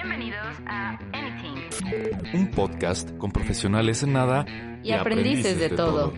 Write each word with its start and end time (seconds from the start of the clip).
Bienvenidos 0.00 0.56
a 0.68 0.90
Anything. 1.12 2.32
Un 2.32 2.52
podcast 2.52 3.10
con 3.18 3.32
profesionales 3.32 4.04
en 4.04 4.12
nada 4.12 4.46
y, 4.84 4.92
aprendices, 4.92 5.58
de, 5.58 5.70
todo. 5.70 6.14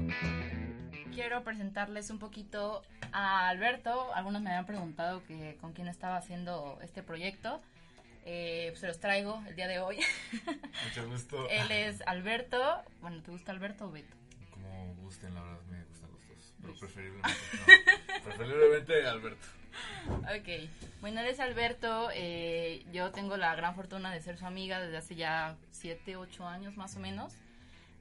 Quiero 1.14 1.42
presentarles 1.44 2.10
un 2.10 2.18
poquito 2.18 2.82
a 3.10 3.48
Alberto. 3.48 4.12
Algunos 4.14 4.42
me 4.42 4.50
habían 4.50 4.66
preguntado 4.66 5.24
que 5.24 5.56
con 5.62 5.72
quién 5.72 5.88
estaba 5.88 6.18
haciendo 6.18 6.78
este 6.82 7.02
proyecto. 7.02 7.62
Eh, 8.26 8.74
se 8.76 8.86
los 8.86 9.00
traigo 9.00 9.42
el 9.48 9.56
día 9.56 9.66
de 9.66 9.80
hoy. 9.80 9.96
Mucho 10.84 11.08
gusto. 11.08 11.48
Él 11.48 11.70
es 11.70 12.02
Alberto. 12.06 12.60
Bueno, 13.00 13.22
¿te 13.22 13.30
gusta 13.30 13.50
Alberto 13.50 13.86
o 13.86 13.90
Beto? 13.90 14.14
Como 14.50 14.94
gusten, 14.96 15.34
la 15.34 15.40
verdad 15.40 15.62
me 15.70 15.84
gustan 15.84 16.10
los 16.12 16.28
dos. 16.28 16.54
Pero 16.60 16.74
preferiblemente, 16.74 17.28
no, 17.56 18.24
preferiblemente 18.24 19.06
Alberto. 19.06 19.46
Ok, 20.08 20.70
bueno, 21.00 21.20
él 21.20 21.26
es 21.26 21.40
Alberto, 21.40 22.10
eh, 22.14 22.84
yo 22.92 23.10
tengo 23.10 23.36
la 23.36 23.54
gran 23.54 23.74
fortuna 23.74 24.12
de 24.12 24.20
ser 24.20 24.36
su 24.38 24.46
amiga 24.46 24.80
desde 24.80 24.96
hace 24.96 25.14
ya 25.14 25.56
7, 25.72 26.16
8 26.16 26.46
años 26.46 26.76
más 26.76 26.96
o 26.96 27.00
menos. 27.00 27.34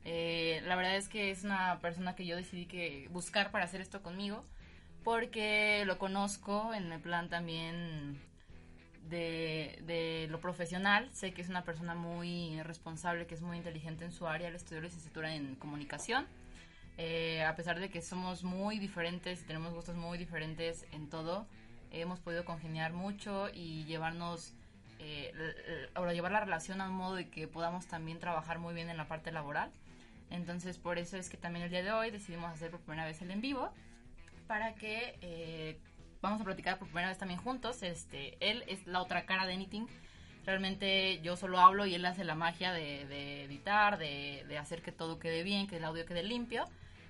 Eh, 0.06 0.62
la 0.66 0.76
verdad 0.76 0.96
es 0.96 1.10
que 1.10 1.32
es 1.32 1.44
una 1.44 1.80
persona 1.80 2.16
que 2.16 2.26
yo 2.26 2.36
decidí 2.36 2.66
que 2.66 3.08
buscar 3.12 3.52
para 3.52 3.66
hacer 3.66 3.82
esto 3.82 4.02
conmigo, 4.02 4.44
porque 5.04 5.84
lo 5.86 5.98
conozco 5.98 6.74
en 6.74 6.92
el 6.92 7.00
plan 7.00 7.30
también 7.30 8.20
de, 9.10 9.80
de, 9.86 10.28
lo 10.30 10.40
profesional. 10.40 11.10
Sé 11.14 11.34
que 11.34 11.42
es 11.42 11.50
una 11.50 11.64
persona 11.64 11.96
muy 11.96 12.62
responsable, 12.64 13.28
que 13.28 13.36
es 13.36 13.42
muy 13.42 13.58
inteligente 13.58 14.06
en 14.06 14.12
su 14.12 14.28
área. 14.28 14.48
Él 14.48 14.56
estudió 14.56 14.82
licenciatura 14.82 15.34
en 15.36 15.56
comunicación. 15.56 16.26
Eh, 17.02 17.42
a 17.44 17.56
pesar 17.56 17.80
de 17.80 17.90
que 17.90 18.02
somos 18.02 18.44
muy 18.44 18.78
diferentes 18.78 19.42
y 19.42 19.46
tenemos 19.46 19.74
gustos 19.74 19.96
muy 19.96 20.18
diferentes 20.18 20.86
en 20.92 21.10
todo, 21.10 21.48
hemos 21.92 22.20
podido 22.20 22.46
congeniar 22.46 22.94
mucho 22.94 23.50
y 23.54 23.84
llevarnos, 23.86 24.54
eh, 25.00 25.32
ahora 25.94 26.14
llevar 26.14 26.32
la 26.32 26.42
relación 26.42 26.82
a 26.82 26.90
un 26.90 26.96
modo 26.96 27.16
de 27.16 27.30
que 27.30 27.48
podamos 27.48 27.88
también 27.88 28.20
trabajar 28.20 28.60
muy 28.60 28.74
bien 28.74 28.90
en 28.90 28.98
la 28.98 29.08
parte 29.08 29.32
laboral. 29.32 29.72
Entonces, 30.30 30.78
por 30.78 30.98
eso 31.00 31.18
es 31.18 31.30
que 31.30 31.38
también 31.38 31.66
el 31.66 31.72
día 31.72 31.84
de 31.84 31.92
hoy 31.92 32.12
decidimos 32.12 32.52
hacer 32.52 32.72
por 32.72 32.82
primera 32.82 33.06
vez 33.06 33.22
el 33.22 33.32
en 33.32 33.42
vivo, 33.42 33.72
para 34.48 34.76
que 34.76 35.18
eh, 35.22 35.80
vamos 36.22 36.42
a 36.42 36.44
platicar 36.44 36.78
por 36.78 36.88
primera 36.88 37.10
vez 37.10 37.18
también 37.18 37.40
juntos. 37.40 37.82
Este, 37.82 38.38
él 38.40 38.64
es 38.68 38.86
la 38.86 39.02
otra 39.02 39.26
cara 39.26 39.46
de 39.46 39.54
Anything. 39.54 39.88
Realmente 40.46 41.20
yo 41.22 41.36
solo 41.36 41.60
hablo 41.60 41.86
y 41.86 41.96
él 41.96 42.06
hace 42.06 42.24
la 42.24 42.36
magia 42.36 42.72
de, 42.72 43.44
editar, 43.44 43.98
de, 43.98 44.46
de, 44.48 44.58
hacer 44.58 44.82
que 44.82 44.92
todo 44.92 45.20
quede 45.20 45.44
bien, 45.44 45.68
que 45.68 45.78
el 45.78 45.84
audio 45.84 46.06
quede 46.06 46.24
limpio 46.24 46.66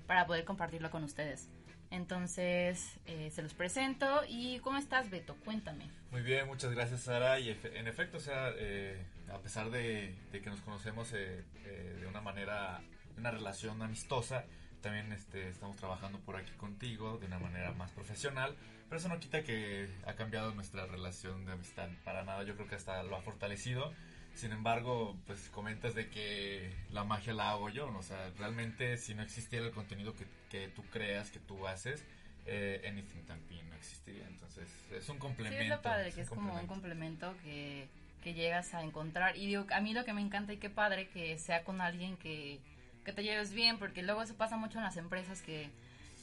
para 0.09 0.25
poder 0.25 0.43
compartirlo 0.43 0.89
con 0.89 1.03
ustedes. 1.03 1.51
Entonces, 1.91 2.99
eh, 3.05 3.29
se 3.29 3.43
los 3.43 3.53
presento. 3.53 4.23
¿Y 4.27 4.57
cómo 4.61 4.79
estás, 4.79 5.11
Beto? 5.11 5.35
Cuéntame. 5.45 5.87
Muy 6.09 6.23
bien, 6.23 6.47
muchas 6.47 6.71
gracias, 6.71 7.01
Sara. 7.01 7.39
Y 7.39 7.51
en 7.75 7.87
efecto, 7.87 8.17
o 8.17 8.19
sea, 8.19 8.49
eh, 8.57 9.05
a 9.31 9.37
pesar 9.37 9.69
de, 9.69 10.15
que 10.31 10.49
nos 10.49 10.61
conocemos 10.61 11.13
eh, 11.13 11.43
de 11.63 12.07
una 12.07 12.21
manera, 12.21 12.81
una 13.19 13.29
relación 13.29 13.83
amistosa, 13.83 14.45
también 14.81 15.11
este, 15.13 15.47
estamos 15.47 15.75
trabajando 15.75 16.17
por 16.21 16.37
aquí 16.37 16.53
contigo 16.53 17.19
de 17.19 17.27
una 17.27 17.37
manera 17.37 17.71
más 17.73 17.91
profesional. 17.91 18.55
Pero 18.89 18.97
eso 18.97 19.09
no 19.09 19.19
quita 19.19 19.43
que 19.43 19.89
ha 20.07 20.13
cambiado 20.13 20.55
nuestra 20.55 20.87
relación 20.87 21.45
de 21.45 21.51
amistad 21.51 21.87
para 22.03 22.23
nada. 22.23 22.41
Yo 22.41 22.55
creo 22.55 22.67
que 22.67 22.73
hasta 22.73 23.03
lo 23.03 23.15
ha 23.15 23.21
fortalecido 23.21 23.93
sin 24.39 24.51
embargo, 24.53 25.17
pues 25.27 25.49
comentas 25.49 25.95
de 25.95 26.09
que 26.09 26.73
la 26.91 27.03
magia 27.03 27.33
la 27.33 27.51
hago 27.51 27.69
yo, 27.69 27.91
¿no? 27.91 27.99
o 27.99 28.03
sea, 28.03 28.31
realmente 28.37 28.97
si 28.97 29.13
no 29.13 29.21
existiera 29.21 29.65
el 29.65 29.71
contenido 29.71 30.15
que, 30.15 30.25
que 30.49 30.69
tú 30.69 30.83
creas, 30.91 31.29
que 31.29 31.39
tú 31.39 31.67
haces, 31.67 32.05
eh, 32.45 32.81
Anything 32.87 33.23
también 33.25 33.69
no 33.69 33.75
existiría. 33.75 34.25
Entonces, 34.27 34.69
es 34.91 35.09
un 35.09 35.19
complemento. 35.19 35.59
Sí, 35.59 35.65
es 35.65 35.69
lo 35.69 35.81
padre, 35.81 36.11
que 36.11 36.21
es 36.21 36.29
como 36.29 36.53
un 36.53 36.67
complemento 36.67 37.35
que, 37.43 37.87
que 38.23 38.33
llegas 38.33 38.73
a 38.73 38.83
encontrar. 38.83 39.37
Y 39.37 39.45
digo, 39.45 39.65
a 39.71 39.81
mí 39.81 39.93
lo 39.93 40.05
que 40.05 40.13
me 40.13 40.21
encanta 40.21 40.53
y 40.53 40.57
qué 40.57 40.69
padre 40.69 41.09
que 41.09 41.37
sea 41.37 41.63
con 41.63 41.81
alguien 41.81 42.17
que, 42.17 42.59
que 43.05 43.13
te 43.13 43.23
lleves 43.23 43.53
bien, 43.53 43.77
porque 43.77 44.03
luego 44.03 44.23
eso 44.23 44.35
pasa 44.35 44.57
mucho 44.57 44.77
en 44.77 44.85
las 44.85 44.97
empresas 44.97 45.41
que 45.41 45.69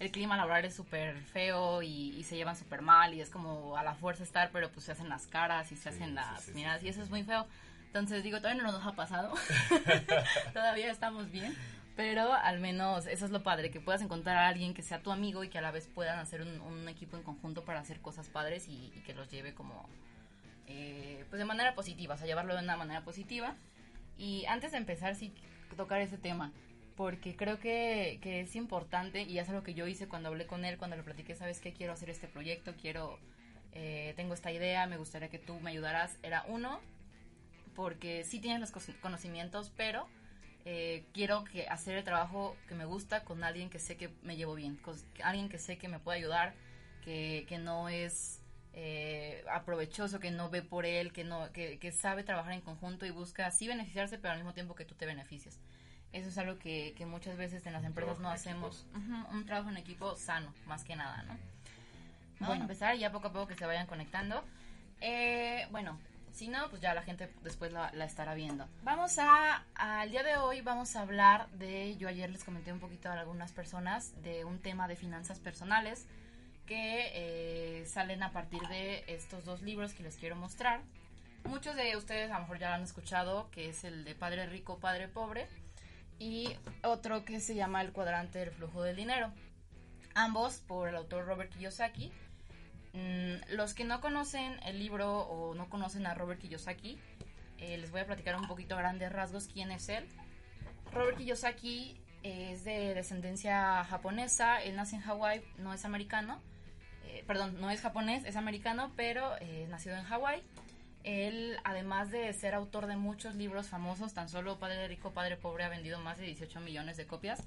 el 0.00 0.10
clima 0.10 0.36
laboral 0.36 0.64
es 0.64 0.74
súper 0.74 1.16
feo 1.22 1.82
y, 1.82 2.22
se 2.24 2.36
llevan 2.36 2.56
súper 2.56 2.82
mal 2.82 3.14
y 3.14 3.20
es 3.20 3.30
como 3.30 3.76
a 3.76 3.82
la 3.82 3.94
fuerza 3.94 4.24
estar, 4.24 4.50
pero 4.52 4.70
pues 4.70 4.86
se 4.86 4.92
hacen 4.92 5.08
las 5.08 5.26
caras 5.26 5.70
y 5.72 5.76
se 5.76 5.88
hacen 5.88 6.14
las 6.14 6.48
miradas 6.48 6.82
y 6.82 6.88
eso 6.88 7.02
es 7.02 7.10
muy 7.10 7.22
feo. 7.22 7.46
Entonces 7.98 8.22
digo, 8.22 8.38
todavía 8.38 8.62
no 8.62 8.72
nos 8.72 8.84
ha 8.84 8.92
pasado, 8.92 9.32
todavía 10.52 10.90
estamos 10.90 11.30
bien, 11.30 11.56
pero 11.96 12.34
al 12.34 12.60
menos 12.60 13.06
eso 13.06 13.24
es 13.24 13.30
lo 13.30 13.42
padre, 13.42 13.70
que 13.70 13.80
puedas 13.80 14.02
encontrar 14.02 14.36
a 14.36 14.48
alguien 14.48 14.74
que 14.74 14.82
sea 14.82 15.00
tu 15.00 15.10
amigo 15.10 15.42
y 15.44 15.48
que 15.48 15.56
a 15.56 15.62
la 15.62 15.70
vez 15.70 15.88
puedan 15.88 16.18
hacer 16.18 16.42
un, 16.42 16.88
equipo 16.88 17.16
en 17.16 17.22
conjunto 17.22 17.64
para 17.64 17.80
hacer 17.80 18.00
cosas 18.00 18.28
padres 18.28 18.68
y, 18.68 18.90
que 19.06 19.14
los 19.14 19.30
lleve 19.30 19.54
como, 19.54 19.88
eh, 20.66 21.24
pues 21.30 21.38
de 21.38 21.46
manera 21.46 21.74
positiva, 21.74 22.14
o 22.14 22.18
sea, 22.18 22.26
llevarlo 22.26 22.54
de 22.54 22.62
una 22.62 22.76
manera 22.76 23.02
positiva. 23.02 23.54
Y 24.18 24.44
antes 24.46 24.72
de 24.72 24.78
empezar, 24.78 25.14
sí, 25.14 25.32
tocar 25.76 26.00
ese 26.02 26.18
tema, 26.18 26.52
porque 26.96 27.34
creo 27.34 27.58
que, 27.58 28.18
que 28.22 28.40
es 28.40 28.56
importante 28.56 29.22
y 29.22 29.38
es 29.38 29.48
algo 29.48 29.62
que 29.62 29.74
yo 29.74 29.86
hice 29.86 30.06
cuando 30.06 30.28
hablé 30.28 30.46
con 30.46 30.66
él, 30.66 30.76
cuando 30.76 30.96
le 30.96 31.02
platiqué, 31.02 31.34
sabes 31.34 31.60
qué, 31.60 31.72
quiero 31.72 31.94
hacer 31.94 32.10
este 32.10 32.28
proyecto, 32.28 32.74
quiero, 32.80 33.18
eh, 33.72 34.12
tengo 34.16 34.34
esta 34.34 34.52
idea, 34.52 34.86
me 34.86 34.98
gustaría 34.98 35.28
que 35.28 35.38
tú 35.38 35.58
me 35.60 35.70
ayudaras. 35.70 36.18
Era 36.22 36.44
uno, 36.48 36.80
porque 37.76 38.24
sí 38.24 38.40
tienes 38.40 38.60
los 38.60 38.72
conocimientos, 39.00 39.70
pero 39.76 40.08
eh, 40.64 41.04
quiero 41.12 41.44
que 41.44 41.68
hacer 41.68 41.96
el 41.96 42.02
trabajo 42.02 42.56
que 42.66 42.74
me 42.74 42.86
gusta 42.86 43.22
con 43.22 43.44
alguien 43.44 43.70
que 43.70 43.78
sé 43.78 43.96
que 43.96 44.08
me 44.22 44.36
llevo 44.36 44.54
bien, 44.54 44.76
con 44.76 44.96
alguien 45.22 45.48
que 45.48 45.58
sé 45.58 45.78
que 45.78 45.86
me 45.86 46.00
puede 46.00 46.18
ayudar, 46.18 46.54
que, 47.04 47.44
que 47.48 47.58
no 47.58 47.88
es 47.88 48.42
eh, 48.72 49.44
aprovechoso, 49.52 50.18
que 50.18 50.32
no 50.32 50.50
ve 50.50 50.62
por 50.62 50.84
él, 50.84 51.12
que, 51.12 51.22
no, 51.22 51.52
que, 51.52 51.78
que, 51.78 51.92
sabe 51.92 52.24
trabajar 52.24 52.54
en 52.54 52.62
conjunto 52.62 53.06
y 53.06 53.10
busca 53.10 53.46
así 53.46 53.68
beneficiarse, 53.68 54.18
pero 54.18 54.32
al 54.32 54.38
mismo 54.38 54.54
tiempo 54.54 54.74
que 54.74 54.84
tú 54.84 54.94
te 54.94 55.06
beneficias. 55.06 55.60
Eso 56.12 56.30
es 56.30 56.38
algo 56.38 56.58
que, 56.58 56.94
que 56.96 57.04
muchas 57.06 57.36
veces 57.36 57.66
en 57.66 57.74
las 57.74 57.84
empresas 57.84 58.18
no 58.18 58.30
hacemos. 58.30 58.86
un 59.30 59.44
trabajo 59.44 59.70
en 59.70 59.76
equipo 59.76 60.16
sano, 60.16 60.52
más 60.66 60.82
que 60.82 60.96
nada, 60.96 61.22
¿no? 61.24 61.36
Vamos 62.40 62.58
a 62.58 62.60
empezar 62.62 62.96
ya 62.96 63.12
poco 63.12 63.28
a 63.28 63.32
poco 63.32 63.46
que 63.46 63.54
se 63.54 63.66
vayan 63.66 63.86
conectando. 63.86 64.42
Eh, 65.00 65.66
bueno, 65.70 65.98
si 66.36 66.48
no, 66.48 66.68
pues 66.68 66.82
ya 66.82 66.92
la 66.92 67.02
gente 67.02 67.32
después 67.42 67.72
la, 67.72 67.88
estará 68.04 68.34
viendo. 68.34 68.68
Vamos 68.82 69.18
a, 69.18 69.64
al 69.74 70.10
día 70.10 70.22
de 70.22 70.36
hoy 70.36 70.60
vamos 70.60 70.94
a 70.94 71.00
hablar 71.00 71.48
de, 71.52 71.96
yo 71.96 72.08
ayer 72.08 72.28
les 72.28 72.44
comenté 72.44 72.72
un 72.74 72.78
poquito 72.78 73.08
a 73.08 73.18
algunas 73.18 73.52
personas 73.52 74.12
de 74.22 74.44
un 74.44 74.58
tema 74.58 74.86
de 74.86 74.96
finanzas 74.96 75.40
personales 75.40 76.06
que 76.66 77.10
eh, 77.14 77.86
salen 77.86 78.22
a 78.22 78.32
partir 78.32 78.60
de 78.68 79.04
estos 79.06 79.46
dos 79.46 79.62
libros 79.62 79.94
que 79.94 80.02
les 80.02 80.16
quiero 80.16 80.36
mostrar. 80.36 80.82
Muchos 81.44 81.74
de 81.74 81.96
ustedes 81.96 82.30
a 82.30 82.34
lo 82.34 82.40
mejor 82.40 82.58
ya 82.58 82.68
lo 82.68 82.74
han 82.74 82.82
escuchado, 82.82 83.50
que 83.50 83.70
es 83.70 83.84
el 83.84 84.04
de 84.04 84.14
Padre 84.14 84.46
Rico, 84.46 84.78
Padre 84.78 85.08
Pobre, 85.08 85.48
y 86.18 86.54
otro 86.82 87.24
que 87.24 87.40
se 87.40 87.54
llama 87.54 87.80
El 87.80 87.92
cuadrante 87.92 88.40
del 88.40 88.50
flujo 88.50 88.82
del 88.82 88.96
dinero. 88.96 89.32
Ambos 90.14 90.58
por 90.66 90.88
el 90.88 90.96
autor 90.96 91.24
Robert 91.24 91.50
Kiyosaki 91.50 92.12
Mm, 92.96 93.54
los 93.54 93.74
que 93.74 93.84
no 93.84 94.00
conocen 94.00 94.58
el 94.64 94.78
libro 94.78 95.18
o 95.18 95.54
no 95.54 95.68
conocen 95.68 96.06
a 96.06 96.14
Robert 96.14 96.40
Kiyosaki, 96.40 96.98
eh, 97.58 97.76
les 97.76 97.90
voy 97.90 98.00
a 98.00 98.06
platicar 98.06 98.36
un 98.36 98.48
poquito 98.48 98.74
a 98.74 98.78
grandes 98.78 99.12
rasgos 99.12 99.48
quién 99.52 99.70
es 99.70 99.90
él. 99.90 100.08
Robert 100.92 101.18
Kiyosaki 101.18 102.00
es 102.22 102.64
de 102.64 102.94
descendencia 102.94 103.84
japonesa, 103.84 104.62
él 104.62 104.76
nace 104.76 104.96
en 104.96 105.02
Hawái, 105.02 105.42
no 105.58 105.74
es 105.74 105.84
americano, 105.84 106.40
eh, 107.04 107.22
perdón, 107.26 107.60
no 107.60 107.70
es 107.70 107.82
japonés, 107.82 108.24
es 108.24 108.36
americano, 108.36 108.90
pero 108.96 109.36
eh, 109.40 109.66
nació 109.68 109.94
en 109.94 110.04
Hawái. 110.04 110.42
Él, 111.04 111.58
además 111.64 112.10
de 112.10 112.32
ser 112.32 112.54
autor 112.54 112.86
de 112.86 112.96
muchos 112.96 113.34
libros 113.34 113.68
famosos, 113.68 114.14
tan 114.14 114.30
solo 114.30 114.58
Padre 114.58 114.88
Rico, 114.88 115.12
Padre 115.12 115.36
Pobre 115.36 115.64
ha 115.64 115.68
vendido 115.68 116.00
más 116.00 116.16
de 116.16 116.24
18 116.24 116.60
millones 116.60 116.96
de 116.96 117.06
copias. 117.06 117.44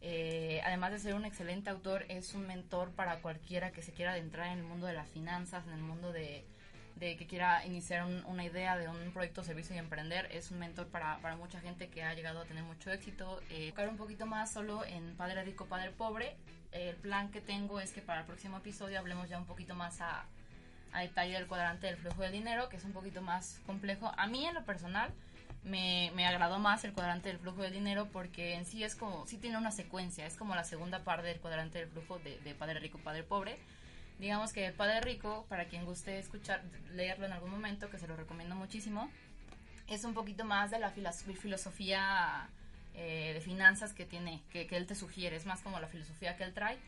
Eh, 0.00 0.60
además 0.64 0.92
de 0.92 0.98
ser 0.98 1.14
un 1.14 1.24
excelente 1.24 1.70
autor, 1.70 2.04
es 2.08 2.34
un 2.34 2.46
mentor 2.46 2.92
para 2.92 3.20
cualquiera 3.20 3.72
que 3.72 3.82
se 3.82 3.92
quiera 3.92 4.12
adentrar 4.12 4.48
en 4.48 4.58
el 4.58 4.64
mundo 4.64 4.86
de 4.86 4.92
las 4.92 5.08
finanzas, 5.08 5.66
en 5.66 5.72
el 5.72 5.80
mundo 5.80 6.12
de, 6.12 6.46
que 7.00 7.26
quiera 7.28 7.64
iniciar 7.64 8.06
una 8.26 8.44
idea 8.44 8.76
de 8.76 8.88
un 8.88 9.12
proyecto, 9.12 9.42
servicio 9.44 9.74
y 9.74 9.78
emprender. 9.78 10.28
Es 10.32 10.50
un 10.50 10.58
mentor 10.58 10.88
para, 10.88 11.18
mucha 11.36 11.60
gente 11.60 11.88
que 11.88 12.02
ha 12.02 12.14
llegado 12.14 12.40
a 12.40 12.44
tener 12.44 12.64
mucho 12.64 12.90
éxito. 12.90 13.40
Eh, 13.50 13.72
un 13.88 13.96
poquito 13.96 14.26
más 14.26 14.52
solo 14.52 14.84
en 14.84 15.16
Padre 15.16 15.42
Rico, 15.44 15.66
Padre 15.66 15.90
Pobre. 15.90 16.36
el 16.72 16.96
plan 16.96 17.30
que 17.30 17.40
tengo 17.40 17.80
es 17.80 17.92
que 17.92 18.02
para 18.02 18.20
el 18.20 18.26
próximo 18.26 18.58
episodio 18.58 18.98
hablemos 18.98 19.28
ya 19.28 19.38
un 19.38 19.46
poquito 19.46 19.74
más 19.74 20.00
a, 20.00 20.26
a 20.92 21.00
detalle 21.00 21.34
del 21.34 21.46
cuadrante 21.46 21.86
del 21.86 21.96
flujo 21.96 22.22
de 22.22 22.30
dinero, 22.30 22.68
que 22.68 22.76
es 22.76 22.84
un 22.84 22.92
poquito 22.92 23.22
más 23.22 23.60
complejo. 23.66 24.12
A 24.16 24.26
mí 24.26 24.46
en 24.46 24.54
lo 24.54 24.64
personal 24.64 25.12
me, 25.64 26.10
me, 26.14 26.26
agradó 26.26 26.58
más 26.58 26.84
el 26.84 26.92
cuadrante 26.92 27.28
del 27.28 27.38
flujo 27.38 27.62
de 27.62 27.70
dinero 27.70 28.08
porque 28.12 28.54
en 28.54 28.64
sí 28.64 28.84
es 28.84 28.94
como, 28.94 29.26
sí 29.26 29.36
tiene 29.36 29.58
una 29.58 29.70
secuencia, 29.70 30.26
es 30.26 30.36
como 30.36 30.54
la 30.54 30.64
segunda 30.64 31.04
parte 31.04 31.26
del 31.26 31.40
cuadrante 31.40 31.78
del 31.78 31.88
flujo 31.88 32.18
de, 32.18 32.54
Padre 32.54 32.80
Rico, 32.80 32.98
Padre 32.98 33.22
Pobre. 33.22 33.56
Digamos 34.18 34.52
que 34.52 34.66
el 34.66 34.72
Padre 34.72 35.00
Rico, 35.00 35.46
para 35.48 35.66
quien 35.66 35.84
guste 35.84 36.18
escuchar, 36.18 36.62
leerlo 36.92 37.26
en 37.26 37.32
algún 37.32 37.50
momento, 37.50 37.88
que 37.90 37.98
se 37.98 38.08
lo 38.08 38.16
recomiendo 38.16 38.56
muchísimo, 38.56 39.10
es 39.86 40.04
un 40.04 40.12
poquito 40.12 40.44
más 40.44 40.70
de 40.70 40.78
la 40.78 40.90
filosofía 40.90 42.48
eh, 42.94 43.32
de 43.34 43.40
finanzas 43.40 43.92
que 43.92 44.04
tiene, 44.04 44.42
que 44.50 44.68
él 44.70 44.86
te 44.86 44.94
sugiere, 44.94 45.36
es 45.36 45.46
más 45.46 45.62
como 45.62 45.78
la 45.78 45.86
filosofía 45.86 46.36
que 46.36 46.44
él 46.44 46.52
trae. 46.52 46.78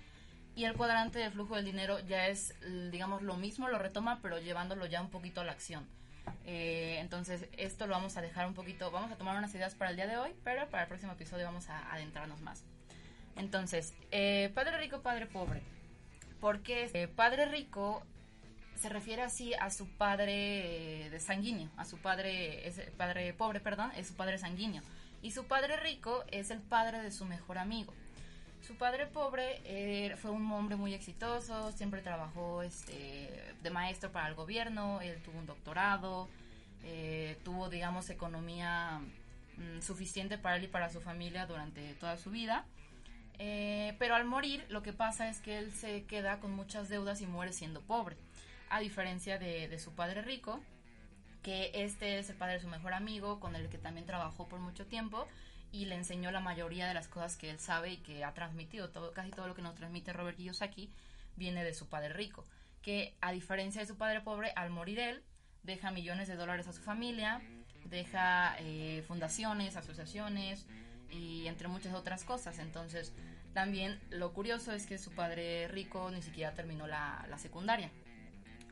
Y 0.57 0.65
el 0.65 0.75
cuadrante 0.75 1.21
del 1.21 1.31
flujo 1.31 1.55
del 1.55 1.65
dinero 1.65 2.01
ya 2.01 2.27
es, 2.27 2.55
digamos, 2.91 3.23
lo 3.23 3.37
mismo, 3.37 3.69
lo 3.69 3.79
retoma, 3.79 4.19
pero 4.21 4.41
llevándolo 4.41 4.87
ya 4.87 5.01
un 5.01 5.11
poquito 5.11 5.41
a 5.41 5.45
la 5.45 5.53
acción 5.53 5.87
Eh, 6.45 6.99
entonces, 7.01 7.49
esto 7.57 7.87
lo 7.87 7.95
vamos 7.95 8.17
a 8.17 8.23
dejar 8.23 8.47
un 8.47 8.55
poquito, 8.55 8.91
vamos 8.91 9.13
a 9.13 9.17
tomar 9.17 9.37
unas 9.37 9.55
ideas 9.55 9.75
para 9.75 9.91
el 9.91 9.97
día 9.97 10.07
de 10.07 10.17
hoy, 10.17 10.35
pero 10.45 10.69
para 10.69 10.85
el 10.85 10.89
próximo 10.89 11.13
episodio 11.13 11.47
vamos 11.47 11.69
a 11.69 11.93
adentrarnos 11.93 12.41
más. 12.41 12.65
Entonces, 13.37 13.95
eh, 14.11 14.51
padre 14.55 14.79
rico, 14.79 15.01
padre 15.01 15.27
pobre. 15.27 15.63
Porque 16.41 16.91
eh, 16.95 17.09
padre 17.09 17.47
rico 17.47 18.03
se 18.77 18.89
refiere 18.89 19.23
así 19.23 19.53
a 19.55 19.71
su 19.71 19.89
padre 19.89 21.09
de 21.11 21.21
sanguíneo, 21.21 21.71
a 21.77 21.85
su 21.85 21.99
padre, 21.99 22.73
padre 22.97 23.35
pobre, 23.35 23.61
perdón, 23.61 23.93
es 23.97 24.09
su 24.09 24.15
padre 24.15 24.39
sanguíneo. 24.39 24.83
Y 25.23 25.33
su 25.33 25.45
padre 25.45 25.77
rico 25.77 26.25
es 26.31 26.51
el 26.51 26.61
padre 26.61 27.03
de 27.03 27.11
su 27.11 27.27
mejor 27.27 27.59
amigo. 27.59 27.93
Su 28.67 28.77
padre 28.77 29.07
pobre 29.07 29.61
eh, 29.65 30.15
fue 30.17 30.31
un 30.31 30.51
hombre 30.53 30.77
muy 30.77 30.93
exitoso, 30.93 31.73
siempre 31.73 32.03
trabajó 32.03 32.63
este, 32.63 33.55
de 33.63 33.71
maestro 33.71 34.13
para 34.13 34.29
el 34.29 34.35
gobierno, 34.35 35.01
él 35.01 35.21
tuvo 35.23 35.39
un 35.39 35.47
doctorado, 35.47 36.29
eh, 36.85 37.39
tuvo, 37.43 37.71
digamos, 37.71 38.11
economía 38.11 39.01
mm, 39.57 39.81
suficiente 39.81 40.37
para 40.37 40.57
él 40.57 40.65
y 40.65 40.69
para 40.69 40.91
su 40.91 41.01
familia 41.01 41.47
durante 41.47 41.95
toda 41.95 42.19
su 42.19 42.31
vida. 42.31 42.67
Eh, 43.39 43.97
pero 43.99 44.15
al 44.15 44.27
morir, 44.27 44.67
lo 44.69 44.83
que 44.83 44.93
pasa 44.93 45.31
es 45.31 45.41
que 45.41 45.59
él 45.59 45.73
se 45.73 46.05
queda 46.05 46.39
con 46.41 46.53
muchas 46.53 46.91
deudas 46.91 47.23
y 47.23 47.27
muere 47.27 47.55
siendo 47.55 47.81
pobre. 47.81 48.17
A 48.69 48.81
diferencia 48.81 49.39
de, 49.39 49.69
de 49.69 49.79
su 49.79 49.93
padre 49.95 50.21
rico, 50.21 50.61
que 51.43 51.71
este 51.75 52.19
es 52.19 52.29
el 52.29 52.37
padre 52.37 52.55
de 52.55 52.61
su 52.61 52.69
mejor 52.69 52.93
amigo, 52.93 53.41
con 53.41 53.57
el 53.57 53.71
que 53.71 53.79
también 53.79 54.07
trabajó 54.07 54.47
por 54.47 54.61
mucho 54.61 54.87
tiempo 54.87 55.27
y 55.73 55.87
le 55.87 55.95
enseñó 55.95 56.31
la 56.31 56.41
mayoría 56.41 56.89
de 56.89 56.95
las 56.95 57.09
cosas 57.09 57.37
que 57.37 57.51
él 57.51 57.59
sabe 57.59 57.93
y 57.93 57.97
que 57.99 58.25
ha 58.25 58.35
transmitido. 58.35 58.91
Todo, 58.91 59.13
casi 59.13 59.31
todo 59.31 59.47
lo 59.47 59.55
que 59.55 59.63
nos 59.63 59.75
transmite 59.75 60.13
Robert 60.13 60.37
Kiyosaki 60.37 60.91
viene 61.37 61.65
de 61.65 61.75
su 61.75 61.89
padre 61.89 62.13
rico, 62.13 62.45
que 62.83 63.15
a 63.21 63.33
diferencia 63.33 63.81
de 63.81 63.87
su 63.87 63.97
padre 63.97 64.21
pobre, 64.21 64.53
al 64.57 64.71
morir 64.71 64.99
él, 64.99 65.23
deja 65.63 65.91
millones 65.91 66.29
de 66.29 66.37
dólares 66.37 66.67
a 66.69 66.73
su 66.73 66.83
familia, 66.83 67.41
deja 67.85 68.57
eh, 68.59 69.05
fundaciones, 69.07 69.77
asociaciones 69.77 70.67
y 71.11 71.47
entre 71.47 71.69
muchas 71.69 71.95
otras 71.95 72.25
cosas. 72.25 72.59
Entonces, 72.59 73.13
también 73.53 74.01
lo 74.11 74.33
curioso 74.33 74.73
es 74.73 74.87
que 74.87 74.99
su 74.99 75.13
padre 75.13 75.69
rico 75.69 76.11
ni 76.11 76.23
siquiera 76.23 76.55
terminó 76.55 76.87
la, 76.87 77.27
la 77.29 77.39
secundaria. 77.39 77.91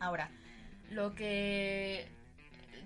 Ahora, 0.00 0.30
lo 0.90 1.14
que 1.14 2.08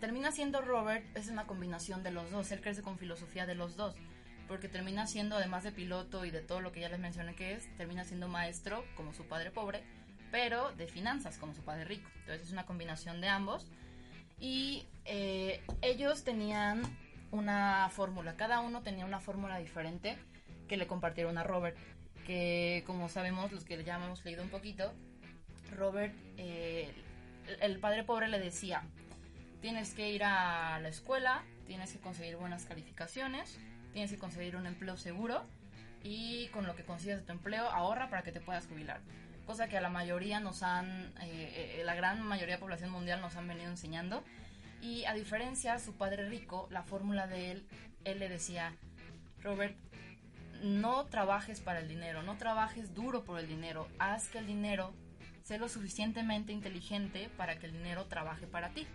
termina 0.02 0.32
siendo 0.32 0.60
Robert 0.62 1.04
es 1.16 1.28
una 1.28 1.46
combinación 1.46 2.02
de 2.02 2.10
los 2.10 2.28
dos. 2.32 2.50
Él 2.50 2.60
crece 2.60 2.82
con 2.82 2.98
filosofía 2.98 3.46
de 3.46 3.54
los 3.54 3.76
dos. 3.76 3.94
Porque 4.48 4.68
termina 4.68 5.06
siendo, 5.06 5.36
además 5.36 5.62
de 5.62 5.70
piloto 5.70 6.24
y 6.24 6.32
de 6.32 6.40
todo 6.40 6.60
lo 6.60 6.72
que 6.72 6.80
ya 6.80 6.88
les 6.88 6.98
mencioné 6.98 7.36
que 7.36 7.52
es, 7.52 7.76
termina 7.76 8.02
siendo 8.02 8.26
maestro 8.26 8.84
como 8.96 9.14
su 9.14 9.28
padre 9.28 9.52
pobre, 9.52 9.84
pero 10.32 10.72
de 10.72 10.88
finanzas 10.88 11.38
como 11.38 11.54
su 11.54 11.62
padre 11.62 11.84
rico. 11.84 12.10
Entonces 12.22 12.48
es 12.48 12.52
una 12.52 12.66
combinación 12.66 13.20
de 13.20 13.28
ambos. 13.28 13.68
Y 14.40 14.88
eh, 15.04 15.62
ellos 15.82 16.24
tenían 16.24 16.82
una 17.30 17.88
fórmula, 17.88 18.34
cada 18.34 18.58
uno 18.58 18.82
tenía 18.82 19.06
una 19.06 19.20
fórmula 19.20 19.58
diferente 19.58 20.18
que 20.66 20.76
le 20.76 20.88
compartieron 20.88 21.38
a 21.38 21.44
Robert. 21.44 21.78
Que 22.26 22.82
como 22.88 23.08
sabemos, 23.08 23.52
los 23.52 23.62
que 23.62 23.84
ya 23.84 24.04
hemos 24.04 24.24
leído 24.24 24.42
un 24.42 24.50
poquito, 24.50 24.92
Robert, 25.76 26.12
eh, 26.38 26.92
el 27.60 27.78
padre 27.78 28.02
pobre 28.02 28.26
le 28.26 28.40
decía, 28.40 28.82
tienes 29.62 29.94
que 29.94 30.10
ir 30.10 30.24
a 30.24 30.80
la 30.80 30.88
escuela, 30.88 31.42
tienes 31.66 31.92
que 31.92 32.00
conseguir 32.00 32.36
buenas 32.36 32.66
calificaciones, 32.66 33.58
tienes 33.92 34.10
que 34.10 34.18
conseguir 34.18 34.56
un 34.56 34.66
empleo 34.66 34.96
seguro 34.96 35.44
y 36.02 36.48
con 36.48 36.66
lo 36.66 36.74
que 36.74 36.82
consigas 36.82 37.24
tu 37.24 37.32
empleo 37.32 37.68
ahorra 37.70 38.10
para 38.10 38.22
que 38.22 38.32
te 38.32 38.40
puedas 38.40 38.66
jubilar. 38.66 39.00
Cosa 39.46 39.68
que 39.68 39.78
a 39.78 39.80
la 39.80 39.88
mayoría 39.88 40.40
nos 40.40 40.62
han, 40.62 41.12
eh, 41.20 41.78
eh, 41.78 41.82
la 41.84 41.94
gran 41.94 42.20
mayoría 42.22 42.56
de 42.56 42.60
la 42.60 42.66
población 42.66 42.90
mundial 42.90 43.20
nos 43.20 43.36
han 43.36 43.46
venido 43.48 43.70
enseñando. 43.70 44.24
Y 44.80 45.04
a 45.04 45.14
diferencia, 45.14 45.78
su 45.78 45.94
padre 45.94 46.28
rico, 46.28 46.66
la 46.70 46.82
fórmula 46.82 47.28
de 47.28 47.52
él, 47.52 47.66
él 48.04 48.18
le 48.18 48.28
decía, 48.28 48.74
Robert, 49.42 49.76
no 50.60 51.06
trabajes 51.06 51.60
para 51.60 51.78
el 51.78 51.88
dinero, 51.88 52.24
no 52.24 52.36
trabajes 52.36 52.94
duro 52.94 53.24
por 53.24 53.38
el 53.38 53.46
dinero, 53.46 53.88
haz 54.00 54.28
que 54.28 54.38
el 54.38 54.46
dinero 54.46 54.92
sea 55.44 55.58
lo 55.58 55.68
suficientemente 55.68 56.52
inteligente 56.52 57.30
para 57.36 57.58
que 57.58 57.66
el 57.66 57.72
dinero 57.72 58.06
trabaje 58.06 58.48
para 58.48 58.70
ti. 58.70 58.86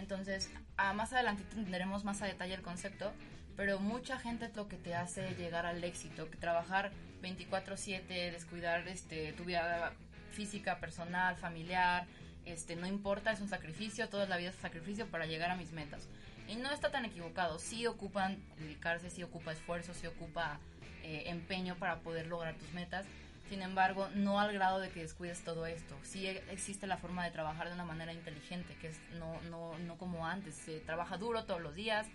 Entonces, 0.00 0.50
a 0.78 0.92
más 0.94 1.12
adelante 1.12 1.44
tendremos 1.54 2.04
más 2.04 2.22
a 2.22 2.26
detalle 2.26 2.54
el 2.54 2.62
concepto, 2.62 3.12
pero 3.56 3.78
mucha 3.78 4.18
gente 4.18 4.46
es 4.46 4.56
lo 4.56 4.66
que 4.66 4.76
te 4.76 4.94
hace 4.94 5.34
llegar 5.34 5.66
al 5.66 5.84
éxito, 5.84 6.30
que 6.30 6.38
trabajar 6.38 6.90
24/7, 7.22 8.32
descuidar 8.32 8.88
este, 8.88 9.34
tu 9.34 9.44
vida 9.44 9.92
física, 10.32 10.80
personal, 10.80 11.36
familiar, 11.36 12.06
este, 12.46 12.76
no 12.76 12.86
importa, 12.86 13.30
es 13.30 13.40
un 13.40 13.48
sacrificio, 13.48 14.08
toda 14.08 14.26
la 14.26 14.38
vida 14.38 14.48
es 14.48 14.56
un 14.56 14.62
sacrificio 14.62 15.06
para 15.06 15.26
llegar 15.26 15.50
a 15.50 15.56
mis 15.56 15.72
metas. 15.72 16.08
Y 16.48 16.56
no 16.56 16.72
está 16.72 16.90
tan 16.90 17.04
equivocado, 17.04 17.58
sí 17.58 17.86
ocupan 17.86 18.38
dedicarse, 18.58 19.10
sí 19.10 19.22
ocupa 19.22 19.52
esfuerzo, 19.52 19.92
sí 19.92 20.06
ocupa 20.06 20.58
eh, 21.02 21.24
empeño 21.26 21.76
para 21.76 22.00
poder 22.00 22.26
lograr 22.26 22.54
tus 22.54 22.72
metas, 22.72 23.04
sin 23.50 23.62
embargo, 23.62 24.08
no 24.14 24.38
al 24.38 24.52
grado 24.52 24.78
de 24.78 24.90
que 24.90 25.00
descuides 25.00 25.42
todo 25.42 25.66
esto. 25.66 25.98
Sí 26.04 26.24
existe 26.28 26.86
la 26.86 26.96
forma 26.96 27.24
de 27.24 27.32
trabajar 27.32 27.66
de 27.66 27.74
una 27.74 27.84
manera 27.84 28.12
inteligente, 28.12 28.76
que 28.80 28.86
es 28.86 29.00
no, 29.18 29.40
no, 29.50 29.76
no 29.80 29.98
como 29.98 30.24
antes. 30.24 30.54
Se 30.54 30.78
trabaja 30.78 31.16
duro 31.16 31.44
todos 31.46 31.60
los 31.60 31.74
días, 31.74 32.06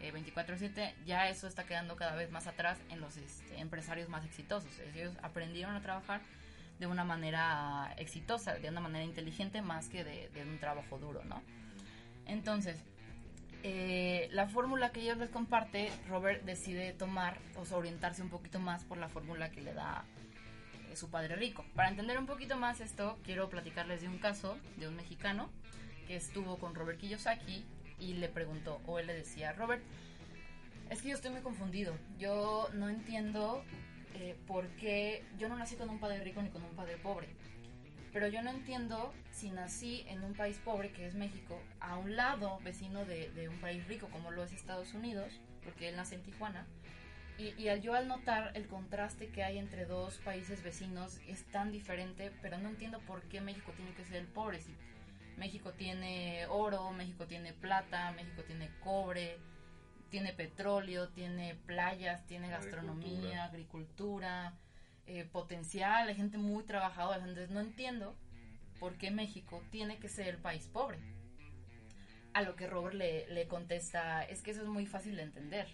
24/7. 0.00 0.78
Eh, 0.78 0.94
ya 1.04 1.28
eso 1.28 1.48
está 1.48 1.64
quedando 1.64 1.96
cada 1.96 2.14
vez 2.14 2.30
más 2.30 2.46
atrás 2.46 2.78
en 2.90 3.00
los 3.00 3.16
este, 3.16 3.58
empresarios 3.58 4.08
más 4.08 4.24
exitosos. 4.24 4.70
Ellos 4.94 5.12
aprendieron 5.20 5.74
a 5.74 5.80
trabajar 5.80 6.20
de 6.78 6.86
una 6.86 7.02
manera 7.02 7.92
exitosa, 7.96 8.54
de 8.54 8.68
una 8.68 8.80
manera 8.80 9.04
inteligente, 9.04 9.62
más 9.62 9.88
que 9.88 10.04
de, 10.04 10.30
un 10.44 10.60
trabajo 10.60 11.00
duro, 11.00 11.24
¿no? 11.24 11.42
Entonces, 12.26 12.84
eh, 13.64 14.28
la 14.30 14.46
fórmula 14.46 14.92
que 14.92 15.00
ellos 15.00 15.18
les 15.18 15.30
comparte, 15.30 15.90
Robert 16.08 16.44
decide 16.44 16.92
tomar 16.92 17.36
o 17.56 17.74
orientarse 17.74 18.22
un 18.22 18.30
poquito 18.30 18.60
más 18.60 18.84
por 18.84 18.98
la 18.98 19.08
fórmula 19.08 19.50
que 19.50 19.60
le 19.60 19.74
da 19.74 20.04
su 20.96 21.10
padre 21.10 21.36
rico. 21.36 21.64
Para 21.74 21.88
entender 21.88 22.18
un 22.18 22.26
poquito 22.26 22.56
más 22.56 22.80
esto, 22.80 23.18
quiero 23.24 23.48
platicarles 23.48 24.00
de 24.02 24.08
un 24.08 24.18
caso 24.18 24.58
de 24.76 24.88
un 24.88 24.96
mexicano 24.96 25.50
que 26.06 26.16
estuvo 26.16 26.58
con 26.58 26.74
Robert 26.74 26.98
Kiyosaki 26.98 27.64
y 27.98 28.14
le 28.14 28.28
preguntó, 28.28 28.80
o 28.86 28.98
él 28.98 29.06
le 29.06 29.14
decía, 29.14 29.52
Robert, 29.52 29.82
es 30.90 31.00
que 31.00 31.08
yo 31.08 31.14
estoy 31.14 31.30
muy 31.30 31.40
confundido, 31.40 31.96
yo 32.18 32.68
no 32.74 32.88
entiendo 32.88 33.64
eh, 34.14 34.36
por 34.46 34.68
qué 34.76 35.24
yo 35.38 35.48
no 35.48 35.56
nací 35.56 35.76
con 35.76 35.88
un 35.88 35.98
padre 35.98 36.22
rico 36.22 36.42
ni 36.42 36.50
con 36.50 36.62
un 36.62 36.74
padre 36.76 36.96
pobre. 36.96 37.28
Pero 38.12 38.28
yo 38.28 38.42
no 38.42 38.50
entiendo 38.50 39.12
si 39.32 39.50
nací 39.50 40.04
en 40.08 40.22
un 40.22 40.34
país 40.34 40.60
pobre, 40.64 40.92
que 40.92 41.06
es 41.06 41.14
México, 41.14 41.60
a 41.80 41.96
un 41.96 42.14
lado 42.14 42.60
vecino 42.62 43.04
de, 43.04 43.30
de 43.30 43.48
un 43.48 43.58
país 43.58 43.84
rico, 43.88 44.08
como 44.08 44.30
lo 44.30 44.44
es 44.44 44.52
Estados 44.52 44.94
Unidos, 44.94 45.32
porque 45.64 45.88
él 45.88 45.96
nace 45.96 46.14
en 46.14 46.22
Tijuana, 46.22 46.64
y, 47.36 47.68
al 47.68 47.80
yo 47.80 47.94
al 47.94 48.06
notar 48.06 48.52
el 48.54 48.68
contraste 48.68 49.28
que 49.28 49.42
hay 49.42 49.58
entre 49.58 49.86
dos 49.86 50.18
países 50.18 50.62
vecinos 50.62 51.18
es 51.26 51.44
tan 51.46 51.72
diferente, 51.72 52.30
pero 52.40 52.58
no 52.58 52.68
entiendo 52.68 53.00
por 53.00 53.22
qué 53.22 53.40
México 53.40 53.72
tiene 53.76 53.92
que 53.94 54.04
ser 54.04 54.16
el 54.18 54.26
pobre. 54.26 54.60
Si 54.60 54.72
México 55.36 55.72
tiene 55.72 56.46
oro, 56.48 56.92
México 56.92 57.26
tiene 57.26 57.52
plata, 57.52 58.12
México 58.12 58.44
tiene 58.44 58.70
cobre, 58.84 59.38
tiene 60.10 60.32
petróleo, 60.32 61.08
tiene 61.08 61.56
playas, 61.66 62.24
tiene 62.26 62.48
gastronomía, 62.48 63.44
agricultura, 63.44 64.54
eh, 65.06 65.24
potencial, 65.24 66.08
hay 66.08 66.14
gente 66.14 66.38
muy 66.38 66.62
trabajadora. 66.62 67.18
Entonces 67.18 67.50
no 67.50 67.60
entiendo 67.60 68.14
por 68.78 68.96
qué 68.96 69.10
México 69.10 69.60
tiene 69.70 69.98
que 69.98 70.08
ser 70.08 70.28
el 70.28 70.38
país 70.38 70.68
pobre. 70.68 70.98
A 72.32 72.42
lo 72.42 72.54
que 72.54 72.68
Robert 72.68 72.94
le, 72.94 73.26
le 73.28 73.48
contesta, 73.48 74.24
es 74.24 74.40
que 74.40 74.52
eso 74.52 74.62
es 74.62 74.68
muy 74.68 74.86
fácil 74.86 75.16
de 75.16 75.22
entender 75.22 75.66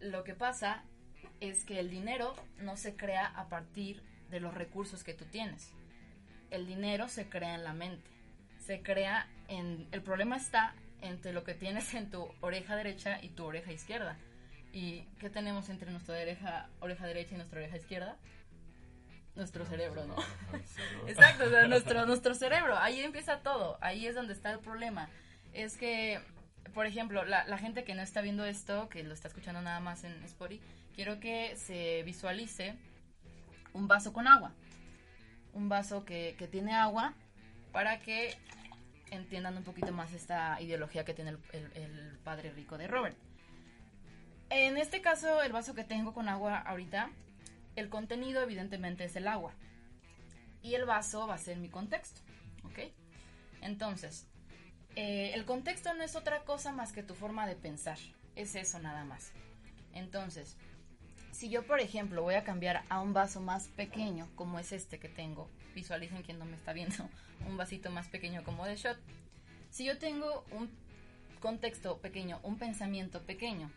lo 0.00 0.24
que 0.24 0.34
pasa 0.34 0.84
es 1.40 1.64
que 1.64 1.80
el 1.80 1.90
dinero 1.90 2.34
no 2.58 2.76
se 2.76 2.96
crea 2.96 3.26
a 3.26 3.48
partir 3.48 4.02
de 4.30 4.40
los 4.40 4.54
recursos 4.54 5.04
que 5.04 5.14
tú 5.14 5.24
tienes. 5.26 5.72
El 6.50 6.66
dinero 6.66 7.08
se 7.08 7.28
crea 7.28 7.54
en 7.54 7.64
la 7.64 7.72
mente. 7.72 8.10
Se 8.58 8.82
crea 8.82 9.28
en... 9.48 9.88
El 9.92 10.02
problema 10.02 10.36
está 10.36 10.74
entre 11.00 11.32
lo 11.32 11.44
que 11.44 11.54
tienes 11.54 11.92
en 11.94 12.10
tu 12.10 12.28
oreja 12.40 12.76
derecha 12.76 13.18
y 13.22 13.28
tu 13.30 13.44
oreja 13.44 13.72
izquierda. 13.72 14.16
¿Y 14.72 15.02
qué 15.18 15.30
tenemos 15.30 15.68
entre 15.68 15.90
nuestra 15.90 16.20
oreja, 16.20 16.68
oreja 16.80 17.06
derecha 17.06 17.34
y 17.34 17.36
nuestra 17.36 17.60
oreja 17.60 17.76
izquierda? 17.76 18.16
Nuestro 19.36 19.66
cerebro, 19.66 20.06
¿no? 20.06 20.16
Exacto, 21.06 21.44
nuestro, 21.68 22.06
nuestro 22.06 22.34
cerebro. 22.34 22.76
Ahí 22.78 23.00
empieza 23.00 23.40
todo. 23.40 23.78
Ahí 23.80 24.06
es 24.06 24.14
donde 24.14 24.32
está 24.32 24.50
el 24.50 24.60
problema. 24.60 25.08
Es 25.52 25.76
que 25.76 26.20
por 26.72 26.86
ejemplo, 26.86 27.24
la, 27.24 27.58
gente 27.58 27.84
que 27.84 27.94
no 27.94 28.02
está 28.02 28.20
viendo 28.20 28.44
esto, 28.44 28.88
que 28.88 29.02
lo 29.02 29.14
está 29.14 29.28
escuchando 29.28 29.60
nada 29.60 29.80
más 29.80 30.04
en 30.04 30.12
Spotify, 30.24 30.62
quiero 30.94 31.20
que 31.20 31.56
se 31.56 32.02
visualice 32.04 32.74
un 33.72 33.88
vaso 33.88 34.12
con 34.12 34.26
agua. 34.26 34.52
Un 35.52 35.68
vaso 35.68 36.04
que, 36.04 36.34
que 36.38 36.48
tiene 36.48 36.74
agua 36.74 37.14
para 37.72 38.00
que 38.00 38.36
entiendan 39.10 39.56
un 39.56 39.64
poquito 39.64 39.92
más 39.92 40.12
esta 40.12 40.60
ideología 40.60 41.04
que 41.04 41.14
tiene 41.14 41.36
el, 41.52 41.70
el, 41.74 42.18
padre 42.24 42.50
rico 42.52 42.78
de 42.78 42.88
Robert. 42.88 43.16
En 44.50 44.76
este 44.76 45.00
caso, 45.00 45.42
el 45.42 45.52
vaso 45.52 45.74
que 45.74 45.84
tengo 45.84 46.12
con 46.12 46.28
agua 46.28 46.58
ahorita, 46.58 47.10
el 47.76 47.88
contenido 47.88 48.42
evidentemente 48.42 49.04
es 49.04 49.16
el 49.16 49.28
agua. 49.28 49.52
Y 50.62 50.74
el 50.74 50.86
vaso 50.86 51.26
va 51.26 51.34
a 51.34 51.38
ser 51.38 51.58
mi 51.58 51.68
contexto. 51.68 52.20
¿Ok? 52.64 52.78
Entonces, 53.60 54.26
Eh, 54.96 55.32
el 55.34 55.44
contexto 55.44 55.92
no 55.94 56.04
es 56.04 56.14
otra 56.14 56.44
cosa 56.44 56.72
más 56.72 56.92
que 56.92 57.02
tu 57.02 57.14
forma 57.14 57.46
de 57.46 57.56
pensar. 57.56 57.98
Es 58.36 58.54
eso 58.54 58.78
nada 58.78 59.04
más. 59.04 59.32
Entonces, 59.92 60.56
si 61.32 61.48
yo, 61.48 61.66
por 61.66 61.80
ejemplo, 61.80 62.22
voy 62.22 62.34
a 62.34 62.44
cambiar 62.44 62.84
a 62.88 63.00
un 63.00 63.12
vaso 63.12 63.40
más 63.40 63.68
pequeño, 63.68 64.28
como 64.36 64.58
es 64.58 64.72
este 64.72 64.98
que 64.98 65.08
tengo, 65.08 65.48
visualicen 65.74 66.22
quien 66.22 66.38
no 66.38 66.44
me 66.44 66.56
está 66.56 66.72
viendo, 66.72 67.08
un 67.48 67.56
vasito 67.56 67.90
más 67.90 68.08
pequeño 68.08 68.44
como 68.44 68.66
de 68.66 68.76
shot. 68.76 68.98
Si 69.70 69.84
yo 69.84 69.98
tengo 69.98 70.44
un 70.52 70.70
contexto 71.40 71.98
pequeño, 71.98 72.38
un 72.44 72.58
pensamiento 72.58 73.22
pequeño, 73.22 73.70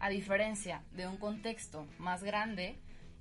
a 0.00 0.08
diferencia 0.08 0.82
de 0.92 1.06
un 1.06 1.18
contexto 1.18 1.86
más 1.98 2.22
grande, 2.22 2.76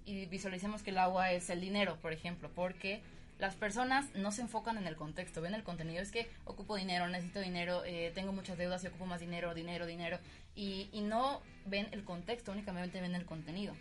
y 0.06 0.26
visualicemos 0.28 0.84
que 0.84 0.92
el 0.92 0.98
agua 0.98 1.32
es 1.32 1.50
el 1.50 1.60
dinero, 1.60 1.98
por 2.02 2.14
ejemplo, 2.14 2.50
porque 2.54 3.02
las 3.38 3.56
personas 3.56 4.14
no 4.16 4.32
se 4.32 4.42
enfocan 4.42 4.78
en 4.78 4.88
el 4.88 4.96
contexto, 4.96 5.42
ven 5.42 5.54
el 5.54 5.64
contenido, 5.64 6.02
es 6.02 6.12
que 6.12 6.30
ocupo 6.46 6.76
dinero, 6.76 7.08
necesito 7.08 7.42
dinero, 7.42 7.84
eh, 7.86 8.12
tengo 8.16 8.32
muchas 8.32 8.58
deudas 8.58 8.84
y 8.84 8.88
ocupo 8.88 9.06
más 9.06 9.20
dinero, 9.20 9.54
dinero, 9.54 9.86
dinero, 9.86 10.20
y, 10.56 10.90
no 11.02 11.42
ven 11.66 11.88
el 11.92 12.06
contexto, 12.06 12.54
únicamente 12.54 13.02
ven 13.02 13.14
el 13.14 13.26
contenido. 13.26 13.74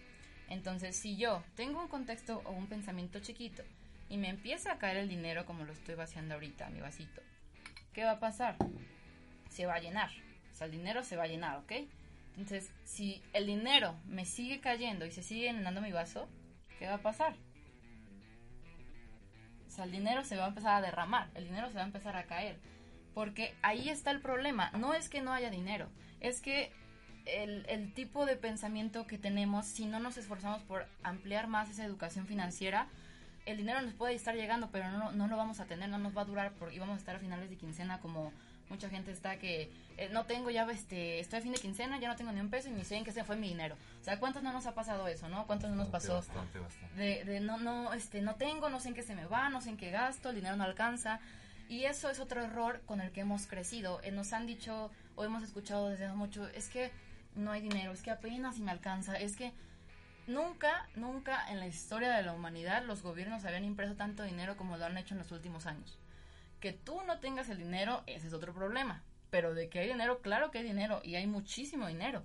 Entonces, 0.49 0.97
si 0.97 1.17
yo 1.17 1.43
tengo 1.55 1.81
un 1.81 1.89
contexto 1.89 2.43
o 2.45 2.51
un 2.51 2.67
pensamiento 2.67 3.21
chiquito 3.21 3.63
y 4.09 4.17
me 4.17 4.29
empieza 4.29 4.73
a 4.73 4.79
caer 4.79 4.97
el 4.97 5.09
dinero 5.09 5.47
como 5.47 5.65
lo 5.65 5.73
estoy 5.73 5.95
vaciando 5.95 6.35
ahorita, 6.35 6.69
mi 6.71 6.81
vasito, 6.81 7.23
¿qué 7.93 8.05
va 8.05 8.13
a 8.13 8.21
pasar? 8.21 8.57
Se 9.51 9.67
va 9.67 9.75
a 9.75 9.81
llenar, 9.81 10.11
o 10.53 10.55
sea, 10.57 10.67
el 10.67 10.73
dinero 10.73 11.05
se 11.05 11.17
va 11.17 11.25
a 11.25 11.29
llenar, 11.29 11.59
¿ok? 11.59 11.73
Entonces, 12.37 12.73
si 12.85 13.23
el 13.33 13.47
dinero 13.47 13.95
me 14.07 14.25
sigue 14.25 14.61
cayendo 14.61 15.07
y 15.07 15.13
se 15.13 15.23
sigue 15.23 15.53
llenando 15.53 15.81
mi 15.81 15.93
vaso, 15.93 16.29
¿qué 16.81 16.89
va 16.89 16.95
a 16.95 17.03
pasar? 17.03 17.37
O 19.75 19.77
sea, 19.77 19.87
el 19.87 19.91
dinero 19.91 20.23
se 20.23 20.37
va 20.37 20.45
a 20.45 20.49
empezar 20.49 20.77
a 20.77 20.81
derramar, 20.81 21.31
el 21.35 21.47
dinero 21.47 21.67
se 21.69 21.75
va 21.75 21.81
a 21.81 21.87
empezar 21.87 22.17
a 22.17 22.27
caer. 22.27 22.61
Porque 23.13 23.57
ahí 23.61 23.89
está 23.89 24.13
el 24.13 24.21
problema. 24.21 24.71
No 24.79 24.95
es 24.95 25.09
que 25.09 25.21
no 25.21 25.33
haya 25.33 25.51
dinero, 25.51 25.89
es 26.21 26.41
que 26.41 26.73
el, 27.27 27.67
el, 27.69 27.93
tipo 27.93 28.25
de 28.25 28.37
pensamiento 28.37 29.05
que 29.09 29.19
tenemos, 29.19 29.67
si 29.67 29.87
no 29.87 29.99
nos 29.99 30.17
esforzamos 30.17 30.63
por 30.63 30.87
ampliar 31.03 31.49
más 31.49 31.71
esa 31.71 31.85
educación 31.85 32.29
financiera, 32.29 32.87
el 33.47 33.57
dinero 33.57 33.83
nos 33.83 33.95
puede 33.95 34.15
estar 34.15 34.37
llegando, 34.37 34.71
pero 34.71 34.89
no, 34.93 35.11
no 35.11 35.27
lo 35.27 35.37
vamos 35.37 35.59
a 35.59 35.65
tener, 35.65 35.89
no 35.89 35.99
nos 35.99 36.17
va 36.17 36.23
a 36.23 36.27
durar 36.27 36.53
por, 36.53 36.73
y 36.73 36.79
vamos 36.79 36.95
a 36.95 36.99
estar 37.01 37.17
a 37.17 37.19
finales 37.19 37.51
de 37.51 37.57
quincena 37.57 37.99
como 37.99 38.33
mucha 38.69 38.89
gente 38.89 39.13
está 39.13 39.39
que 39.39 39.71
eh, 39.97 40.09
no 40.13 40.25
tengo 40.25 40.51
ya, 40.51 40.69
este, 40.71 41.21
estoy 41.21 41.39
a 41.39 41.43
fin 41.43 41.53
de 41.53 41.59
quincena, 41.59 41.99
ya 41.99 42.09
no 42.09 42.17
tengo 42.17 42.33
ni 42.33 42.41
un 42.41 42.51
peso 42.51 42.69
y 42.69 42.73
ni 42.73 42.85
sé 42.85 42.97
en 42.97 43.05
qué 43.05 43.13
se 43.13 43.25
fue 43.25 43.37
mi 43.37 43.49
dinero. 43.49 43.77
O 44.01 44.05
sea, 44.05 44.19
¿cuántos 44.19 44.43
no 44.43 44.53
nos 44.53 44.67
ha 44.67 44.75
pasado 44.75 45.07
eso, 45.09 45.29
no? 45.29 45.47
¿Cuántos 45.47 45.71
no 45.71 45.77
nos 45.77 45.89
pasó? 45.89 46.15
Bastante, 46.15 46.59
bastante. 46.59 46.95
De, 46.97 47.25
de 47.25 47.41
no, 47.41 47.59
no, 47.59 47.93
este, 47.93 48.21
no 48.23 48.35
tengo, 48.35 48.69
no 48.69 48.81
sé 48.81 48.89
en 48.89 48.95
qué 48.95 49.03
se 49.03 49.15
me 49.15 49.27
va, 49.27 49.49
no 49.49 49.61
sé 49.61 49.71
en 49.71 49.77
qué 49.77 49.91
gasto, 49.91 50.31
el 50.31 50.37
dinero 50.37 50.57
no 50.57 50.65
alcanza. 50.65 51.21
Y 51.69 51.85
eso 51.85 52.11
es 52.11 52.21
otro 52.21 52.43
error 52.43 52.83
con 52.87 53.01
el 53.01 53.11
que 53.11 53.21
hemos 53.21 53.47
crecido. 53.47 54.01
Eh, 54.03 54.11
nos 54.11 54.33
han 54.33 54.47
dicho 54.47 54.91
o 55.17 55.25
hemos 55.25 55.43
escuchado 55.43 55.89
desde 55.89 56.07
hace 56.07 56.15
mucho, 56.15 56.49
es 56.49 56.69
que 56.69 56.91
no 57.35 57.53
hay 57.53 57.63
dinero, 57.63 57.93
es 57.93 58.03
que 58.03 58.11
apenas 58.11 58.57
si 58.57 58.63
me 58.63 58.71
alcanza, 58.71 59.17
es 59.19 59.37
que 59.37 59.53
nunca, 60.27 60.89
nunca 60.95 61.51
en 61.51 61.61
la 61.61 61.67
historia 61.67 62.11
de 62.13 62.23
la 62.23 62.33
humanidad 62.33 62.85
los 62.85 63.03
gobiernos 63.03 63.45
habían 63.45 63.65
impreso 63.65 63.95
tanto 63.95 64.23
dinero 64.23 64.57
como 64.57 64.77
lo 64.77 64.85
han 64.85 64.97
hecho 64.97 65.15
en 65.15 65.19
los 65.19 65.33
últimos 65.33 65.67
años. 65.67 65.99
Que 66.65 66.73
tú 66.73 66.99
no 67.07 67.19
tengas 67.19 67.51
el 67.51 67.59
dinero, 67.59 68.03
ese 68.07 68.29
es 68.29 68.33
otro 68.33 68.55
problema. 68.55 69.03
Pero 69.29 69.53
de 69.53 69.69
que 69.69 69.81
hay 69.81 69.89
dinero, 69.89 70.23
claro 70.23 70.51
que 70.51 70.57
hay 70.57 70.65
dinero 70.65 71.03
y 71.05 71.17
hay 71.17 71.27
muchísimo 71.27 71.89
dinero. 71.89 72.23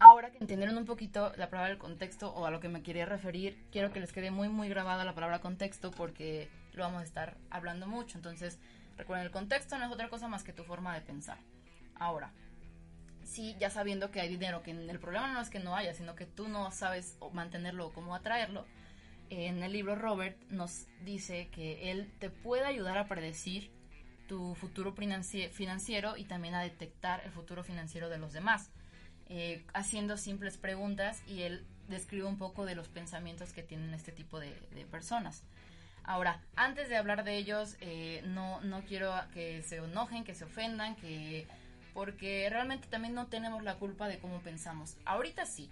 Ahora 0.00 0.32
que 0.32 0.38
entendieron 0.38 0.76
un 0.76 0.86
poquito 0.86 1.32
la 1.36 1.48
palabra 1.48 1.68
del 1.68 1.78
contexto 1.78 2.34
o 2.34 2.46
a 2.46 2.50
lo 2.50 2.58
que 2.58 2.68
me 2.68 2.82
quería 2.82 3.06
referir, 3.06 3.64
quiero 3.70 3.92
que 3.92 4.00
les 4.00 4.12
quede 4.12 4.32
muy 4.32 4.48
muy 4.48 4.68
grabada 4.68 5.04
la 5.04 5.14
palabra 5.14 5.38
contexto 5.38 5.92
porque 5.92 6.48
lo 6.72 6.82
vamos 6.82 7.02
a 7.02 7.04
estar 7.04 7.36
hablando 7.48 7.86
mucho. 7.86 8.18
Entonces, 8.18 8.58
recuerden, 8.96 9.26
el 9.26 9.32
contexto 9.32 9.78
no 9.78 9.84
es 9.84 9.92
otra 9.92 10.08
cosa 10.08 10.26
más 10.26 10.42
que 10.42 10.52
tu 10.52 10.64
forma 10.64 10.92
de 10.92 11.02
pensar. 11.02 11.38
Ahora, 11.94 12.32
sí, 13.22 13.54
ya 13.60 13.70
sabiendo 13.70 14.10
que 14.10 14.20
hay 14.20 14.30
dinero, 14.30 14.64
que 14.64 14.72
el 14.72 14.98
problema 14.98 15.32
no 15.32 15.40
es 15.40 15.48
que 15.48 15.60
no 15.60 15.76
haya, 15.76 15.94
sino 15.94 16.16
que 16.16 16.26
tú 16.26 16.48
no 16.48 16.72
sabes 16.72 17.16
mantenerlo 17.32 17.86
o 17.86 17.92
cómo 17.92 18.16
atraerlo, 18.16 18.66
en 19.32 19.62
el 19.62 19.72
libro 19.72 19.94
Robert 19.94 20.36
nos 20.50 20.86
dice 21.04 21.48
que 21.48 21.90
él 21.90 22.12
te 22.18 22.28
puede 22.28 22.66
ayudar 22.66 22.98
a 22.98 23.08
predecir 23.08 23.70
tu 24.28 24.54
futuro 24.54 24.94
financiero 24.94 26.16
y 26.16 26.24
también 26.24 26.54
a 26.54 26.62
detectar 26.62 27.22
el 27.24 27.32
futuro 27.32 27.64
financiero 27.64 28.10
de 28.10 28.18
los 28.18 28.32
demás, 28.34 28.70
eh, 29.28 29.64
haciendo 29.72 30.18
simples 30.18 30.58
preguntas 30.58 31.22
y 31.26 31.42
él 31.42 31.66
describe 31.88 32.26
un 32.26 32.36
poco 32.36 32.66
de 32.66 32.74
los 32.74 32.88
pensamientos 32.88 33.52
que 33.52 33.62
tienen 33.62 33.94
este 33.94 34.12
tipo 34.12 34.38
de, 34.38 34.52
personas. 34.90 35.44
Ahora, 36.04 36.42
antes 36.54 36.88
de 36.88 36.96
hablar 36.96 37.24
de 37.24 37.36
ellos, 37.36 37.76
eh, 37.80 38.22
no, 38.26 38.60
no 38.60 38.82
quiero 38.82 39.14
que 39.32 39.62
se 39.62 39.76
enojen, 39.76 40.24
que 40.24 40.34
se 40.34 40.44
ofendan, 40.44 40.96
que 40.96 41.46
porque 41.94 42.48
realmente 42.50 42.88
también 42.88 43.14
no 43.14 43.28
tenemos 43.28 43.62
la 43.62 43.76
culpa 43.76 44.08
de 44.08 44.18
cómo 44.18 44.40
pensamos. 44.40 44.96
Ahorita 45.04 45.46
sí, 45.46 45.70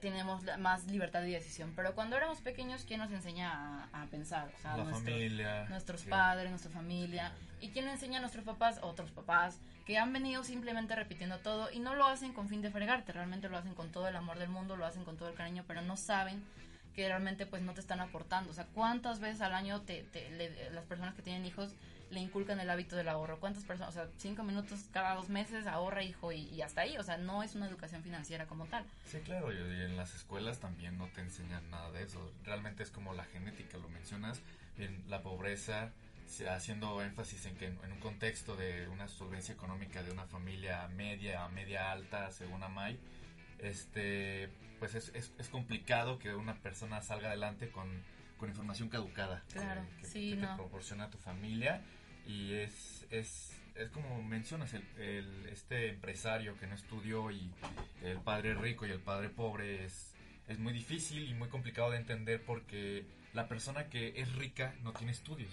tenemos 0.00 0.42
más 0.58 0.86
libertad 0.86 1.20
de 1.20 1.30
decisión. 1.30 1.72
Pero 1.76 1.94
cuando 1.94 2.16
éramos 2.16 2.40
pequeños, 2.40 2.84
¿quién 2.84 3.00
nos 3.00 3.10
enseña 3.10 3.88
a, 3.92 4.06
pensar? 4.06 4.48
O 4.56 4.62
sea, 4.62 4.76
la 4.76 4.84
familia. 4.84 5.66
Nuestros 5.68 6.02
padres, 6.04 6.50
nuestra 6.50 6.70
familia. 6.70 7.32
¿Y 7.60 7.70
quién 7.70 7.88
enseña 7.88 8.18
a 8.18 8.20
nuestros 8.20 8.44
papás? 8.44 8.78
Otros 8.82 9.10
papás 9.10 9.58
que 9.86 9.98
han 9.98 10.12
venido 10.12 10.42
simplemente 10.42 10.96
repitiendo 10.96 11.38
todo 11.38 11.70
y 11.72 11.78
no 11.78 11.94
lo 11.94 12.06
hacen 12.06 12.32
con 12.32 12.48
fin 12.48 12.60
de 12.60 12.70
fregarte, 12.70 13.12
realmente 13.12 13.48
lo 13.48 13.56
hacen 13.56 13.74
con 13.74 13.92
todo 13.92 14.08
el 14.08 14.16
amor 14.16 14.38
del 14.38 14.48
mundo, 14.48 14.76
lo 14.76 14.84
hacen 14.84 15.04
con 15.04 15.16
todo 15.16 15.28
el 15.28 15.36
cariño, 15.36 15.64
pero 15.66 15.80
no 15.80 15.96
saben 15.96 16.42
que 16.96 17.06
realmente 17.06 17.46
pues 17.46 17.62
no 17.62 17.72
te 17.72 17.80
están 17.80 18.00
aportando. 18.00 18.50
O 18.50 18.54
sea, 18.54 18.66
¿cuántas 18.74 19.20
veces 19.20 19.42
al 19.42 19.54
año 19.54 19.82
te, 19.82 20.04
las 20.72 20.84
personas 20.86 21.14
que 21.14 21.22
tienen 21.22 21.46
hijos 21.46 21.72
le 22.10 22.20
inculcan 22.20 22.60
el 22.60 22.70
hábito 22.70 22.96
del 22.96 23.08
ahorro. 23.08 23.40
¿Cuántas 23.40 23.64
personas? 23.64 23.94
O 23.94 23.98
sea, 23.98 24.08
cinco 24.16 24.42
minutos 24.42 24.86
cada 24.92 25.14
dos 25.14 25.28
meses 25.28 25.66
ahorra, 25.66 26.02
hijo, 26.02 26.32
y, 26.32 26.60
hasta 26.62 26.82
ahí. 26.82 26.96
O 26.98 27.02
sea, 27.02 27.16
no 27.16 27.42
es 27.42 27.54
una 27.54 27.66
educación 27.66 28.02
financiera 28.02 28.46
como 28.46 28.66
tal. 28.66 28.84
Sí, 29.04 29.18
claro, 29.20 29.52
y, 29.52 29.56
en 29.56 29.96
las 29.96 30.14
escuelas 30.14 30.58
también 30.58 30.98
no 30.98 31.08
te 31.08 31.20
enseñan 31.20 31.68
nada 31.70 31.90
de 31.92 32.02
eso. 32.02 32.32
Realmente 32.44 32.82
es 32.82 32.90
como 32.90 33.14
la 33.14 33.24
genética, 33.24 33.78
lo 33.78 33.88
mencionas. 33.88 34.40
La 35.08 35.22
pobreza, 35.22 35.92
haciendo 36.50 37.02
énfasis 37.02 37.46
en 37.46 37.56
que 37.56 37.66
en, 37.66 37.92
un 37.92 38.00
contexto 38.00 38.56
de 38.56 38.88
una 38.88 39.08
solvencia 39.08 39.54
económica 39.54 40.02
de 40.02 40.12
una 40.12 40.26
familia 40.26 40.86
media, 40.88 41.48
media 41.48 41.92
alta, 41.92 42.30
según 42.30 42.62
Amay, 42.62 42.98
este, 43.58 44.50
pues 44.78 44.94
es, 44.94 45.12
es, 45.14 45.48
complicado 45.48 46.18
que 46.18 46.34
una 46.34 46.54
persona 46.56 47.00
salga 47.00 47.28
adelante 47.28 47.70
con, 47.70 47.88
con 48.36 48.50
información 48.50 48.90
caducada 48.90 49.42
claro, 49.50 49.82
que, 49.98 50.06
sí, 50.06 50.30
que 50.30 50.36
no. 50.36 50.50
te 50.50 50.56
proporciona 50.56 51.08
tu 51.08 51.16
familia 51.16 51.82
y 52.26 52.54
es, 52.54 53.06
es, 53.10 53.52
es 53.74 53.90
como 53.90 54.22
mencionas, 54.22 54.74
el, 54.74 55.46
este 55.50 55.88
empresario 55.88 56.56
que 56.58 56.66
no 56.66 56.74
estudió 56.74 57.30
y 57.30 57.50
el 58.02 58.18
padre 58.18 58.54
rico 58.54 58.86
y 58.86 58.90
el 58.90 59.00
padre 59.00 59.28
pobre 59.28 59.84
es, 59.84 60.12
es 60.48 60.58
muy 60.58 60.72
difícil 60.72 61.28
y 61.28 61.34
muy 61.34 61.48
complicado 61.48 61.90
de 61.90 61.98
entender 61.98 62.42
porque 62.44 63.04
la 63.32 63.48
persona 63.48 63.88
que 63.88 64.20
es 64.20 64.34
rica 64.34 64.74
no 64.82 64.92
tiene 64.92 65.12
estudios. 65.12 65.52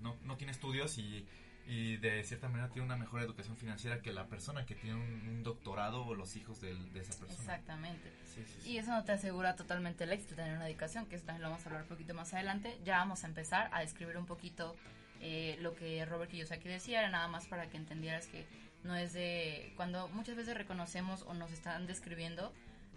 No, 0.00 0.16
no 0.24 0.36
tiene 0.36 0.52
estudios 0.52 0.96
y, 0.98 1.26
y 1.66 1.96
de 1.96 2.22
cierta 2.22 2.48
manera 2.48 2.68
tiene 2.70 2.86
una 2.86 2.96
mejor 2.96 3.20
educación 3.20 3.56
financiera 3.56 4.00
que 4.00 4.12
la 4.12 4.26
persona 4.26 4.64
que 4.64 4.74
tiene 4.74 4.96
un, 4.96 5.42
doctorado 5.42 6.04
o 6.04 6.14
los 6.14 6.36
hijos 6.36 6.60
de, 6.60 6.74
de 6.74 7.00
esa 7.00 7.18
persona. 7.18 7.40
Exactamente. 7.40 8.12
Sí, 8.24 8.44
sí, 8.44 8.60
sí. 8.62 8.70
Y 8.70 8.78
eso 8.78 8.90
no 8.90 9.04
te 9.04 9.12
asegura 9.12 9.56
totalmente 9.56 10.04
el 10.04 10.12
éxito, 10.12 10.34
tener 10.34 10.56
una 10.56 10.68
educación, 10.68 11.06
que 11.06 11.16
eso 11.16 11.24
también 11.24 11.42
lo 11.42 11.50
vamos 11.50 11.64
a 11.64 11.68
hablar 11.68 11.82
un 11.82 11.88
poquito 11.88 12.14
más 12.14 12.32
adelante. 12.34 12.78
Ya 12.84 12.98
vamos 12.98 13.24
a 13.24 13.26
empezar 13.26 13.70
a 13.72 13.80
describir 13.80 14.16
un 14.18 14.26
poquito 14.26 14.76
eh, 15.20 15.56
lo 15.60 15.74
que 15.74 16.04
Robert 16.04 16.30
Kiyosaki 16.30 16.68
decía 16.68 17.00
era 17.00 17.10
nada 17.10 17.28
más 17.28 17.46
para 17.46 17.68
que 17.68 17.76
entendieras 17.76 18.26
que 18.26 18.46
no 18.84 18.94
es 18.94 19.12
de 19.12 19.72
cuando 19.76 20.08
muchas 20.08 20.36
veces 20.36 20.56
reconocemos 20.56 21.22
o 21.22 21.34
nos 21.34 21.50
están 21.52 21.86
describiendo 21.86 22.52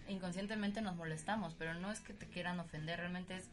inconscientemente 0.08 0.82
nos 0.82 0.96
molestamos 0.96 1.56
pero 1.56 1.74
no 1.74 1.92
es 1.92 2.00
que 2.00 2.14
te 2.14 2.28
quieran 2.28 2.60
ofender 2.60 3.00
realmente 3.00 3.36
es 3.38 3.50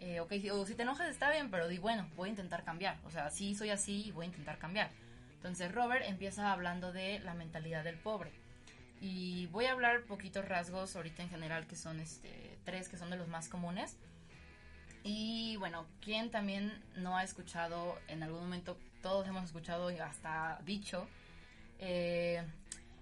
eh, 0.00 0.20
ok 0.20 0.32
o 0.52 0.66
si 0.66 0.74
te 0.74 0.82
enojas 0.82 1.08
está 1.08 1.30
bien 1.30 1.50
pero 1.50 1.68
di 1.68 1.78
bueno 1.78 2.08
voy 2.16 2.28
a 2.28 2.30
intentar 2.30 2.64
cambiar 2.64 2.98
o 3.04 3.10
sea 3.10 3.30
sí 3.30 3.54
soy 3.54 3.70
así 3.70 4.06
y 4.06 4.10
voy 4.12 4.26
a 4.26 4.28
intentar 4.28 4.58
cambiar. 4.58 4.90
Entonces 5.42 5.72
Robert 5.72 6.04
empieza 6.06 6.52
hablando 6.52 6.92
de 6.92 7.18
la 7.18 7.34
mentalidad 7.34 7.82
del 7.82 7.96
pobre. 7.96 8.30
Y 9.00 9.46
voy 9.46 9.64
a 9.64 9.72
hablar 9.72 10.04
poquitos 10.04 10.46
rasgos 10.46 10.94
ahorita 10.94 11.24
en 11.24 11.30
general 11.30 11.66
que 11.66 11.74
son 11.74 11.98
este 11.98 12.56
tres 12.64 12.88
que 12.88 12.96
son 12.96 13.10
de 13.10 13.16
los 13.16 13.26
más 13.26 13.48
comunes 13.48 13.96
y 15.04 15.56
bueno, 15.56 15.86
¿quién 16.00 16.30
también 16.30 16.82
no 16.96 17.16
ha 17.16 17.24
escuchado 17.24 17.98
en 18.08 18.22
algún 18.22 18.40
momento, 18.40 18.76
todos 19.02 19.26
hemos 19.26 19.44
escuchado 19.44 19.90
y 19.90 19.98
hasta 19.98 20.60
dicho, 20.64 21.08
eh, 21.78 22.42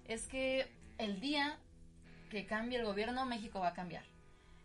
es 0.06 0.26
que 0.26 0.70
el 0.98 1.20
día 1.20 1.58
que 2.30 2.46
cambie 2.46 2.78
el 2.78 2.84
gobierno, 2.84 3.26
México 3.26 3.60
va 3.60 3.68
a 3.68 3.74
cambiar. 3.74 4.04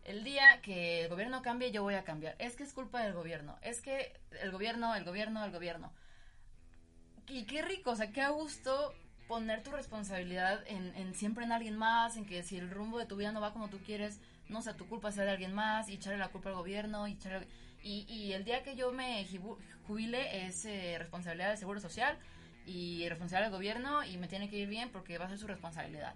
El 0.06 0.24
día 0.24 0.62
que 0.62 1.04
el 1.04 1.10
gobierno 1.10 1.42
cambie, 1.42 1.72
yo 1.72 1.84
voy 1.84 1.96
a 1.96 2.04
cambiar. 2.04 2.36
Es 2.39 2.56
que 2.56 2.63
es 2.63 2.74
culpa 2.74 3.01
del 3.04 3.13
gobierno. 3.13 3.58
Es 3.62 3.82
que 3.82 4.13
el 4.42 4.51
gobierno, 4.51 4.96
el 4.96 5.04
gobierno, 5.04 5.44
el 5.44 5.51
gobierno. 5.51 5.92
Y 7.27 7.46
qué 7.46 7.63
rico, 7.63 7.92
o 7.92 7.96
sea, 7.96 8.12
qué 8.12 8.22
a 8.22 8.30
gusto 8.30 8.94
poner 9.27 9.63
tu 9.63 9.72
responsabilidad 9.72 10.63
en, 10.68 10.96
en 10.96 11.15
siempre 11.15 11.44
en 11.44 11.51
alguien 11.51 11.75
más, 11.75 12.15
en 12.18 12.25
que 12.25 12.44
si 12.44 12.58
el 12.58 12.70
rumbo 12.70 13.00
de 13.00 13.08
tu 13.08 13.15
vida 13.15 13.32
no 13.32 13.42
va 13.42 13.51
como 13.51 13.70
tú 13.70 13.80
quieres, 13.80 14.22
no 14.50 14.62
sea 14.62 14.75
tu 14.75 14.88
culpa 14.88 15.12
sea 15.12 15.25
de 15.25 15.32
alguien 15.32 15.54
más 15.54 15.90
y 15.90 15.94
echarle 15.94 16.20
la 16.20 16.30
culpa 16.30 16.50
al 16.50 16.56
gobierno 16.56 17.08
y 17.08 18.34
el 18.34 18.44
día 18.44 18.64
que 18.64 18.75
yo 18.75 18.92
me 18.92 19.25
jubile 19.88 20.48
es 20.48 20.66
eh, 20.66 20.96
responsabilidad 20.98 21.50
del 21.50 21.58
Seguro 21.58 21.80
Social 21.80 22.18
y 22.66 23.08
responsable 23.10 23.46
del 23.46 23.54
gobierno 23.54 24.04
y 24.04 24.18
me 24.18 24.28
tiene 24.28 24.50
que 24.50 24.58
ir 24.58 24.68
bien 24.68 24.90
porque 24.90 25.18
va 25.18 25.25
a 25.25 25.30
ser 25.30 25.38
su 25.38 25.48
responsabilidad. 25.48 26.16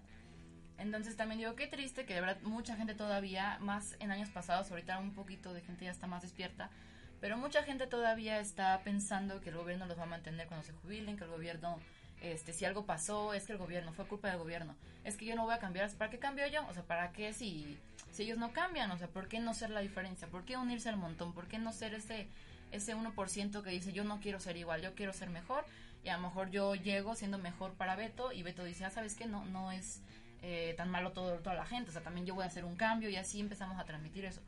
Entonces 0.80 1.18
también 1.18 1.40
digo, 1.40 1.56
qué 1.56 1.68
triste 1.68 2.06
que 2.06 2.16
de 2.16 2.22
verdad 2.22 2.42
mucha 2.42 2.76
gente 2.76 2.96
todavía, 2.96 3.58
más 3.60 3.98
en 4.00 4.12
años 4.12 4.30
pasados, 4.30 4.72
ahorita 4.72 4.98
un 4.98 5.14
poquito 5.14 5.54
de 5.54 5.62
gente 5.62 5.86
ya 5.86 5.92
está 5.92 6.08
más 6.08 6.22
despierta, 6.22 6.72
pero 7.20 7.38
mucha 7.38 7.64
gente 7.64 7.86
todavía 7.86 8.40
está 8.40 8.82
pensando 8.84 9.42
que 9.42 9.50
el 9.50 9.58
gobierno 9.58 9.86
los 9.86 10.00
va 10.00 10.04
a 10.04 10.08
mantener 10.08 10.48
cuando 10.48 10.66
se 10.66 10.72
jubilen, 10.72 11.18
que 11.18 11.26
el 11.26 11.30
gobierno, 11.30 11.80
este, 12.22 12.54
si 12.54 12.64
algo 12.64 12.86
pasó, 12.86 13.34
es 13.34 13.46
que 13.46 13.52
el 13.52 13.58
gobierno, 13.58 13.92
fue 13.92 14.08
culpa 14.08 14.30
del 14.30 14.38
gobierno, 14.38 14.76
es 15.04 15.18
que 15.18 15.26
yo 15.26 15.36
no 15.36 15.44
voy 15.44 15.54
a 15.54 15.60
cambiar, 15.60 15.92
¿para 15.98 16.10
qué 16.10 16.18
cambio 16.18 16.48
yo? 16.48 16.66
O 16.68 16.74
sea, 16.74 16.84
¿para 16.84 17.12
qué 17.12 17.34
si, 17.34 17.78
si 18.12 18.24
ellos 18.24 18.38
no 18.38 18.52
cambian? 18.52 18.92
O 18.92 18.98
sea, 18.98 19.08
¿por 19.08 19.28
qué 19.28 19.40
no 19.40 19.54
ser 19.54 19.70
la 19.70 19.82
diferencia? 19.82 20.28
¿Por 20.28 20.46
qué 20.46 20.58
unirse 20.58 20.90
al 20.90 20.98
montón? 20.98 21.34
¿Por 21.34 21.48
qué 21.48 21.58
no 21.58 21.72
ser 21.72 21.94
ese, 21.94 22.28
ese 22.72 22.96
1% 22.96 23.64
que 23.64 23.70
dice 23.70 23.94
yo 23.94 24.04
no 24.04 24.20
quiero 24.20 24.40
ser 24.40 24.58
igual, 24.58 24.82
yo 24.82 24.96
quiero 24.96 25.14
ser 25.14 25.30
mejor? 25.30 25.66
Y 26.04 26.10
a 26.10 26.18
lo 26.18 26.24
mejor 26.24 26.50
yo 26.50 26.76
llego 26.76 27.16
siendo 27.16 27.38
mejor 27.38 27.74
para 27.74 27.96
Beto 27.96 28.32
y 28.32 28.44
Beto 28.44 28.64
dice, 28.64 28.86
ah, 28.86 28.90
¿sabes 28.90 29.16
qué? 29.16 29.26
No, 29.26 29.46
no 29.46 29.72
es 29.72 30.02
eh, 30.42 30.74
tan 30.78 30.90
malo 30.90 31.12
todo, 31.12 31.40
toda 31.40 31.56
la 31.56 31.66
gente, 31.66 31.90
o 31.90 31.94
sea, 31.94 32.02
también 32.02 32.26
yo 32.26 32.36
voy 32.36 32.46
a 32.46 32.48
hacer 32.48 32.64
un 32.64 32.78
cambio 32.78 33.10
y 33.10 33.18
así 33.18 33.40
empezamos 33.40 33.78
a 33.78 33.84
transmitir 33.84 34.26
eso. 34.26 34.42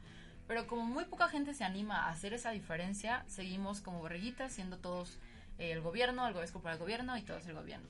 Pero 0.48 0.68
como 0.68 0.86
muy 0.86 1.06
poca 1.06 1.28
gente 1.28 1.54
se 1.54 1.64
anima 1.64 2.06
a 2.06 2.10
hacer 2.10 2.34
esa 2.34 2.52
diferencia, 2.52 3.24
seguimos 3.28 3.82
como 3.82 4.00
borreguitas, 4.00 4.54
siendo 4.54 4.78
todos 4.78 5.20
eh, 5.58 5.72
el 5.72 5.82
gobierno, 5.82 6.26
algo 6.26 6.42
es 6.42 6.52
culpa 6.52 6.70
del 6.70 6.80
gobierno 6.80 7.18
y 7.18 7.22
todo 7.22 7.38
el 7.38 7.54
gobierno. 7.54 7.88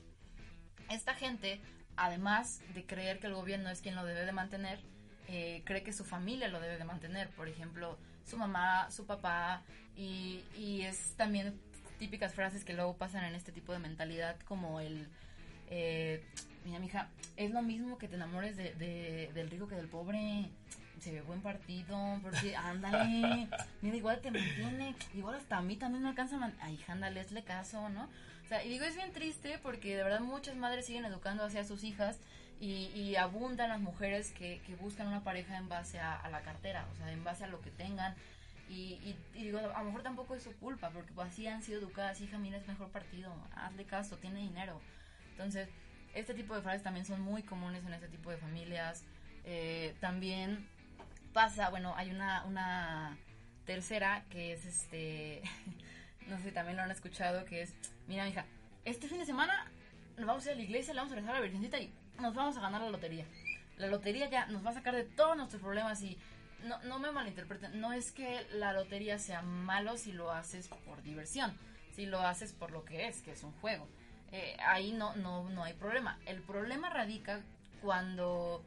Esta 0.90 1.14
gente, 1.14 1.60
además 1.96 2.60
de 2.74 2.84
creer 2.84 3.20
que 3.20 3.28
el 3.28 3.34
gobierno 3.34 3.70
es 3.70 3.80
quien 3.80 3.94
lo 3.94 4.04
debe 4.04 4.24
de 4.24 4.32
mantener, 4.32 4.80
eh, 5.28 5.62
cree 5.64 5.82
que 5.82 5.92
su 5.92 6.04
familia 6.04 6.48
lo 6.48 6.60
debe 6.60 6.78
de 6.78 6.84
mantener. 6.84 7.28
Por 7.30 7.48
ejemplo, 7.48 7.98
su 8.24 8.36
mamá, 8.36 8.90
su 8.90 9.06
papá, 9.06 9.62
y, 9.96 10.42
y 10.56 10.82
es 10.82 11.14
también 11.16 11.58
típicas 11.98 12.34
frases 12.34 12.64
que 12.64 12.72
luego 12.72 12.96
pasan 12.96 13.24
en 13.24 13.34
este 13.34 13.52
tipo 13.52 13.72
de 13.72 13.78
mentalidad 13.78 14.36
como 14.40 14.80
el... 14.80 15.06
Eh, 15.70 16.20
mira, 16.64 16.78
mija, 16.80 17.08
es 17.36 17.52
lo 17.52 17.62
mismo 17.62 17.96
que 17.96 18.08
te 18.08 18.16
enamores 18.16 18.56
de, 18.56 19.30
del 19.32 19.50
rico 19.50 19.68
que 19.68 19.76
del 19.76 19.88
pobre. 19.88 20.50
Se 21.00 21.12
ve 21.12 21.20
buen 21.22 21.40
partido, 21.42 22.18
porque 22.22 22.56
ándale, 22.56 23.48
mira, 23.80 23.96
igual 23.96 24.20
te 24.20 24.30
mantiene, 24.30 24.94
igual 25.14 25.36
hasta 25.36 25.58
a 25.58 25.62
mí 25.62 25.76
también 25.76 26.02
me 26.02 26.08
alcanza, 26.08 26.36
man 26.36 26.54
ay, 26.60 26.78
ándale, 26.88 27.20
hazle 27.20 27.42
caso, 27.42 27.88
¿no? 27.88 28.08
O 28.44 28.48
sea, 28.48 28.64
y 28.64 28.68
digo, 28.68 28.84
es 28.84 28.94
bien 28.96 29.12
triste 29.12 29.58
porque 29.62 29.96
de 29.96 30.04
verdad 30.04 30.20
muchas 30.20 30.56
madres 30.56 30.86
siguen 30.86 31.04
educando 31.04 31.44
hacia 31.44 31.64
sus 31.64 31.82
hijas 31.84 32.18
y, 32.64 33.16
abundan 33.16 33.70
las 33.70 33.80
mujeres 33.80 34.30
que, 34.30 34.60
buscan 34.80 35.08
una 35.08 35.24
pareja 35.24 35.56
en 35.56 35.68
base 35.68 35.98
a, 35.98 36.28
la 36.30 36.42
cartera, 36.42 36.86
o 36.92 36.96
sea, 36.96 37.10
en 37.10 37.24
base 37.24 37.44
a 37.44 37.48
lo 37.48 37.60
que 37.60 37.70
tengan. 37.70 38.14
Y, 38.68 39.00
y, 39.02 39.18
y, 39.34 39.44
digo, 39.44 39.58
a 39.58 39.78
lo 39.80 39.84
mejor 39.86 40.02
tampoco 40.02 40.36
es 40.36 40.44
su 40.44 40.52
culpa, 40.56 40.90
porque 40.90 41.12
pues, 41.12 41.28
así 41.28 41.46
han 41.48 41.62
sido 41.62 41.80
educadas, 41.80 42.20
hija, 42.20 42.38
mira, 42.38 42.58
es 42.58 42.68
mejor 42.68 42.88
partido, 42.90 43.34
hazle 43.56 43.84
caso, 43.84 44.16
tiene 44.16 44.40
dinero. 44.40 44.80
Entonces, 45.32 45.68
este 46.14 46.34
tipo 46.34 46.54
de 46.54 46.62
frases 46.62 46.84
también 46.84 47.04
son 47.04 47.20
muy 47.20 47.42
comunes 47.42 47.84
en 47.84 47.94
este 47.94 48.08
tipo 48.08 48.30
de 48.30 48.36
familias. 48.36 49.04
Eh, 49.44 49.96
también 50.00 50.68
pasa, 51.32 51.68
bueno, 51.70 51.94
hay 51.96 52.10
una, 52.10 53.18
tercera 53.66 54.24
que 54.30 54.52
es 54.52 54.64
este, 54.64 55.42
no 56.28 56.38
sé 56.38 56.52
también 56.52 56.76
lo 56.76 56.84
han 56.84 56.92
escuchado, 56.92 57.44
que 57.44 57.62
es, 57.62 57.74
mira, 58.06 58.28
hija, 58.28 58.44
este 58.84 59.08
fin 59.08 59.18
de 59.18 59.26
semana 59.26 59.66
nos 60.16 60.26
vamos 60.26 60.46
a 60.46 60.50
ir 60.50 60.54
a 60.54 60.56
la 60.56 60.62
iglesia, 60.62 60.94
le 60.94 61.00
vamos 61.00 61.12
a 61.12 61.16
rezar 61.16 61.30
a 61.32 61.34
la 61.34 61.40
Virgencita 61.40 61.80
y 61.80 61.92
nos 62.22 62.34
vamos 62.34 62.56
a 62.56 62.60
ganar 62.60 62.80
la 62.80 62.90
lotería. 62.90 63.26
La 63.76 63.88
lotería 63.88 64.30
ya 64.30 64.46
nos 64.46 64.64
va 64.64 64.70
a 64.70 64.74
sacar 64.74 64.94
de 64.94 65.04
todos 65.04 65.36
nuestros 65.36 65.60
problemas 65.60 66.00
y 66.02 66.16
no, 66.64 66.80
no 66.84 66.98
me 66.98 67.10
malinterpreten, 67.10 67.80
no 67.80 67.92
es 67.92 68.12
que 68.12 68.46
la 68.52 68.72
lotería 68.72 69.18
sea 69.18 69.42
malo 69.42 69.96
si 69.98 70.12
lo 70.12 70.30
haces 70.30 70.68
por 70.86 71.02
diversión, 71.02 71.56
si 71.94 72.06
lo 72.06 72.20
haces 72.20 72.52
por 72.52 72.70
lo 72.70 72.84
que 72.84 73.08
es, 73.08 73.20
que 73.22 73.32
es 73.32 73.42
un 73.42 73.52
juego 73.60 73.88
eh, 74.32 74.56
ahí 74.66 74.92
no, 74.92 75.14
no, 75.16 75.48
no 75.50 75.62
hay 75.62 75.74
problema. 75.74 76.18
El 76.24 76.40
problema 76.40 76.88
radica 76.88 77.42
cuando 77.82 78.64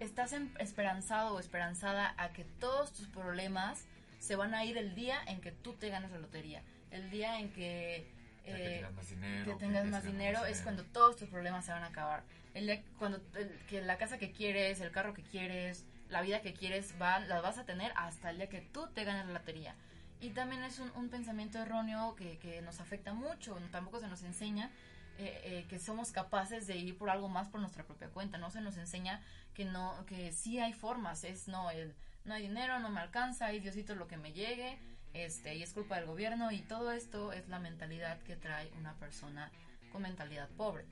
estás 0.00 0.34
esperanzado 0.58 1.36
o 1.36 1.40
esperanzada 1.40 2.14
a 2.18 2.32
que 2.32 2.44
todos 2.58 2.92
tus 2.92 3.06
problemas 3.06 3.86
se 4.18 4.34
van 4.34 4.54
a 4.54 4.64
ir 4.64 4.76
el 4.76 4.94
día 4.96 5.18
en 5.28 5.40
que 5.40 5.52
tú 5.52 5.72
te 5.74 5.88
ganas 5.88 6.10
la 6.10 6.18
lotería. 6.18 6.62
El 6.90 7.10
día 7.10 7.38
en 7.38 7.52
que, 7.52 8.10
eh, 8.44 8.52
que 8.52 8.68
tengas 8.74 8.92
más 8.94 9.08
dinero, 9.08 9.44
que 9.44 9.54
tengas 9.54 9.86
más 9.86 10.04
dinero 10.04 10.44
es 10.44 10.60
cuando 10.60 10.84
todos 10.84 11.16
tus 11.16 11.28
problemas 11.28 11.64
se 11.64 11.72
van 11.72 11.82
a 11.82 11.86
acabar. 11.86 12.22
El 12.54 12.82
cuando 12.98 13.20
que 13.68 13.82
la 13.82 13.98
casa 13.98 14.18
que 14.18 14.30
quieres, 14.30 14.80
el 14.80 14.90
carro 14.90 15.14
que 15.14 15.22
quieres, 15.22 15.84
la 16.08 16.22
vida 16.22 16.40
que 16.40 16.52
quieres, 16.52 16.94
va, 17.00 17.18
la 17.20 17.40
vas 17.40 17.58
a 17.58 17.64
tener 17.64 17.92
hasta 17.96 18.30
el 18.30 18.36
día 18.36 18.48
que 18.48 18.60
tú 18.60 18.86
te 18.94 19.04
ganes 19.04 19.26
la 19.26 19.32
lotería. 19.32 19.74
Y 20.20 20.30
también 20.30 20.62
es 20.62 20.78
un, 20.78 20.90
un 20.94 21.08
pensamiento 21.08 21.58
erróneo 21.58 22.14
que, 22.14 22.38
que, 22.38 22.62
nos 22.62 22.80
afecta 22.80 23.12
mucho, 23.12 23.58
tampoco 23.70 24.00
se 24.00 24.08
nos 24.08 24.22
enseña 24.22 24.70
eh, 25.18 25.40
eh, 25.44 25.66
que 25.68 25.78
somos 25.78 26.10
capaces 26.10 26.66
de 26.66 26.76
ir 26.76 26.96
por 26.98 27.08
algo 27.08 27.28
más 27.28 27.48
por 27.48 27.60
nuestra 27.60 27.84
propia 27.84 28.08
cuenta, 28.08 28.38
no 28.38 28.50
se 28.50 28.60
nos 28.60 28.76
enseña 28.76 29.20
que 29.54 29.64
no, 29.64 30.04
que 30.06 30.32
sí 30.32 30.58
hay 30.58 30.72
formas, 30.72 31.24
es 31.24 31.46
no, 31.46 31.70
el, 31.70 31.94
no 32.24 32.34
hay 32.34 32.42
dinero, 32.42 32.80
no 32.80 32.88
me 32.88 33.00
alcanza, 33.00 33.52
y 33.52 33.60
Diosito 33.60 33.94
lo 33.94 34.08
que 34.08 34.16
me 34.16 34.32
llegue, 34.32 34.78
este, 35.14 35.54
y 35.54 35.62
es 35.62 35.72
culpa 35.72 35.96
del 35.96 36.06
gobierno, 36.06 36.52
y 36.52 36.60
todo 36.60 36.92
esto 36.92 37.32
es 37.32 37.48
la 37.48 37.58
mentalidad 37.58 38.20
que 38.22 38.36
trae 38.36 38.70
una 38.78 38.94
persona 38.94 39.50
con 39.90 40.02
mentalidad 40.02 40.48
pobre. 40.50 40.84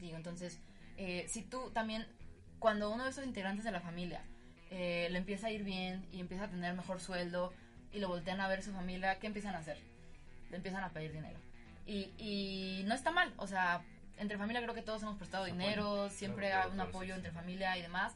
Digo, 0.00 0.16
entonces, 0.16 0.58
eh, 0.96 1.26
si 1.28 1.42
tú 1.42 1.70
también, 1.70 2.06
cuando 2.58 2.90
uno 2.90 3.04
de 3.04 3.10
esos 3.10 3.24
integrantes 3.24 3.64
de 3.64 3.70
la 3.70 3.80
familia 3.80 4.22
eh, 4.70 5.08
le 5.10 5.18
empieza 5.18 5.46
a 5.46 5.50
ir 5.50 5.64
bien 5.64 6.06
y 6.10 6.20
empieza 6.20 6.44
a 6.44 6.48
tener 6.48 6.74
mejor 6.74 7.00
sueldo 7.00 7.52
y 7.92 8.00
lo 8.00 8.08
voltean 8.08 8.40
a 8.40 8.48
ver 8.48 8.62
su 8.62 8.72
familia, 8.72 9.18
¿qué 9.18 9.26
empiezan 9.28 9.54
a 9.54 9.58
hacer? 9.58 9.78
Le 10.50 10.56
empiezan 10.56 10.82
a 10.82 10.90
pedir 10.90 11.12
dinero 11.12 11.38
y, 11.86 12.12
y 12.18 12.84
no 12.86 12.94
está 12.94 13.10
mal, 13.10 13.32
o 13.36 13.46
sea, 13.46 13.82
entre 14.18 14.38
familia 14.38 14.62
creo 14.62 14.74
que 14.74 14.82
todos 14.82 15.02
hemos 15.02 15.16
prestado 15.16 15.44
dinero, 15.44 16.10
siempre 16.10 16.52
hay 16.52 16.70
un 16.70 16.80
apoyo 16.80 17.14
entre 17.14 17.32
familia 17.32 17.76
y 17.76 17.82
demás. 17.82 18.14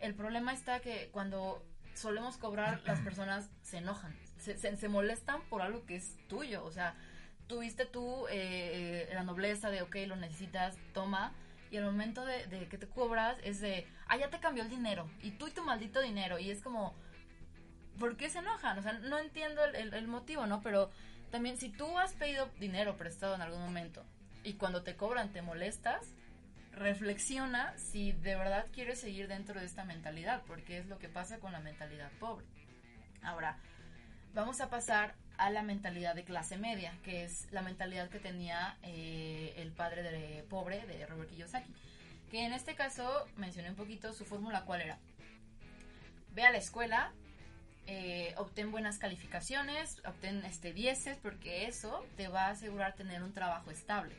El 0.00 0.14
problema 0.14 0.52
está 0.52 0.80
que 0.80 1.10
cuando 1.12 1.62
solemos 1.94 2.36
cobrar, 2.38 2.80
las 2.84 3.00
personas 3.04 3.50
se 3.62 3.78
enojan, 3.78 4.16
se, 4.42 4.76
se, 4.76 4.88
molestan 4.88 5.42
por 5.48 5.62
algo 5.62 5.84
que 5.86 5.96
es 5.96 6.16
tuyo, 6.28 6.64
o 6.64 6.70
sea, 6.70 6.94
tuviste 7.46 7.86
tú 7.86 8.26
eh, 8.30 9.08
la 9.12 9.22
nobleza 9.22 9.70
de, 9.70 9.82
ok, 9.82 9.96
lo 10.06 10.16
necesitas, 10.16 10.76
toma, 10.92 11.32
y 11.70 11.76
el 11.76 11.84
momento 11.84 12.24
de, 12.26 12.46
de, 12.46 12.68
que 12.68 12.78
te 12.78 12.86
cobras 12.86 13.36
es 13.44 13.60
de, 13.60 13.86
ah, 14.08 14.16
ya 14.16 14.28
te 14.30 14.40
cambió 14.40 14.62
el 14.62 14.70
dinero, 14.70 15.08
y 15.22 15.32
tú 15.32 15.48
y 15.48 15.52
tu 15.52 15.62
maldito 15.62 16.00
dinero, 16.00 16.38
y 16.38 16.50
es 16.50 16.60
como, 16.60 16.94
¿por 17.98 18.16
qué 18.16 18.28
se 18.28 18.40
enojan? 18.40 18.78
O 18.78 18.82
sea, 18.82 18.94
no 18.94 19.18
entiendo 19.18 19.64
el, 19.64 19.76
el, 19.76 19.94
el 19.94 20.08
motivo, 20.08 20.46
¿no? 20.46 20.60
Pero 20.62 20.90
también, 21.32 21.56
si 21.56 21.70
tú 21.70 21.98
has 21.98 22.12
pedido 22.12 22.50
dinero 22.60 22.98
prestado 22.98 23.34
en 23.34 23.40
algún 23.40 23.62
momento 23.62 24.04
y 24.44 24.54
cuando 24.54 24.82
te 24.82 24.96
cobran 24.96 25.32
te 25.32 25.40
molestas, 25.40 26.14
reflexiona 26.72 27.76
si 27.78 28.12
de 28.12 28.36
verdad 28.36 28.66
quieres 28.72 29.00
seguir 29.00 29.28
dentro 29.28 29.58
de 29.58 29.64
esta 29.64 29.84
mentalidad, 29.84 30.42
porque 30.46 30.76
es 30.76 30.86
lo 30.86 30.98
que 30.98 31.08
pasa 31.08 31.38
con 31.38 31.52
la 31.52 31.60
mentalidad 31.60 32.10
pobre. 32.20 32.44
Ahora, 33.22 33.56
vamos 34.34 34.60
a 34.60 34.68
pasar 34.68 35.14
a 35.36 35.50
la 35.50 35.62
mentalidad 35.62 36.14
de 36.14 36.24
clase 36.24 36.56
media, 36.56 36.92
que 37.04 37.24
es 37.24 37.50
la 37.50 37.62
mentalidad 37.62 38.08
que 38.08 38.18
tenía 38.18 38.76
eh, 38.82 39.54
el 39.56 39.72
padre 39.72 40.02
de 40.02 40.44
pobre 40.44 40.86
de 40.86 41.06
Robert 41.06 41.30
Kiyosaki. 41.30 41.72
Que 42.30 42.46
en 42.46 42.52
este 42.52 42.74
caso 42.74 43.26
mencioné 43.36 43.70
un 43.70 43.76
poquito 43.76 44.12
su 44.12 44.24
fórmula, 44.24 44.64
¿cuál 44.64 44.82
era? 44.82 44.98
Ve 46.34 46.44
a 46.44 46.50
la 46.50 46.58
escuela, 46.58 47.12
eh, 47.86 48.34
obtén 48.38 48.70
buenas 48.70 48.98
calificaciones, 48.98 50.00
obtén 50.06 50.44
este 50.44 50.72
dieces, 50.72 51.18
porque 51.18 51.66
eso 51.66 52.06
te 52.16 52.28
va 52.28 52.46
a 52.46 52.50
asegurar 52.50 52.94
tener 52.94 53.22
un 53.22 53.32
trabajo 53.32 53.70
estable. 53.70 54.14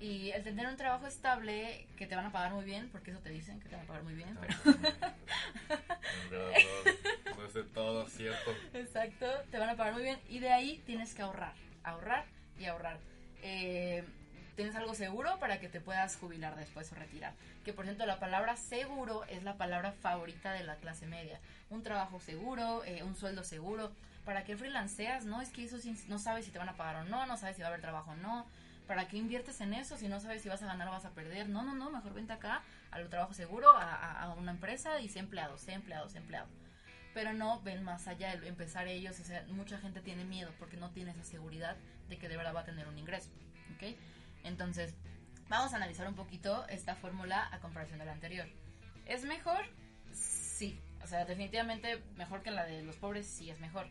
Y 0.00 0.30
el 0.30 0.44
tener 0.44 0.66
un 0.66 0.76
trabajo 0.76 1.06
estable 1.06 1.86
que 1.96 2.06
te 2.06 2.14
van 2.14 2.26
a 2.26 2.32
pagar 2.32 2.52
muy 2.52 2.64
bien, 2.64 2.88
porque 2.90 3.10
eso 3.10 3.20
te 3.20 3.30
dicen 3.30 3.60
que 3.60 3.68
te 3.68 3.76
van 3.76 3.84
a 3.84 3.88
pagar 3.88 4.02
muy 4.04 4.14
bien, 4.14 4.36
pero... 4.40 4.54
no, 7.38 7.46
es 7.46 7.54
de 7.54 7.62
todo 7.62 8.06
cierto. 8.08 8.50
Exacto, 8.74 9.26
te 9.50 9.58
van 9.58 9.70
a 9.70 9.76
pagar 9.76 9.94
muy 9.94 10.02
bien 10.02 10.18
y 10.28 10.40
de 10.40 10.52
ahí 10.52 10.82
tienes 10.86 11.14
que 11.14 11.22
ahorrar, 11.22 11.54
ahorrar 11.84 12.24
y 12.58 12.66
ahorrar. 12.66 12.98
Eh, 13.42 14.04
tienes 14.56 14.74
algo 14.74 14.94
seguro 14.94 15.38
para 15.38 15.60
que 15.60 15.68
te 15.68 15.80
puedas 15.80 16.16
jubilar 16.16 16.56
después 16.56 16.90
o 16.92 16.96
retirar. 16.96 17.32
Que 17.64 17.72
por 17.72 17.84
cierto, 17.84 18.06
la 18.06 18.18
palabra 18.18 18.56
seguro 18.56 19.24
es 19.24 19.44
la 19.44 19.56
palabra 19.56 19.92
favorita 19.92 20.52
de 20.52 20.64
la 20.64 20.76
clase 20.76 21.06
media. 21.06 21.40
Un 21.70 21.82
trabajo 21.82 22.20
seguro, 22.20 22.84
eh, 22.84 23.02
un 23.02 23.14
sueldo 23.14 23.44
seguro. 23.44 23.92
¿Para 24.24 24.44
qué 24.44 24.56
freelanceas? 24.56 25.24
No, 25.24 25.40
es 25.40 25.50
que 25.50 25.64
eso 25.64 25.76
no 26.08 26.18
sabes 26.18 26.44
si 26.44 26.50
te 26.50 26.58
van 26.58 26.68
a 26.68 26.76
pagar 26.76 26.96
o 26.96 27.04
no, 27.04 27.24
no 27.26 27.36
sabes 27.36 27.56
si 27.56 27.62
va 27.62 27.68
a 27.68 27.70
haber 27.70 27.80
trabajo 27.80 28.10
o 28.10 28.16
no. 28.16 28.46
¿Para 28.86 29.06
qué 29.06 29.16
inviertes 29.16 29.60
en 29.60 29.74
eso 29.74 29.96
si 29.96 30.08
no 30.08 30.18
sabes 30.18 30.42
si 30.42 30.48
vas 30.48 30.62
a 30.62 30.66
ganar 30.66 30.88
o 30.88 30.92
vas 30.92 31.04
a 31.04 31.10
perder? 31.10 31.48
No, 31.48 31.62
no, 31.62 31.74
no, 31.74 31.90
mejor 31.90 32.14
vente 32.14 32.32
acá 32.32 32.62
al 32.90 33.08
trabajo 33.08 33.34
seguro, 33.34 33.70
a, 33.76 34.22
a 34.22 34.34
una 34.34 34.50
empresa 34.50 34.98
y 35.00 35.08
sé 35.08 35.18
empleado, 35.18 35.58
sé 35.58 35.74
empleado, 35.74 36.08
sé 36.08 36.18
empleado 36.18 36.48
pero 37.14 37.32
no 37.32 37.60
ven 37.62 37.82
más 37.82 38.06
allá 38.08 38.36
de 38.36 38.48
empezar 38.48 38.86
ellos. 38.88 39.18
O 39.20 39.24
sea, 39.24 39.44
mucha 39.48 39.78
gente 39.78 40.00
tiene 40.00 40.24
miedo 40.24 40.52
porque 40.58 40.76
no 40.76 40.90
tiene 40.90 41.10
esa 41.12 41.24
seguridad 41.24 41.76
de 42.08 42.18
que 42.18 42.28
de 42.28 42.36
verdad 42.36 42.54
va 42.54 42.60
a 42.60 42.64
tener 42.64 42.86
un 42.88 42.98
ingreso. 42.98 43.30
¿ok? 43.76 43.96
Entonces, 44.44 44.94
vamos 45.48 45.72
a 45.72 45.76
analizar 45.76 46.06
un 46.08 46.14
poquito 46.14 46.66
esta 46.68 46.94
fórmula 46.94 47.48
a 47.52 47.58
comparación 47.60 47.98
de 47.98 48.04
la 48.04 48.12
anterior. 48.12 48.46
¿Es 49.06 49.24
mejor? 49.24 49.64
Sí. 50.12 50.80
O 51.02 51.06
sea, 51.06 51.24
definitivamente 51.24 52.02
mejor 52.16 52.42
que 52.42 52.50
la 52.50 52.64
de 52.66 52.82
los 52.82 52.96
pobres, 52.96 53.26
sí 53.26 53.50
es 53.50 53.60
mejor. 53.60 53.88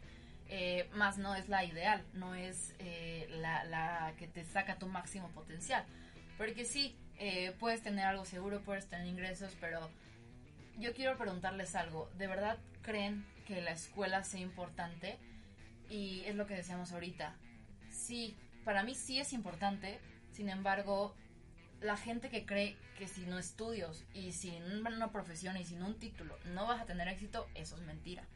eh, 0.50 0.90
más 0.94 1.18
no 1.18 1.36
es 1.36 1.50
la 1.50 1.66
ideal, 1.66 2.06
no 2.14 2.34
es 2.36 2.74
eh, 2.80 3.28
la, 3.42 3.64
la, 3.66 4.14
que 4.18 4.28
te 4.28 4.46
saca 4.46 4.78
tu 4.80 4.88
máximo 4.88 5.30
potencial. 5.32 5.86
Porque 6.38 6.66
sí, 6.66 6.98
eh, 7.18 7.54
puedes 7.60 7.82
tener 7.82 8.06
algo 8.06 8.26
seguro, 8.26 8.62
puedes 8.62 8.88
tener 8.88 9.08
ingresos, 9.08 9.56
pero 9.60 9.90
yo 10.78 10.94
quiero 10.94 11.18
preguntarles 11.18 11.76
algo. 11.76 12.10
¿De 12.18 12.28
verdad 12.28 12.58
creen 12.82 13.26
que 13.46 13.62
la 13.62 13.72
escuela 13.72 14.24
sea 14.24 14.40
importante? 14.40 15.18
Y 15.90 16.24
es 16.26 16.36
lo 16.36 16.48
que 16.48 16.56
decíamos 16.56 16.92
ahorita. 16.92 17.36
Sí, 17.90 18.36
para 18.66 18.84
mí 18.84 18.96
sí 18.96 19.20
es 19.20 19.34
importante, 19.34 20.00
sin 20.32 20.50
embargo, 20.50 21.16
la 21.82 21.98
gente 21.98 22.30
que 22.30 22.46
cree 22.46 22.76
que 22.98 23.08
sin 23.08 23.30
no 23.30 23.40
estudios 23.40 24.04
y 24.14 24.32
sin 24.32 24.64
una 24.86 25.12
profesión 25.12 25.58
y 25.58 25.64
sin 25.64 25.84
un 25.84 26.00
título 26.00 26.38
no 26.46 26.68
vas 26.68 26.82
a 26.82 26.86
tener 26.86 27.08
éxito, 27.08 27.48
eso 27.56 27.76
es 27.76 27.82
mentira 27.84 28.28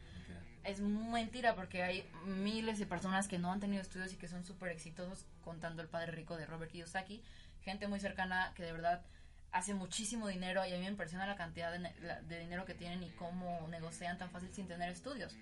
es 0.63 0.79
mentira 0.79 1.55
porque 1.55 1.83
hay 1.83 2.09
miles 2.25 2.79
de 2.79 2.85
personas 2.85 3.27
que 3.27 3.39
no 3.39 3.51
han 3.51 3.59
tenido 3.59 3.81
estudios 3.81 4.13
y 4.13 4.17
que 4.17 4.27
son 4.27 4.43
súper 4.45 4.69
exitosos, 4.69 5.25
contando 5.43 5.81
el 5.81 5.87
padre 5.87 6.11
rico 6.11 6.37
de 6.37 6.45
Robert 6.45 6.71
Kiyosaki, 6.71 7.23
gente 7.63 7.87
muy 7.87 7.99
cercana 7.99 8.53
que 8.55 8.63
de 8.63 8.71
verdad 8.71 9.01
hace 9.51 9.73
muchísimo 9.73 10.27
dinero 10.27 10.65
y 10.65 10.73
a 10.73 10.77
mí 10.77 10.83
me 10.83 10.89
impresiona 10.89 11.25
la 11.25 11.35
cantidad 11.35 11.71
de, 11.71 12.39
dinero 12.39 12.65
que 12.65 12.73
tienen 12.73 13.03
y 13.03 13.09
cómo 13.11 13.67
negocian 13.69 14.17
tan 14.17 14.29
fácil 14.29 14.49
sin 14.53 14.67
tener 14.67 14.89
estudios. 14.89 15.35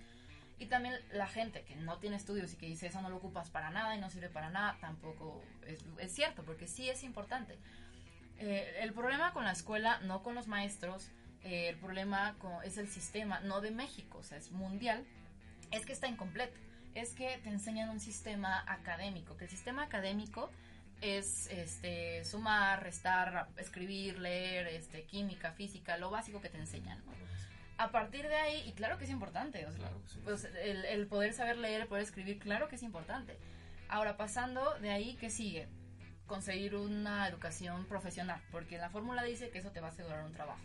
Y 0.57 0.65
también 0.65 0.95
la 1.11 1.27
gente 1.27 1.63
que 1.63 1.75
no 1.75 1.97
tiene 1.99 2.17
estudios 2.17 2.53
y 2.53 2.57
que 2.57 2.65
dice 2.65 2.87
eso 2.87 3.01
no 3.01 3.09
lo 3.09 3.17
ocupas 3.17 3.49
para 3.49 3.69
nada 3.69 3.95
y 3.95 3.99
no 3.99 4.09
sirve 4.09 4.29
para 4.29 4.49
nada, 4.49 4.77
tampoco 4.81 5.41
es, 5.97 6.11
cierto, 6.11 6.43
porque 6.43 6.67
sí 6.67 6.89
es 6.89 7.03
importante. 7.03 7.57
Eh, 8.39 8.79
el 8.81 8.93
problema 8.93 9.31
con 9.31 9.45
la 9.45 9.51
escuela, 9.51 9.99
no 10.01 10.21
con 10.21 10.35
los 10.35 10.47
maestros, 10.47 11.09
el 11.43 11.77
problema 11.77 12.35
es 12.65 12.77
el 12.77 12.89
sistema, 12.89 13.39
no 13.39 13.61
de 13.61 13.71
México, 13.71 14.17
o 14.17 14.23
sea, 14.23 14.37
es 14.37 14.51
mundial, 14.51 15.05
es 15.71 15.85
que 15.85 15.93
está 15.93 16.07
incompleto. 16.07 16.57
Es 16.95 17.13
que 17.13 17.37
te 17.43 17.49
enseñan 17.49 17.89
un 17.89 17.99
sistema 17.99 18.63
académico, 18.67 19.37
que 19.37 19.45
el 19.45 19.49
sistema 19.49 19.83
académico 19.83 20.51
es 21.01 21.47
este 21.47 22.23
sumar, 22.25 22.83
restar, 22.83 23.47
escribir, 23.57 24.19
leer, 24.19 24.67
este 24.67 25.03
química, 25.05 25.51
física, 25.51 25.97
lo 25.97 26.09
básico 26.09 26.41
que 26.41 26.49
te 26.49 26.57
enseñan. 26.57 27.01
A 27.77 27.91
partir 27.91 28.27
de 28.27 28.35
ahí, 28.35 28.67
y 28.67 28.73
claro 28.73 28.97
que 28.97 29.05
es 29.05 29.09
importante, 29.09 29.65
pues 30.25 30.43
el, 30.63 30.83
el, 30.83 31.07
poder 31.07 31.33
saber 31.33 31.57
leer, 31.57 31.81
el 31.81 31.87
poder 31.87 32.03
escribir, 32.03 32.37
claro 32.39 32.67
que 32.67 32.75
es 32.75 32.83
importante. 32.83 33.37
Ahora, 33.87 34.17
pasando 34.17 34.77
de 34.81 34.91
ahí, 34.91 35.15
¿qué 35.15 35.29
sigue? 35.29 35.69
Conseguir 36.27 36.75
una 36.75 37.27
educación 37.27 37.85
profesional, 37.85 38.41
porque 38.51 38.77
la 38.77 38.89
fórmula 38.89 39.23
dice 39.23 39.49
que 39.49 39.59
eso 39.59 39.71
te 39.71 39.79
va 39.79 39.87
a 39.87 39.91
asegurar 39.91 40.25
un 40.25 40.33
trabajo. 40.33 40.61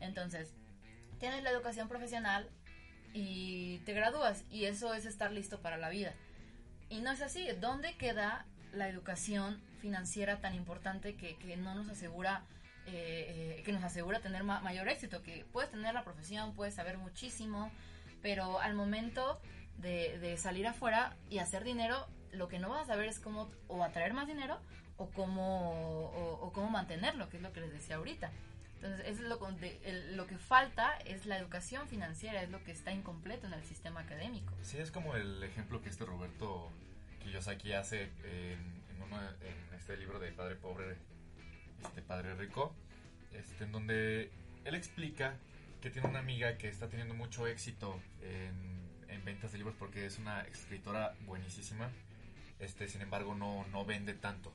Entonces, 0.00 0.52
tienes 1.18 1.42
la 1.42 1.50
educación 1.50 1.88
profesional 1.88 2.50
y 3.14 3.78
te 3.80 3.94
gradúas 3.94 4.44
y 4.50 4.64
eso 4.64 4.92
es 4.92 5.06
estar 5.06 5.32
listo 5.32 5.60
para 5.60 5.78
la 5.78 5.88
vida. 5.88 6.14
Y 6.88 7.00
no 7.00 7.10
es 7.10 7.22
así. 7.22 7.48
¿Dónde 7.60 7.96
queda 7.96 8.44
la 8.72 8.88
educación 8.88 9.60
financiera 9.80 10.40
tan 10.40 10.54
importante 10.54 11.14
que, 11.14 11.56
no 11.56 11.74
nos 11.74 11.88
asegura 11.88 12.44
eh, 12.86 13.58
eh, 13.58 13.62
que 13.64 13.72
nos 13.72 13.84
asegura 13.84 14.20
tener 14.20 14.44
mayor 14.44 14.88
éxito? 14.88 15.22
Que 15.22 15.44
puedes 15.52 15.70
tener 15.70 15.94
la 15.94 16.04
profesión, 16.04 16.54
puedes 16.54 16.74
saber 16.74 16.98
muchísimo, 16.98 17.70
pero 18.22 18.60
al 18.60 18.74
momento 18.74 19.40
de, 19.78 20.36
salir 20.36 20.66
afuera 20.66 21.16
y 21.30 21.38
hacer 21.38 21.64
dinero, 21.64 22.06
lo 22.32 22.48
que 22.48 22.58
no 22.58 22.70
vas 22.70 22.82
a 22.82 22.86
saber 22.86 23.08
es 23.08 23.20
cómo 23.20 23.50
o 23.68 23.84
atraer 23.84 24.14
más 24.14 24.26
dinero 24.26 24.58
o 24.96 25.08
cómo, 25.10 26.10
o 26.40 26.52
cómo 26.52 26.70
mantenerlo, 26.70 27.28
que 27.28 27.38
es 27.38 27.42
lo 27.42 27.52
que 27.52 27.60
les 27.60 27.72
decía 27.72 27.96
ahorita. 27.96 28.30
Entonces, 28.82 29.06
es 29.06 29.20
lo 30.16 30.26
que 30.26 30.38
falta 30.38 30.96
es 31.04 31.26
la 31.26 31.38
educación 31.38 31.86
financiera, 31.86 32.42
es 32.42 32.50
lo 32.50 32.64
que 32.64 32.72
está 32.72 32.90
incompleto 32.90 33.46
en 33.46 33.52
el 33.52 33.62
sistema 33.62 34.00
académico. 34.00 34.52
Sí, 34.62 34.78
es 34.78 34.90
como 34.90 35.14
el 35.14 35.42
ejemplo 35.44 35.80
que 35.82 35.88
este 35.88 36.04
Roberto 36.04 36.68
Kiyosaki 37.22 37.72
hace 37.72 38.10
en, 38.24 38.82
en, 39.00 39.74
este 39.76 39.96
libro 39.96 40.18
de 40.18 40.32
Padre 40.32 40.56
Pobre, 40.56 40.96
este 41.82 42.02
Padre 42.02 42.34
Rico, 42.34 42.74
este, 43.32 43.64
en 43.64 43.72
donde 43.72 44.30
él 44.64 44.74
explica 44.74 45.36
que 45.80 45.90
tiene 45.90 46.08
una 46.08 46.20
amiga 46.20 46.56
que 46.58 46.68
está 46.68 46.88
teniendo 46.88 47.14
mucho 47.14 47.46
éxito 47.46 48.00
en, 48.22 48.82
en 49.08 49.24
ventas 49.24 49.52
de 49.52 49.58
libros 49.58 49.74
porque 49.78 50.06
es 50.06 50.18
una 50.18 50.42
escritora 50.42 51.14
buenísima, 51.26 51.90
este, 52.60 52.88
sin 52.88 53.02
embargo 53.02 53.34
no, 53.34 53.66
no 53.68 53.84
vende 53.84 54.14
tanto. 54.14 54.52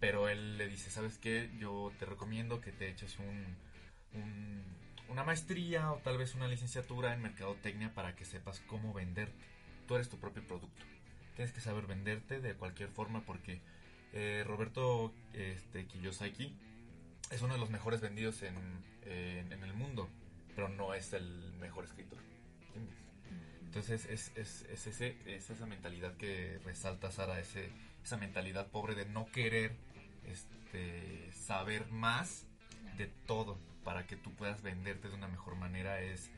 Pero 0.00 0.28
él 0.28 0.58
le 0.58 0.66
dice, 0.66 0.90
¿sabes 0.90 1.18
qué? 1.18 1.50
Yo 1.58 1.92
te 1.98 2.06
recomiendo 2.06 2.60
que 2.60 2.72
te 2.72 2.88
eches 2.88 3.18
un, 3.18 3.56
una 5.08 5.24
maestría 5.24 5.92
o 5.92 5.98
tal 5.98 6.18
vez 6.18 6.34
una 6.34 6.48
licenciatura 6.48 7.12
en 7.14 7.22
mercadotecnia 7.22 7.92
para 7.94 8.16
que 8.16 8.24
sepas 8.24 8.60
cómo 8.60 8.92
venderte. 8.92 9.44
Tú 9.86 9.96
eres 9.96 10.08
tu 10.08 10.18
propio 10.18 10.46
producto. 10.46 10.84
Tienes 11.34 11.52
que 11.52 11.60
saber 11.60 11.86
venderte 11.86 12.40
de 12.40 12.54
cualquier 12.54 12.90
forma 12.90 13.22
porque 13.22 13.60
eh, 14.12 14.44
Roberto 14.46 15.12
este, 15.32 15.86
Kiyosaki 15.86 16.54
es 17.30 17.42
uno 17.42 17.54
de 17.54 17.60
los 17.60 17.70
mejores 17.70 18.00
vendidos 18.00 18.42
en, 18.42 18.56
el 19.04 19.74
mundo, 19.74 20.08
pero 20.54 20.68
no 20.68 20.94
es 20.94 21.12
el 21.12 21.52
mejor 21.60 21.84
escritor. 21.84 22.18
Entonces 23.64 24.06
es, 24.06 24.32
es, 24.36 24.66
es, 24.68 24.86
ese, 24.86 25.16
es 25.26 25.48
esa 25.48 25.64
mentalidad 25.64 26.16
que 26.16 26.58
resalta 26.64 27.12
Sara, 27.12 27.38
ese, 27.38 27.70
esa 28.02 28.16
mentalidad 28.16 28.66
pobre 28.66 28.96
de 28.96 29.06
no 29.06 29.30
querer 29.30 29.76
este, 30.26 31.30
saber 31.32 31.86
más 31.88 32.46
de 32.96 33.06
todo 33.26 33.58
para 33.84 34.06
que 34.06 34.16
tú 34.16 34.32
puedas 34.34 34.62
venderte 34.62 35.08
de 35.08 35.14
una 35.14 35.28
mejor 35.28 35.54
manera 35.56 36.00
es, 36.00 36.30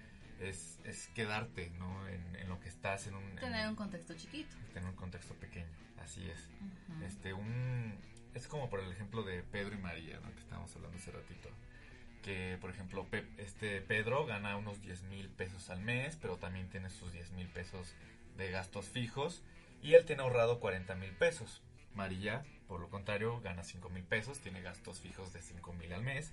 es, 0.42 0.78
es 0.84 1.08
quedarte 1.08 1.70
¿no? 1.78 2.08
en, 2.08 2.48
lo 2.48 2.60
que 2.60 2.68
estás 2.68 3.06
en 3.06 3.14
un... 3.14 3.36
Tener 3.36 3.68
un 3.68 3.76
contexto 3.76 4.14
chiquito. 4.14 4.54
Tener 4.74 4.88
un 4.88 4.96
contexto 4.96 5.34
pequeño, 5.34 5.66
así 6.02 6.28
es. 6.28 6.48
este, 7.06 7.32
un, 7.32 7.94
es 8.34 8.46
como 8.48 8.68
por 8.68 8.80
el 8.80 8.92
ejemplo 8.92 9.22
de 9.22 9.42
Pedro 9.42 9.74
y 9.74 9.78
María, 9.78 10.20
¿no? 10.20 10.32
que 10.34 10.40
estábamos 10.40 10.74
hablando 10.76 10.98
hace 10.98 11.10
ratito. 11.10 11.48
Que, 12.22 12.56
por 12.60 12.70
ejemplo, 12.70 13.06
este 13.38 13.80
Pedro 13.80 14.26
gana 14.26 14.56
unos 14.56 14.80
10 14.80 15.02
mil 15.04 15.28
pesos 15.28 15.70
al 15.70 15.80
mes, 15.80 16.16
pero 16.20 16.36
también 16.36 16.68
tiene 16.68 16.88
sus 16.88 17.12
10 17.12 17.32
mil 17.32 17.48
pesos 17.48 17.94
de 18.36 18.50
gastos 18.50 18.88
fijos. 18.88 19.42
Y 19.82 19.94
él 19.94 20.04
tiene 20.04 20.22
ahorrado 20.22 20.60
40 20.60 20.94
mil 20.94 21.10
pesos. 21.10 21.62
María 21.94 22.44
por 22.72 22.80
lo 22.80 22.88
contrario, 22.88 23.38
gana 23.42 23.64
5 23.64 23.90
mil 23.90 24.02
pesos, 24.02 24.40
tiene 24.40 24.62
gastos 24.62 24.98
fijos 24.98 25.34
de 25.34 25.42
5 25.42 25.74
mil 25.74 25.92
al 25.92 26.02
mes, 26.02 26.32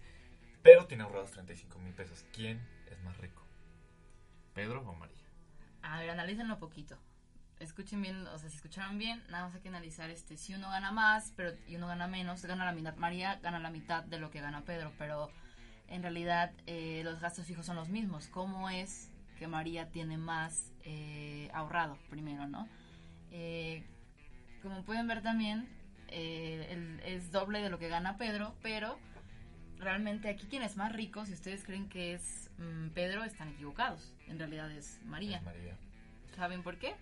pero 0.64 0.86
tiene 0.86 1.04
ahorrados 1.04 1.32
35 1.32 1.80
mil 1.80 1.94
pesos. 1.94 2.24
¿Quién 2.32 2.66
es 2.90 2.98
más 3.04 3.18
rico? 3.18 3.44
¿Pedro 4.60 4.82
o 4.82 4.94
María? 4.94 5.16
A 5.84 6.00
ver, 6.00 6.10
analícenlo 6.10 6.60
poquito. 6.60 6.98
Escuchen 7.62 8.02
bien, 8.02 8.28
o 8.28 8.38
sea, 8.38 8.50
si 8.50 8.58
escucharon 8.58 8.98
bien, 8.98 9.24
nada 9.30 9.46
más 9.46 9.56
hay 9.56 9.62
que 9.62 9.70
analizar 9.70 10.10
este, 10.10 10.36
si 10.36 10.54
uno 10.54 10.70
gana 10.70 10.92
más 10.92 11.32
pero 11.38 11.52
y 11.68 11.78
uno 11.78 11.88
gana 11.88 12.08
menos, 12.08 12.44
gana 12.44 12.66
la 12.66 12.74
mitad. 12.74 12.96
María 12.98 13.40
gana 13.42 13.60
la 13.60 13.70
mitad 13.70 14.04
de 14.04 14.20
lo 14.20 14.32
que 14.32 14.42
gana 14.42 14.66
Pedro, 14.66 14.92
pero 14.98 15.32
en 15.88 16.02
realidad 16.02 16.52
eh, 16.68 17.02
los 17.06 17.22
gastos 17.22 17.46
fijos 17.46 17.66
son 17.66 17.78
los 17.78 17.88
mismos. 17.88 18.28
¿Cómo 18.28 18.70
es 18.70 19.10
que 19.38 19.48
María 19.48 19.92
tiene 19.92 20.18
más 20.18 20.74
eh, 20.84 21.50
ahorrado 21.54 21.98
primero, 22.10 22.46
no? 22.48 22.68
Eh, 23.32 23.86
como 24.62 24.84
pueden 24.84 25.08
ver 25.08 25.22
también, 25.22 25.70
eh, 26.10 27.00
es 27.06 27.32
doble 27.32 27.62
de 27.62 27.70
lo 27.70 27.80
que 27.80 27.88
gana 27.88 28.18
Pedro, 28.18 28.56
pero 28.62 29.00
realmente 29.80 30.30
aquí 30.30 30.48
quien 30.48 30.64
es 30.64 30.76
más 30.76 30.94
rico, 30.94 31.26
si 31.26 31.34
ustedes 31.34 31.64
creen 31.64 31.90
que 31.90 32.14
es 32.14 32.50
mm, 32.58 32.90
Pedro, 32.90 33.24
están 33.24 33.50
equivocados. 33.50 34.14
En 34.28 34.38
realidad 34.38 34.72
es 34.72 35.00
María. 35.06 35.42
María. 35.42 35.76
¿Saben 36.36 36.64
por 36.64 36.78
qué? 36.78 36.96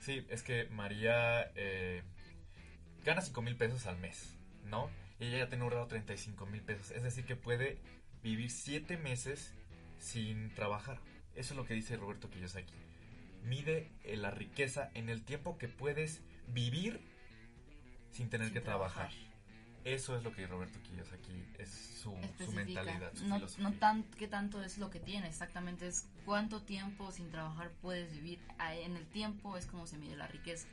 Sí, 0.00 0.26
es 0.30 0.42
que 0.42 0.64
María 0.70 1.52
eh, 1.54 2.02
gana 3.04 3.20
5 3.20 3.40
mil 3.42 3.54
pesos 3.54 3.86
al 3.86 3.98
mes, 3.98 4.36
¿no? 4.64 4.90
Y 5.20 5.26
ella 5.26 5.38
ya 5.38 5.48
tiene 5.48 5.62
ahorrado 5.62 5.86
35 5.86 6.44
mil 6.46 6.60
pesos. 6.60 6.90
Es 6.90 7.04
decir, 7.04 7.24
que 7.24 7.36
puede 7.36 7.78
vivir 8.22 8.50
7 8.50 8.96
meses 8.96 9.54
sin 9.98 10.52
trabajar. 10.54 10.98
Eso 11.36 11.54
es 11.54 11.56
lo 11.56 11.64
que 11.64 11.74
dice 11.74 11.96
Roberto 11.96 12.30
Kiyosaki. 12.30 12.74
Mide 13.44 13.92
eh, 14.02 14.16
la 14.16 14.32
riqueza 14.32 14.90
en 14.94 15.08
el 15.08 15.22
tiempo 15.22 15.56
que 15.56 15.68
puedes 15.68 16.20
vivir 16.48 17.00
sin 18.10 18.28
tener 18.28 18.52
que 18.52 18.60
trabajar. 18.60 19.10
Eso 19.84 20.16
es 20.16 20.22
lo 20.22 20.32
que 20.32 20.46
Roberto 20.46 20.78
aquí 20.78 21.44
es 21.58 21.70
su, 21.70 22.14
su 22.44 22.52
mentalidad. 22.52 23.12
no, 23.24 23.40
no 23.58 23.72
tan 23.74 24.04
qué 24.04 24.28
tanto 24.28 24.62
es 24.62 24.78
lo 24.78 24.90
que 24.90 25.00
tiene, 25.00 25.28
exactamente 25.28 25.86
es 25.88 26.06
cuánto 26.24 26.62
tiempo 26.62 27.10
sin 27.10 27.30
trabajar 27.30 27.70
puedes 27.80 28.12
vivir. 28.12 28.38
En 28.60 28.96
el 28.96 29.06
tiempo 29.06 29.56
es 29.56 29.66
como 29.66 29.86
se 29.86 29.98
mide 29.98 30.16
la 30.16 30.26
riqueza. 30.28 30.68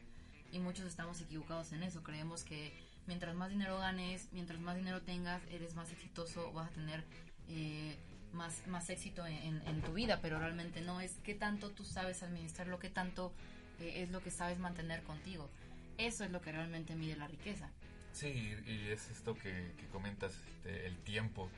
Y 0.52 0.60
muchos 0.60 0.86
estamos 0.86 1.22
equivocados 1.22 1.72
en 1.74 1.84
eso. 1.84 2.04
Creemos 2.04 2.44
que 2.44 2.74
mientras 3.08 3.36
más 3.36 3.50
dinero 3.50 3.78
ganes, 3.78 4.30
mientras 4.32 4.60
más 4.60 4.76
dinero 4.76 5.02
tengas, 5.02 5.42
eres 5.52 5.76
más 5.76 5.92
exitoso, 5.92 6.52
vas 6.54 6.70
a 6.70 6.74
tener 6.74 7.04
eh, 7.48 7.98
más, 8.34 8.66
más 8.68 8.90
éxito 8.90 9.26
en, 9.26 9.82
tu 9.82 9.94
vida. 9.94 10.20
Pero 10.22 10.40
realmente 10.40 10.82
no 10.82 11.02
es 11.02 11.18
qué 11.24 11.36
tanto 11.36 11.72
tú 11.72 11.84
sabes 11.84 12.24
administrar 12.24 12.68
lo 12.68 12.80
que 12.80 12.90
tanto 12.90 13.32
eh, 13.80 14.04
es 14.04 14.10
lo 14.12 14.22
que 14.22 14.32
sabes 14.32 14.60
mantener 14.60 15.04
contigo. 15.04 15.50
Eso 15.98 16.24
es 16.24 16.32
lo 16.32 16.42
que 16.42 16.52
realmente 16.52 16.96
mide 16.96 17.16
la 17.16 17.28
riqueza. 17.28 17.70
Sí, 18.14 18.56
y 18.66 18.88
es 18.90 19.10
esto 19.10 19.36
que, 19.36 19.74
comentas, 19.92 20.34
este, 20.48 20.88
el 20.88 20.98
tiempo. 21.00 21.50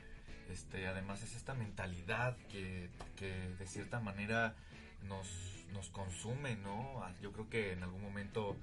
Este, 0.50 0.86
además 0.86 1.22
es 1.22 1.34
esta 1.34 1.54
mentalidad 1.54 2.36
que, 2.50 2.90
que 3.16 3.30
de 3.58 3.66
cierta 3.66 4.00
manera 4.00 4.54
nos, 5.08 5.28
nos 5.72 5.88
consume, 5.88 6.56
¿no? 6.56 7.02
Ah, 7.02 7.12
Yo 7.20 7.32
creo 7.32 7.48
que 7.48 7.72
en 7.72 7.82
algún 7.82 8.02
momento 8.02 8.56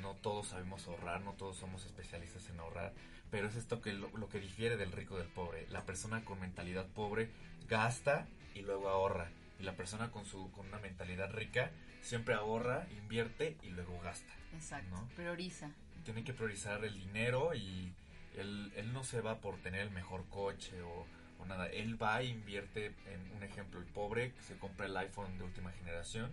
no 0.00 0.14
todos 0.14 0.48
sabemos 0.48 0.86
ahorrar, 0.86 1.20
no 1.20 1.32
todos 1.34 1.56
somos 1.56 1.84
especialistas 1.84 2.48
en 2.48 2.60
ahorrar, 2.60 2.92
pero 3.30 3.48
es 3.48 3.56
esto 3.56 3.80
que 3.80 3.92
lo, 3.92 4.08
lo 4.16 4.28
que 4.28 4.40
difiere 4.40 4.76
del 4.76 4.92
rico 4.92 5.18
del 5.18 5.28
pobre. 5.28 5.66
La 5.68 5.84
persona 5.84 6.24
con 6.24 6.40
mentalidad 6.40 6.86
pobre 6.86 7.30
gasta 7.68 8.26
y 8.54 8.62
luego 8.62 8.88
ahorra. 8.88 9.30
Y 9.60 9.64
la 9.64 9.72
persona 9.72 10.10
con 10.10 10.24
su 10.24 10.50
con 10.52 10.68
una 10.68 10.78
mentalidad 10.78 11.32
rica 11.32 11.70
siempre 12.00 12.34
ahorra, 12.34 12.86
invierte 12.90 13.56
y 13.62 13.70
luego 13.70 14.00
gasta. 14.00 14.32
Exacto. 14.54 14.90
¿no? 14.90 15.08
Prioriza. 15.16 15.70
Tiene 16.04 16.24
que 16.24 16.32
priorizar 16.32 16.84
el 16.84 16.94
dinero 16.94 17.54
y 17.54 17.92
él, 18.36 18.72
él 18.76 18.92
no 18.92 19.04
se 19.04 19.20
va 19.20 19.40
por 19.40 19.56
tener 19.58 19.80
el 19.82 19.90
mejor 19.90 20.24
coche 20.30 20.80
o, 20.82 21.06
o 21.40 21.44
nada. 21.46 21.66
Él 21.68 22.00
va 22.00 22.20
e 22.22 22.26
invierte 22.26 22.94
en 23.06 23.36
un 23.36 23.42
ejemplo. 23.42 23.78
El 23.80 23.86
pobre 23.86 24.32
se 24.46 24.56
compra 24.56 24.86
el 24.86 24.96
iPhone 24.96 25.36
de 25.38 25.44
última 25.44 25.70
generación 25.72 26.30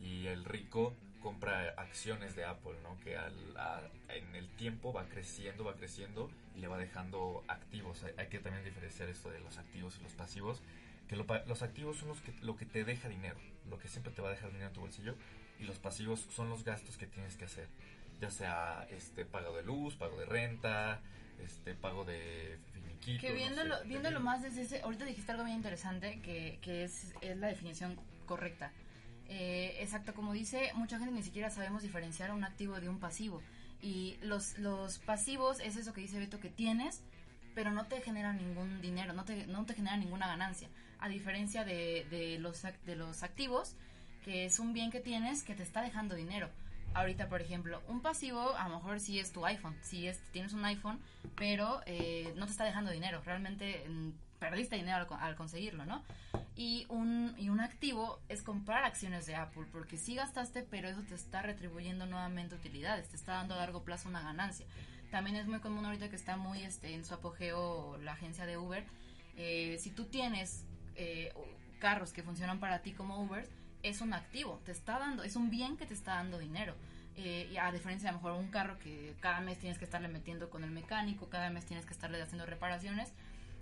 y 0.00 0.26
el 0.26 0.44
rico 0.44 0.94
compra 1.22 1.74
acciones 1.76 2.36
de 2.36 2.44
Apple, 2.44 2.74
¿no? 2.84 3.00
Que 3.00 3.16
al- 3.16 3.56
a- 3.56 3.82
en 4.10 4.34
el 4.36 4.48
tiempo 4.50 4.92
va 4.92 5.06
creciendo, 5.08 5.64
va 5.64 5.74
creciendo 5.74 6.30
y 6.54 6.60
le 6.60 6.68
va 6.68 6.78
dejando 6.78 7.42
activos. 7.48 8.04
Hay, 8.04 8.12
hay 8.18 8.26
que 8.28 8.38
también 8.38 8.64
diferenciar 8.64 9.08
esto 9.08 9.30
de 9.30 9.40
los 9.40 9.58
activos 9.58 9.96
y 9.98 10.02
los 10.04 10.12
pasivos. 10.12 10.62
Que 11.08 11.16
lo 11.16 11.24
los 11.46 11.62
activos 11.62 11.96
son 11.96 12.08
los 12.08 12.20
que, 12.20 12.32
lo 12.42 12.56
que 12.56 12.66
te 12.66 12.84
deja 12.84 13.08
dinero, 13.08 13.38
lo 13.70 13.78
que 13.78 13.88
siempre 13.88 14.12
te 14.12 14.22
va 14.22 14.28
a 14.28 14.32
dejar 14.32 14.50
dinero 14.50 14.68
en 14.68 14.74
tu 14.74 14.80
bolsillo. 14.80 15.14
Y 15.58 15.64
los 15.64 15.78
pasivos 15.78 16.20
son 16.30 16.48
los 16.50 16.64
gastos 16.64 16.96
que 16.98 17.06
tienes 17.06 17.36
que 17.36 17.46
hacer. 17.46 17.66
Ya 18.20 18.30
sea 18.30 18.86
este 18.90 19.24
pago 19.24 19.54
de 19.56 19.62
luz, 19.62 19.96
pago 19.96 20.18
de 20.18 20.26
renta, 20.26 21.00
este 21.42 21.74
pago 21.74 22.04
de 22.04 22.58
finiquitos. 22.72 23.20
Que 23.20 23.30
no 23.30 23.34
viéndolo, 23.34 23.76
sé, 23.76 23.82
de 23.82 23.88
viéndolo 23.88 24.20
más 24.20 24.42
desde 24.42 24.62
ese, 24.62 24.80
ahorita 24.80 25.04
dijiste 25.04 25.32
algo 25.32 25.44
bien 25.44 25.56
interesante 25.56 26.20
que, 26.22 26.58
que 26.62 26.84
es, 26.84 27.12
es 27.20 27.36
la 27.36 27.48
definición 27.48 27.98
correcta. 28.26 28.72
Eh, 29.28 29.76
exacto, 29.80 30.14
como 30.14 30.32
dice, 30.32 30.70
mucha 30.74 30.98
gente 30.98 31.12
ni 31.12 31.22
siquiera 31.22 31.50
sabemos 31.50 31.82
diferenciar 31.82 32.32
un 32.32 32.44
activo 32.44 32.80
de 32.80 32.88
un 32.88 33.00
pasivo. 33.00 33.42
Y 33.82 34.16
los, 34.22 34.58
los 34.58 34.98
pasivos 34.98 35.60
es 35.60 35.76
eso 35.76 35.92
que 35.92 36.00
dice 36.00 36.18
Beto 36.18 36.40
que 36.40 36.48
tienes, 36.48 37.02
pero 37.54 37.70
no 37.70 37.86
te 37.86 38.00
genera 38.00 38.32
ningún 38.32 38.80
dinero, 38.80 39.12
no 39.12 39.24
te, 39.24 39.46
no 39.46 39.64
te 39.66 39.74
genera 39.74 39.96
ninguna 39.96 40.26
ganancia. 40.26 40.68
A 40.98 41.08
diferencia 41.08 41.64
de, 41.64 42.06
de, 42.10 42.38
los, 42.38 42.62
de 42.62 42.96
los 42.96 43.22
activos, 43.22 43.76
que 44.24 44.46
es 44.46 44.58
un 44.58 44.72
bien 44.72 44.90
que 44.90 45.00
tienes 45.00 45.42
que 45.42 45.54
te 45.54 45.62
está 45.62 45.82
dejando 45.82 46.14
dinero. 46.14 46.50
Ahorita, 46.96 47.28
por 47.28 47.42
ejemplo, 47.42 47.82
un 47.88 48.00
pasivo 48.00 48.54
a 48.56 48.68
lo 48.68 48.76
mejor 48.76 49.00
sí 49.00 49.18
es 49.18 49.30
tu 49.32 49.44
iPhone, 49.44 49.76
si 49.82 50.08
es, 50.08 50.18
tienes 50.32 50.54
un 50.54 50.64
iPhone, 50.64 50.98
pero 51.36 51.80
eh, 51.84 52.32
no 52.36 52.46
te 52.46 52.52
está 52.52 52.64
dejando 52.64 52.90
dinero, 52.90 53.20
realmente 53.24 53.84
mm, 53.88 54.10
perdiste 54.38 54.76
dinero 54.76 54.96
al, 54.96 55.06
co- 55.06 55.14
al 55.16 55.36
conseguirlo, 55.36 55.84
¿no? 55.84 56.02
Y 56.56 56.86
un, 56.88 57.34
y 57.36 57.50
un 57.50 57.60
activo 57.60 58.18
es 58.30 58.42
comprar 58.42 58.84
acciones 58.84 59.26
de 59.26 59.34
Apple, 59.36 59.66
porque 59.72 59.98
sí 59.98 60.14
gastaste, 60.14 60.62
pero 60.62 60.88
eso 60.88 61.02
te 61.02 61.14
está 61.14 61.42
retribuyendo 61.42 62.06
nuevamente 62.06 62.54
utilidades, 62.54 63.08
te 63.10 63.16
está 63.16 63.34
dando 63.34 63.54
a 63.54 63.58
largo 63.58 63.82
plazo 63.84 64.08
una 64.08 64.22
ganancia. 64.22 64.64
También 65.10 65.36
es 65.36 65.46
muy 65.46 65.60
común 65.60 65.84
ahorita 65.84 66.08
que 66.08 66.16
está 66.16 66.36
muy 66.38 66.62
este, 66.62 66.94
en 66.94 67.04
su 67.04 67.12
apogeo 67.12 67.98
la 67.98 68.12
agencia 68.12 68.46
de 68.46 68.56
Uber. 68.56 68.84
eh, 69.36 69.76
si 69.80 69.90
tú 69.90 70.06
tienes 70.06 70.64
eh, 70.94 71.30
carros 71.78 72.14
que 72.14 72.22
funcionan 72.22 72.58
para 72.58 72.80
ti 72.80 72.92
como 72.92 73.20
Uber, 73.22 73.46
es 73.88 74.00
un 74.00 74.12
activo, 74.12 74.60
te 74.64 74.72
está 74.72 74.98
dando, 74.98 75.22
es 75.22 75.36
un 75.36 75.50
bien 75.50 75.76
que 75.76 75.86
te 75.86 75.94
está 75.94 76.14
dando 76.14 76.38
dinero. 76.38 76.74
Eh, 77.16 77.48
y 77.50 77.56
a 77.56 77.72
diferencia 77.72 78.06
de 78.06 78.10
a 78.10 78.12
lo 78.12 78.18
mejor 78.18 78.32
un 78.38 78.50
carro 78.50 78.78
que 78.78 79.14
cada 79.20 79.40
mes 79.40 79.58
tienes 79.58 79.78
que 79.78 79.86
estarle 79.86 80.08
metiendo 80.08 80.50
con 80.50 80.64
el 80.64 80.70
mecánico, 80.70 81.30
cada 81.30 81.48
mes 81.48 81.64
tienes 81.64 81.86
que 81.86 81.94
estarle 81.94 82.20
haciendo 82.20 82.44
reparaciones, 82.44 83.12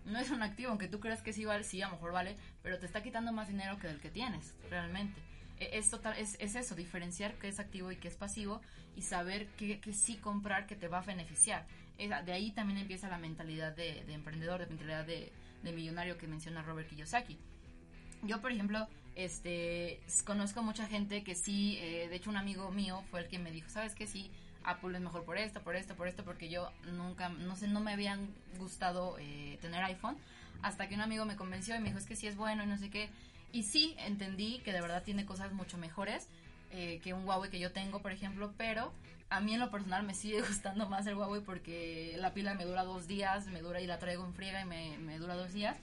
no 0.05 0.19
es 0.19 0.31
un 0.31 0.43
activo, 0.43 0.71
aunque 0.71 0.89
tú 0.89 0.99
creas 0.99 1.23
que 1.23 1.33
sí 1.33 1.45
vale, 1.45 1.63
sí, 1.63 1.81
a 1.81 1.87
lo 1.87 1.95
mejor 1.95 2.13
vale, 2.13 2.37
pero 2.63 2.79
te 2.81 2.87
está 2.87 3.03
quitando 3.03 3.33
más 3.33 3.47
dinero 3.49 3.79
que 3.79 3.87
del 3.87 4.01
que 4.01 4.11
tienes, 4.11 4.55
realmente. 4.71 5.21
Eh, 5.61 5.71
Es, 5.75 5.89
total, 5.89 6.19
es, 6.19 6.37
es 6.41 6.57
eso, 6.57 6.75
diferenciar 6.75 7.35
qué 7.39 7.47
es 7.47 7.61
activo 7.61 7.93
y 7.93 7.97
qué 7.97 8.09
es 8.09 8.17
pasivo 8.17 8.61
y 8.97 9.03
saber 9.03 9.47
qué, 9.57 9.79
qué 9.81 9.93
sí 9.93 10.17
comprar 10.17 10.67
que 10.67 10.75
te 10.75 10.89
va 10.89 10.99
a 10.99 11.03
beneficiar. 11.03 11.65
De 11.97 12.33
ahí 12.33 12.51
también 12.51 12.81
empieza 12.81 13.09
la 13.09 13.19
mentalidad 13.19 13.73
de, 13.73 14.05
de 14.05 14.15
emprendedor, 14.15 14.59
de 14.59 14.67
mentalidad 14.67 15.07
de 15.07 15.33
millonario 15.73 16.19
que 16.19 16.27
menciona 16.27 16.61
Robert 16.61 16.89
Kiyosaki. 16.89 17.39
Yo, 18.25 18.41
por 18.41 18.51
ejemplo, 18.51 18.89
este, 19.17 20.01
conozco 20.25 20.63
mucha 20.63 20.87
gente 20.87 21.23
que 21.23 21.35
sí, 21.35 21.79
eh, 21.81 22.09
de 22.09 22.17
hecho 22.17 22.31
un 22.31 22.37
amigo 22.37 22.71
mío 22.71 23.03
fue 23.11 23.21
el 23.21 23.29
que 23.29 23.39
me 23.39 23.51
dijo, 23.51 23.69
¿sabes 23.69 23.95
qué? 23.95 24.07
Sí, 24.07 24.31
Apple 24.65 24.97
es 24.97 25.03
mejor 25.03 25.25
por 25.25 25.39
esto, 25.39 25.61
por 25.63 25.77
esto, 25.77 25.95
por 25.95 26.09
esto, 26.09 26.25
porque 26.25 26.49
yo 26.49 26.71
nunca, 26.93 27.29
no 27.29 27.55
sé, 27.55 27.69
no 27.69 27.81
me 27.81 27.93
habían 27.93 28.29
gustado 28.59 29.17
eh, 29.19 29.59
tener 29.61 29.83
iPhone, 29.85 30.17
hasta 30.63 30.89
que 30.89 30.95
un 30.95 31.01
amigo 31.01 31.25
me 31.27 31.37
convenció 31.37 31.77
y 31.77 31.79
me 31.79 31.87
dijo, 31.87 31.99
es 31.99 32.07
que 32.07 32.17
sí 32.17 32.27
es 32.27 32.37
bueno 32.37 32.65
y 32.65 32.67
no 32.67 32.79
sé 32.79 32.91
qué. 32.91 33.11
Y 33.53 33.65
sí, 33.65 33.95
entendí 33.99 34.59
que 34.65 34.73
de 34.73 34.81
verdad 34.81 35.03
tiene 35.05 35.27
cosas 35.27 35.53
mucho 35.53 35.79
mejores 35.79 36.29
eh, 36.73 37.01
que 37.05 37.15
un 37.15 37.25
Huawei 37.25 37.51
que 37.51 37.61
yo 37.61 37.71
tengo, 37.71 38.01
por 38.01 38.11
ejemplo, 38.11 38.53
pero 38.57 38.93
a 39.31 39.41
mí 39.41 39.55
en 39.55 39.61
lo 39.61 39.71
personal 39.71 40.03
me 40.03 40.15
sigue 40.15 40.41
gustando 40.49 40.89
más 40.89 41.07
el 41.07 41.15
Huawei 41.15 41.41
porque 41.41 42.17
la 42.19 42.35
pila 42.35 42.55
me 42.55 42.65
dura 42.65 42.83
dos 42.83 43.07
días, 43.07 43.47
me 43.47 43.61
dura 43.61 43.81
y 43.81 43.87
la 43.87 43.99
traigo 43.99 44.25
en 44.25 44.35
friega 44.35 44.63
y 44.63 44.65
me, 44.65 44.99
me 44.99 45.19
dura 45.19 45.37
dos 45.37 45.53
días 45.53 45.77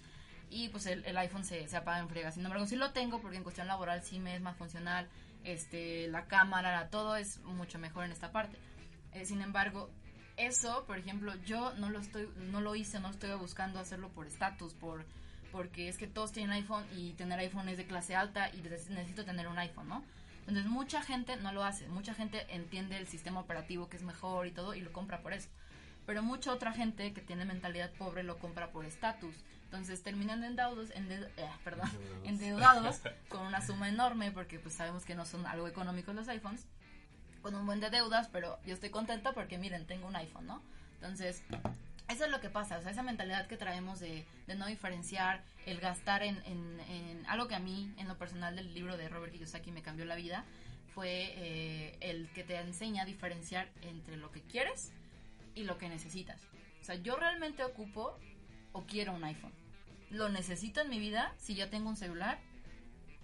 y 0.51 0.69
pues 0.69 0.85
el, 0.85 1.03
el 1.05 1.17
iPhone 1.17 1.45
se, 1.45 1.67
se 1.67 1.77
apaga 1.77 1.99
en 1.99 2.09
friega. 2.09 2.31
Sin 2.31 2.43
embargo, 2.43 2.67
sí 2.67 2.75
lo 2.75 2.91
tengo 2.91 3.19
porque 3.21 3.37
en 3.37 3.43
cuestión 3.43 3.67
laboral 3.67 4.03
sí 4.03 4.19
me 4.19 4.35
es 4.35 4.41
más 4.41 4.57
funcional. 4.57 5.07
Este, 5.43 6.07
la 6.09 6.25
cámara, 6.25 6.89
todo 6.89 7.15
es 7.15 7.39
mucho 7.39 7.79
mejor 7.79 8.03
en 8.03 8.11
esta 8.11 8.31
parte. 8.31 8.57
Eh, 9.13 9.25
sin 9.25 9.41
embargo, 9.41 9.89
eso, 10.37 10.83
por 10.85 10.97
ejemplo, 10.97 11.33
yo 11.45 11.73
no 11.75 11.89
lo 11.89 11.99
estoy, 11.99 12.29
no 12.51 12.61
lo 12.61 12.75
hice, 12.75 12.99
no 12.99 13.09
estoy 13.09 13.33
buscando 13.35 13.79
hacerlo 13.79 14.09
por 14.09 14.27
estatus, 14.27 14.73
por 14.73 15.05
porque 15.51 15.89
es 15.89 15.97
que 15.97 16.07
todos 16.07 16.31
tienen 16.31 16.51
iPhone 16.51 16.85
y 16.95 17.11
tener 17.13 17.37
iPhone 17.39 17.67
es 17.67 17.77
de 17.77 17.85
clase 17.85 18.15
alta 18.15 18.49
y 18.53 18.61
necesito 18.61 19.25
tener 19.25 19.47
un 19.47 19.59
iPhone, 19.59 19.89
¿no? 19.89 20.03
Entonces 20.47 20.65
mucha 20.65 21.01
gente 21.01 21.35
no 21.35 21.51
lo 21.51 21.63
hace, 21.63 21.87
mucha 21.89 22.13
gente 22.13 22.45
entiende 22.49 22.97
el 22.97 23.07
sistema 23.07 23.41
operativo 23.41 23.89
que 23.89 23.97
es 23.97 24.03
mejor 24.03 24.47
y 24.47 24.51
todo 24.51 24.73
y 24.73 24.81
lo 24.81 24.91
compra 24.91 25.21
por 25.21 25.33
eso. 25.33 25.49
Pero 26.05 26.23
mucha 26.23 26.51
otra 26.51 26.71
gente 26.71 27.13
que 27.13 27.21
tiene 27.21 27.45
mentalidad 27.45 27.91
pobre 27.91 28.23
lo 28.23 28.39
compra 28.39 28.71
por 28.71 28.85
estatus. 28.85 29.35
Entonces 29.71 30.03
terminan 30.03 30.43
endeudados, 30.43 30.89
ende- 30.91 31.29
eh, 31.37 31.49
perdón, 31.63 31.89
endeudados 32.25 32.99
con 33.29 33.41
una 33.47 33.65
suma 33.65 33.87
enorme 33.87 34.31
porque 34.31 34.59
pues 34.59 34.75
sabemos 34.75 35.05
que 35.05 35.15
no 35.15 35.25
son 35.25 35.45
algo 35.45 35.65
económicos 35.67 36.13
los 36.13 36.27
iPhones 36.27 36.65
con 37.41 37.55
un 37.55 37.65
buen 37.65 37.79
de 37.79 37.89
deudas, 37.89 38.27
pero 38.27 38.59
yo 38.65 38.73
estoy 38.73 38.89
contenta 38.89 39.31
porque 39.31 39.57
miren, 39.57 39.87
tengo 39.87 40.07
un 40.07 40.15
iPhone, 40.17 40.45
¿no? 40.45 40.61
Entonces, 40.95 41.41
eso 42.09 42.25
es 42.25 42.29
lo 42.31 42.41
que 42.41 42.49
pasa, 42.49 42.77
o 42.77 42.81
sea, 42.81 42.91
esa 42.91 43.01
mentalidad 43.01 43.47
que 43.47 43.55
traemos 43.55 43.99
de, 44.01 44.25
de 44.45 44.55
no 44.55 44.67
diferenciar, 44.67 45.41
el 45.65 45.79
gastar 45.79 46.21
en, 46.23 46.35
en- 46.45 46.79
en 46.81 47.25
algo 47.27 47.47
que 47.47 47.55
a 47.55 47.59
mí, 47.59 47.93
en 47.97 48.07
lo 48.09 48.17
personal 48.17 48.55
del 48.57 48.73
libro 48.73 48.97
de 48.97 49.07
Robert 49.07 49.31
Kiyosaki 49.31 49.71
me 49.71 49.81
cambió 49.81 50.03
la 50.05 50.15
vida, 50.15 50.43
fue 50.93 51.31
eh, 51.37 51.97
el 52.01 52.29
que 52.33 52.43
te 52.43 52.57
enseña 52.57 53.03
a 53.03 53.05
diferenciar 53.05 53.69
entre 53.83 54.17
lo 54.17 54.31
que 54.33 54.41
quieres 54.41 54.91
y 55.55 55.63
lo 55.63 55.77
que 55.77 55.87
necesitas. 55.87 56.41
O 56.81 56.83
sea, 56.83 56.95
yo 56.95 57.15
realmente 57.15 57.63
ocupo 57.63 58.19
o 58.73 58.83
quiero 58.85 59.13
un 59.13 59.23
iPhone. 59.23 59.53
Lo 60.11 60.29
necesito 60.29 60.81
en 60.81 60.89
mi 60.89 60.99
vida 60.99 61.33
si 61.37 61.55
ya 61.55 61.69
tengo 61.69 61.89
un 61.89 61.95
celular 61.95 62.37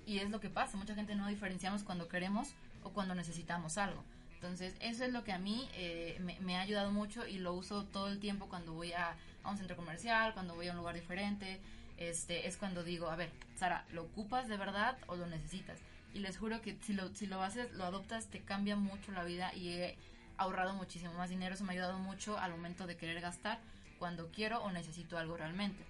y 0.06 0.20
es 0.20 0.30
lo 0.30 0.40
que 0.40 0.50
pasa. 0.50 0.78
Mucha 0.78 0.96
gente 0.96 1.16
no 1.16 1.28
diferenciamos 1.28 1.84
cuando 1.84 2.08
queremos 2.08 2.54
o 2.84 2.92
cuando 2.92 3.14
necesitamos 3.14 3.78
algo. 3.78 4.04
Entonces, 4.36 4.76
eso 4.80 5.04
es 5.04 5.12
lo 5.12 5.24
que 5.24 5.34
a 5.34 5.40
mí 5.40 5.68
eh, 5.74 6.18
me, 6.40 6.56
ha 6.56 6.62
ayudado 6.62 6.92
mucho 6.92 7.28
y 7.28 7.40
lo 7.40 7.54
uso 7.54 7.84
todo 7.86 8.08
el 8.08 8.20
tiempo 8.20 8.48
cuando 8.48 8.74
voy 8.74 8.94
a, 8.94 9.16
a 9.44 9.52
un 9.52 9.58
centro 9.58 9.76
comercial, 9.76 10.34
cuando 10.34 10.56
voy 10.56 10.68
a 10.68 10.72
un 10.72 10.78
lugar 10.78 10.96
diferente. 10.96 11.60
Este, 11.98 12.48
es 12.48 12.56
cuando 12.56 12.84
digo, 12.84 13.10
a 13.10 13.16
ver, 13.16 13.32
Sara, 13.56 13.86
¿lo 13.92 14.04
ocupas 14.04 14.48
de 14.48 14.56
verdad 14.56 14.98
o 15.08 15.16
lo 15.16 15.26
necesitas? 15.26 15.80
Y 16.14 16.20
les 16.20 16.38
juro 16.38 16.62
que 16.62 16.78
si 16.84 16.94
lo, 16.94 17.14
si 17.16 17.26
lo 17.26 17.42
haces, 17.42 17.74
lo 17.74 17.84
adoptas, 17.84 18.28
te 18.28 18.40
cambia 18.42 18.76
mucho 18.76 19.12
la 19.12 19.24
vida 19.24 19.54
y 19.54 19.70
he 19.70 19.98
ahorrado 20.38 20.74
muchísimo 20.74 21.14
más 21.14 21.30
dinero. 21.30 21.56
Eso 21.56 21.64
me 21.64 21.72
ha 21.72 21.74
ayudado 21.74 22.00
mucho 22.00 22.38
al 22.38 22.52
momento 22.52 22.88
de 22.88 22.96
querer 22.96 23.20
gastar 23.20 23.60
cuando 24.00 24.30
quiero 24.32 24.62
o 24.64 24.72
necesito 24.72 25.18
algo 25.18 25.36
realmente. 25.36 25.84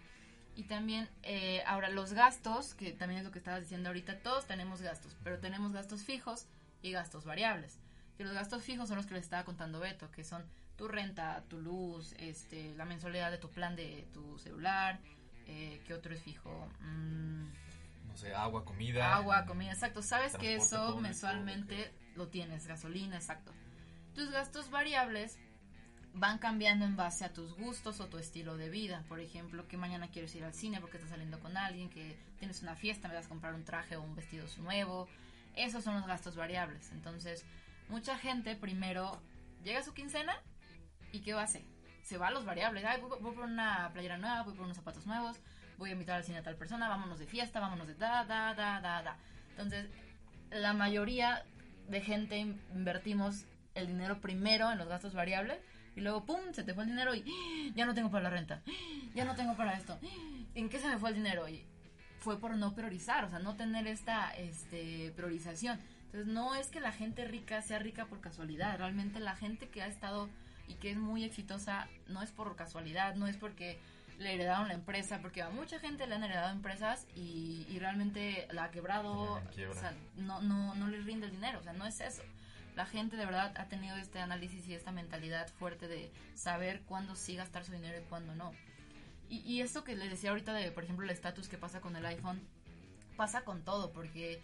Y 0.57 0.63
también, 0.63 1.07
eh, 1.21 1.61
ahora, 1.67 1.87
los 1.89 2.13
gastos, 2.13 2.73
que 2.73 2.91
también 2.91 3.19
es 3.19 3.25
lo 3.25 3.31
que 3.31 3.37
estabas 3.37 3.61
diciendo 3.61 3.89
ahorita, 3.89 4.17
todos 4.23 4.47
tenemos 4.47 4.81
gastos, 4.81 5.15
pero 5.23 5.37
tenemos 5.37 5.71
gastos 5.71 6.03
fijos 6.03 6.47
y 6.81 6.91
gastos 6.91 7.25
variables. 7.25 7.77
Y 8.17 8.23
los 8.23 8.33
gastos 8.33 8.63
fijos 8.63 8.87
son 8.89 8.97
los 8.97 9.05
que 9.05 9.13
les 9.13 9.23
estaba 9.23 9.43
contando 9.45 9.79
Beto, 9.79 10.09
que 10.09 10.23
son 10.23 10.43
tu 10.75 10.87
renta, 10.87 11.43
tu 11.47 11.61
luz, 11.61 12.13
este, 12.17 12.73
la 12.75 12.85
mensualidad 12.85 13.29
de 13.29 13.37
tu 13.37 13.51
plan 13.51 13.75
de 13.75 14.07
tu 14.15 14.39
celular, 14.39 14.99
eh, 15.45 15.79
¿qué 15.85 15.93
otro 15.93 16.15
es 16.15 16.23
fijo? 16.23 16.67
Mm, 16.79 17.49
No 18.07 18.17
sé, 18.17 18.33
agua, 18.33 18.65
comida. 18.65 19.15
agua, 19.15 19.45
comida, 19.45 19.71
exacto. 19.73 20.01
Sabes 20.01 20.35
que 20.37 20.55
eso 20.55 20.77
público, 20.77 21.01
mensualmente 21.01 21.93
lo 22.15 22.29
tienes, 22.29 22.65
gasolina, 22.65 23.15
exacto. 23.15 23.53
Tus 24.15 24.31
gastos 24.31 24.71
variables 24.71 25.37
van 26.19 26.39
cambiando 26.39 26.85
en 26.85 26.95
base 26.95 27.25
a 27.25 27.33
tus 27.33 27.53
gustos 27.53 27.99
o 27.99 28.07
tu 28.07 28.17
estilo 28.17 28.57
de 28.57 28.69
vida. 28.69 29.03
Por 29.07 29.19
ejemplo, 29.19 29.67
que 29.67 29.77
mañana 29.77 30.09
quieres 30.09 30.33
ir 30.35 30.43
al 30.43 30.53
cine 30.53 30.81
porque 30.81 30.97
estás 30.97 31.11
saliendo 31.11 31.39
con 31.39 31.55
alguien, 31.55 31.89
que 31.89 32.17
tienes 32.39 32.61
una 32.63 32.75
fiesta, 32.75 33.07
me 33.07 33.13
vas 33.13 33.27
a 33.27 33.29
comprar 33.29 33.53
un 33.53 33.63
traje 33.63 33.95
o 33.95 34.01
un 34.01 34.15
vestido 34.15 34.45
nuevo. 34.57 35.07
Esos 35.55 35.83
son 35.83 35.95
los 35.95 36.07
gastos 36.07 36.35
variables. 36.35 36.91
Entonces, 36.91 37.45
mucha 37.89 38.17
gente 38.17 38.55
primero 38.55 39.21
llega 39.63 39.79
a 39.79 39.83
su 39.83 39.93
quincena 39.93 40.35
y 41.11 41.21
¿qué 41.21 41.33
hacer? 41.33 41.63
Se 42.01 42.17
va 42.17 42.27
a 42.27 42.31
los 42.31 42.45
variables. 42.45 42.83
Ay, 42.85 42.99
voy, 42.99 43.11
voy 43.21 43.35
por 43.35 43.45
una 43.45 43.91
playera 43.93 44.17
nueva, 44.17 44.43
voy 44.43 44.55
por 44.55 44.65
unos 44.65 44.77
zapatos 44.77 45.05
nuevos, 45.05 45.37
voy 45.77 45.91
a 45.91 45.93
invitar 45.93 46.17
al 46.17 46.23
cine 46.23 46.39
a 46.39 46.43
tal 46.43 46.55
persona, 46.55 46.89
vámonos 46.89 47.19
de 47.19 47.27
fiesta, 47.27 47.59
vámonos 47.59 47.87
de 47.87 47.95
da, 47.95 48.25
da, 48.25 48.53
da, 48.55 48.81
da, 48.81 49.03
da. 49.03 49.17
Entonces, 49.51 49.89
la 50.49 50.73
mayoría 50.73 51.45
de 51.87 52.01
gente 52.01 52.37
invertimos 52.73 53.45
el 53.75 53.87
dinero 53.87 54.19
primero 54.19 54.71
en 54.71 54.79
los 54.79 54.87
gastos 54.87 55.13
variables 55.13 55.59
y 55.97 56.01
luego, 56.01 56.23
¡pum!, 56.23 56.39
se 56.53 56.63
te 56.63 56.75
fue 56.75 56.83
el 56.83 56.91
dinero 56.91 57.15
y 57.15 57.25
¡Ah! 57.27 57.71
ya 57.75 57.85
no 57.87 57.95
tengo 57.95 58.11
para 58.11 58.25
la 58.25 58.29
renta, 58.29 58.61
¡Ah! 58.65 58.71
ya 59.15 59.25
no 59.25 59.35
tengo 59.35 59.57
para 59.57 59.75
esto. 59.75 59.97
¿En 60.53 60.69
qué 60.69 60.79
se 60.79 60.87
me 60.87 60.97
fue 60.97 61.09
el 61.09 61.15
dinero? 61.15 61.49
Y 61.49 61.65
fue 62.19 62.39
por 62.39 62.55
no 62.55 62.75
priorizar, 62.75 63.25
o 63.25 63.29
sea, 63.29 63.39
no 63.39 63.55
tener 63.55 63.87
esta 63.87 64.29
este, 64.35 65.11
priorización. 65.15 65.79
Entonces, 66.05 66.27
no 66.27 66.53
es 66.55 66.67
que 66.67 66.79
la 66.79 66.91
gente 66.91 67.25
rica 67.25 67.61
sea 67.63 67.79
rica 67.79 68.05
por 68.05 68.21
casualidad, 68.21 68.77
realmente 68.77 69.19
la 69.19 69.35
gente 69.35 69.69
que 69.69 69.81
ha 69.81 69.87
estado 69.87 70.29
y 70.67 70.75
que 70.75 70.91
es 70.91 70.97
muy 70.97 71.23
exitosa 71.23 71.87
no 72.07 72.21
es 72.21 72.31
por 72.31 72.55
casualidad, 72.55 73.15
no 73.15 73.27
es 73.27 73.35
porque 73.35 73.79
le 74.19 74.35
heredaron 74.35 74.67
la 74.67 74.75
empresa, 74.75 75.19
porque 75.21 75.41
a 75.41 75.49
mucha 75.49 75.79
gente 75.79 76.05
le 76.05 76.13
han 76.13 76.23
heredado 76.23 76.51
empresas 76.51 77.07
y, 77.15 77.65
y 77.69 77.79
realmente 77.79 78.47
la 78.51 78.65
ha 78.65 78.71
quebrado, 78.71 79.33
o 79.33 79.73
sea, 79.73 79.95
no, 80.15 80.41
no, 80.41 80.75
no 80.75 80.87
les 80.87 81.05
rinde 81.05 81.25
el 81.25 81.31
dinero, 81.31 81.59
o 81.59 81.63
sea, 81.63 81.73
no 81.73 81.87
es 81.87 81.99
eso. 82.01 82.21
La 82.77 82.85
gente 82.85 83.17
de 83.17 83.25
verdad 83.25 83.53
ha 83.57 83.67
tenido 83.67 83.97
este 83.97 84.19
análisis 84.19 84.67
y 84.67 84.75
esta 84.75 84.91
mentalidad 84.91 85.49
fuerte 85.57 85.87
de 85.87 86.11
saber 86.35 86.83
cuándo 86.83 87.15
sí 87.15 87.35
gastar 87.35 87.65
su 87.65 87.71
dinero 87.71 87.97
y 87.99 88.03
cuándo 88.03 88.35
no. 88.35 88.53
Y, 89.29 89.39
y 89.39 89.61
esto 89.61 89.83
que 89.83 89.95
les 89.95 90.11
decía 90.11 90.29
ahorita 90.29 90.53
de, 90.53 90.71
por 90.71 90.83
ejemplo, 90.83 91.03
el 91.03 91.09
estatus 91.09 91.47
que 91.47 91.57
pasa 91.57 91.81
con 91.81 91.95
el 91.95 92.05
iPhone, 92.05 92.39
pasa 93.15 93.43
con 93.43 93.63
todo, 93.63 93.91
porque 93.93 94.43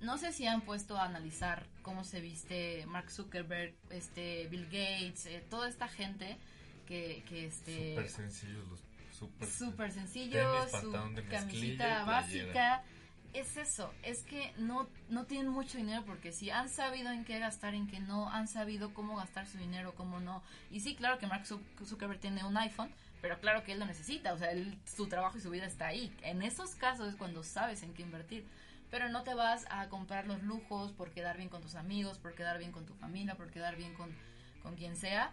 no 0.00 0.16
sé 0.16 0.32
si 0.32 0.46
han 0.46 0.60
puesto 0.60 0.96
a 0.96 1.06
analizar 1.06 1.66
cómo 1.82 2.04
se 2.04 2.20
viste 2.20 2.86
Mark 2.86 3.10
Zuckerberg, 3.10 3.74
este 3.90 4.46
Bill 4.46 4.66
Gates, 4.66 5.26
eh, 5.26 5.44
toda 5.50 5.68
esta 5.68 5.88
gente 5.88 6.38
que, 6.86 7.24
que 7.28 7.46
este 7.46 7.96
súper 7.96 8.10
sencillos 8.10 8.68
los 8.68 8.80
súper 9.48 9.90
sencillos, 9.90 10.70
su 10.80 10.92
camiseta 11.28 12.04
básica. 12.04 12.84
Es 13.32 13.56
eso, 13.56 13.92
es 14.02 14.22
que 14.24 14.52
no, 14.58 14.88
no 15.08 15.24
tienen 15.24 15.48
mucho 15.48 15.78
dinero 15.78 16.04
porque 16.04 16.32
si 16.32 16.50
han 16.50 16.68
sabido 16.68 17.10
en 17.10 17.24
qué 17.24 17.38
gastar, 17.38 17.74
en 17.74 17.86
qué 17.86 17.98
no, 17.98 18.28
han 18.28 18.46
sabido 18.46 18.92
cómo 18.92 19.16
gastar 19.16 19.46
su 19.46 19.56
dinero, 19.56 19.94
cómo 19.94 20.20
no. 20.20 20.42
Y 20.70 20.80
sí, 20.80 20.94
claro 20.94 21.18
que 21.18 21.26
Mark 21.26 21.46
Zuckerberg 21.46 22.20
tiene 22.20 22.44
un 22.44 22.58
iPhone, 22.58 22.92
pero 23.22 23.40
claro 23.40 23.64
que 23.64 23.72
él 23.72 23.78
lo 23.80 23.86
necesita, 23.86 24.34
o 24.34 24.38
sea, 24.38 24.50
su 24.84 25.08
trabajo 25.08 25.38
y 25.38 25.40
su 25.40 25.48
vida 25.48 25.64
está 25.64 25.86
ahí. 25.86 26.14
En 26.22 26.42
esos 26.42 26.74
casos 26.74 27.08
es 27.08 27.16
cuando 27.16 27.42
sabes 27.42 27.82
en 27.82 27.94
qué 27.94 28.02
invertir 28.02 28.46
pero 28.92 29.08
no 29.08 29.22
te 29.22 29.32
vas 29.32 29.64
a 29.70 29.88
comprar 29.88 30.26
los 30.26 30.42
lujos 30.42 30.92
por 30.92 31.12
quedar 31.12 31.38
bien 31.38 31.48
con 31.48 31.62
tus 31.62 31.76
amigos, 31.76 32.18
por 32.18 32.34
quedar 32.34 32.58
bien 32.58 32.72
con 32.72 32.84
tu 32.84 32.92
familia, 32.92 33.36
por 33.36 33.50
quedar 33.50 33.74
bien 33.74 33.94
con, 33.94 34.14
con 34.62 34.76
quien 34.76 34.96
sea. 34.96 35.32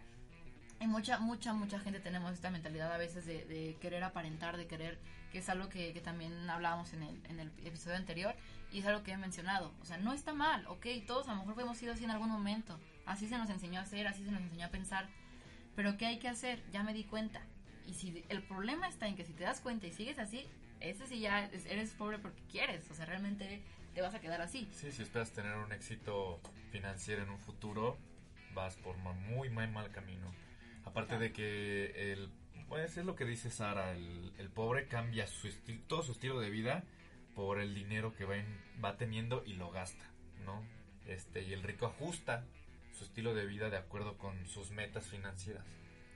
Y 0.80 0.88
mucha, 0.88 1.20
mucha, 1.20 1.52
mucha 1.52 1.78
gente 1.78 2.00
tenemos 2.00 2.32
esta 2.32 2.52
mentalidad 2.52 2.90
a 2.90 2.98
veces 2.98 3.26
de, 3.26 3.76
querer 3.82 4.06
aparentar, 4.06 4.56
de 4.56 4.66
querer, 4.66 4.98
que 5.32 5.39
es 5.39 5.50
algo 5.50 5.70
que, 5.70 6.00
también 6.04 6.50
hablábamos 6.50 6.94
en 6.94 7.04
el, 7.04 7.22
en 7.30 7.39
el 7.39 7.48
episodio 7.65 7.98
anterior 7.98 8.36
y 8.72 8.80
es 8.80 8.86
algo 8.86 9.04
que 9.04 9.12
he 9.12 9.18
mencionado. 9.18 9.74
O 9.82 9.86
sea, 9.86 9.98
no 9.98 10.13
está 10.13 10.34
mal, 10.34 10.65
ok, 10.68 10.86
todos 11.08 11.28
a 11.28 11.34
lo 11.34 11.46
mejor 11.46 11.63
hemos 11.63 11.78
sido 11.78 11.94
así 11.94 12.04
en 12.04 12.12
algún 12.12 12.30
momento. 12.30 12.80
Así 13.06 13.28
se 13.28 13.38
nos 13.38 13.50
enseñó 13.50 13.80
a 13.80 13.84
hacer, 13.84 14.08
así 14.08 14.24
se 14.24 14.32
nos 14.32 14.42
enseñó 14.42 14.68
a 14.68 14.70
pensar. 14.70 15.08
Pero 15.76 15.98
¿qué 15.98 16.06
hay 16.06 16.20
que 16.20 16.28
hacer? 16.28 16.62
Ya 16.72 16.84
me 16.84 16.94
di 16.94 17.04
cuenta. 17.04 17.42
Y 17.86 17.94
si 17.94 18.24
el 18.30 18.44
problema 18.44 18.88
está 18.88 19.08
en 19.08 19.15
que 19.15 19.26
si 19.26 19.34
te 19.34 19.44
das 19.44 19.62
cuenta 19.62 19.88
y 19.88 19.92
sigues 19.92 20.20
así, 20.20 20.46
ese 20.80 21.08
sí 21.08 21.20
ya 21.20 21.46
eres 21.46 21.92
pobre 21.92 22.20
porque 22.20 22.42
quieres, 22.52 22.89
o 22.92 22.94
sea, 22.94 23.06
realmente 23.06 23.62
te 23.94 24.02
vas 24.02 24.13
a 24.13 24.20
quedar 24.20 24.42
así. 24.42 24.70
Sí, 24.72 24.92
si 24.92 25.02
esperas 25.02 25.32
tener 25.32 25.56
un 25.56 25.72
éxito 25.72 26.39
financiero 26.72 27.24
en 27.24 27.30
un 27.30 27.39
futuro, 27.39 27.98
vas 28.54 28.76
por 28.78 28.96
muy, 28.98 29.50
muy 29.50 29.68
mal 29.68 29.92
camino. 29.92 30.32
Aparte 30.86 31.18
de 31.18 31.32
que 31.32 32.12
el, 32.13 32.30
pues 32.69 32.97
es 32.97 33.05
lo 33.05 33.15
que 33.15 33.25
dice 33.25 33.49
Sara, 33.49 33.91
el, 33.91 34.32
el 34.38 34.49
pobre 34.49 34.88
cambia 34.88 35.27
su 35.27 35.49
todo 35.88 36.03
su 36.03 36.13
estilo 36.13 36.39
de 36.39 36.49
vida 36.49 36.84
por 37.36 37.60
el 37.60 37.73
dinero 37.73 38.15
que 38.15 38.25
va, 38.25 38.36
va 38.84 38.97
teniendo 38.97 39.43
y 39.45 39.53
lo 39.53 39.71
gasta, 39.71 40.05
¿no? 40.45 40.63
Este, 41.05 41.41
y 41.43 41.53
el 41.53 41.63
rico 41.63 41.88
ajusta 41.88 42.45
su 42.93 43.03
estilo 43.03 43.34
de 43.34 43.45
vida 43.45 43.69
de 43.69 43.77
acuerdo 43.77 44.17
con 44.17 44.45
sus 44.47 44.71
metas 44.71 45.08
financieras. 45.08 45.65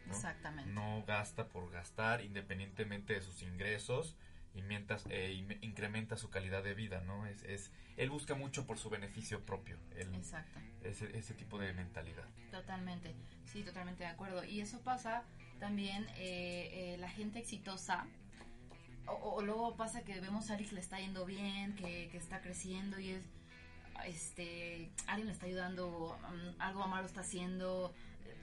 Exactamente. 0.08 0.72
No 0.72 1.04
gasta 1.08 1.48
por 1.48 1.72
gastar 1.72 2.22
independientemente 2.22 3.14
de 3.14 3.22
sus 3.22 3.42
ingresos 3.42 4.18
y 4.54 4.62
mientras 4.62 5.06
eh, 5.10 5.34
incrementa 5.62 6.18
su 6.18 6.30
calidad 6.30 6.64
de 6.64 6.74
vida, 6.74 7.02
¿no? 7.02 7.26
Es, 7.26 7.44
es, 7.44 7.72
él 7.98 8.10
busca 8.10 8.36
mucho 8.36 8.68
por 8.68 8.78
su 8.78 8.90
beneficio 8.90 9.46
propio. 9.46 9.78
Exacto. 9.96 10.60
Ese, 10.84 11.18
ese 11.18 11.34
tipo 11.34 11.58
de 11.58 11.74
mentalidad. 11.74 12.28
Totalmente, 12.52 13.16
sí, 13.46 13.64
totalmente 13.64 14.04
de 14.04 14.10
acuerdo. 14.10 14.44
Y 14.44 14.62
eso 14.62 14.82
pasa 14.82 15.24
también, 15.64 16.06
eh, 16.18 16.94
eh, 16.94 16.98
la 17.00 17.10
gente 17.10 17.40
exitosa, 17.40 18.06
o, 19.08 19.42
luego 19.42 19.78
pasa 19.78 20.04
que 20.04 20.20
vemos 20.20 20.50
a 20.50 20.54
alguien 20.54 20.70
que 20.70 20.76
le 20.76 20.82
está 20.82 21.00
yendo 21.00 21.26
bien, 21.26 21.74
que, 21.76 22.18
está 22.18 22.42
creciendo 22.42 23.00
y 23.00 23.12
es, 23.12 23.24
este, 24.06 24.92
alguien 25.08 25.28
le 25.28 25.34
está 25.34 25.46
ayudando, 25.46 26.18
um, 26.30 26.62
algo 26.62 26.86
malo 26.88 27.08
está 27.08 27.22
haciendo, 27.22 27.94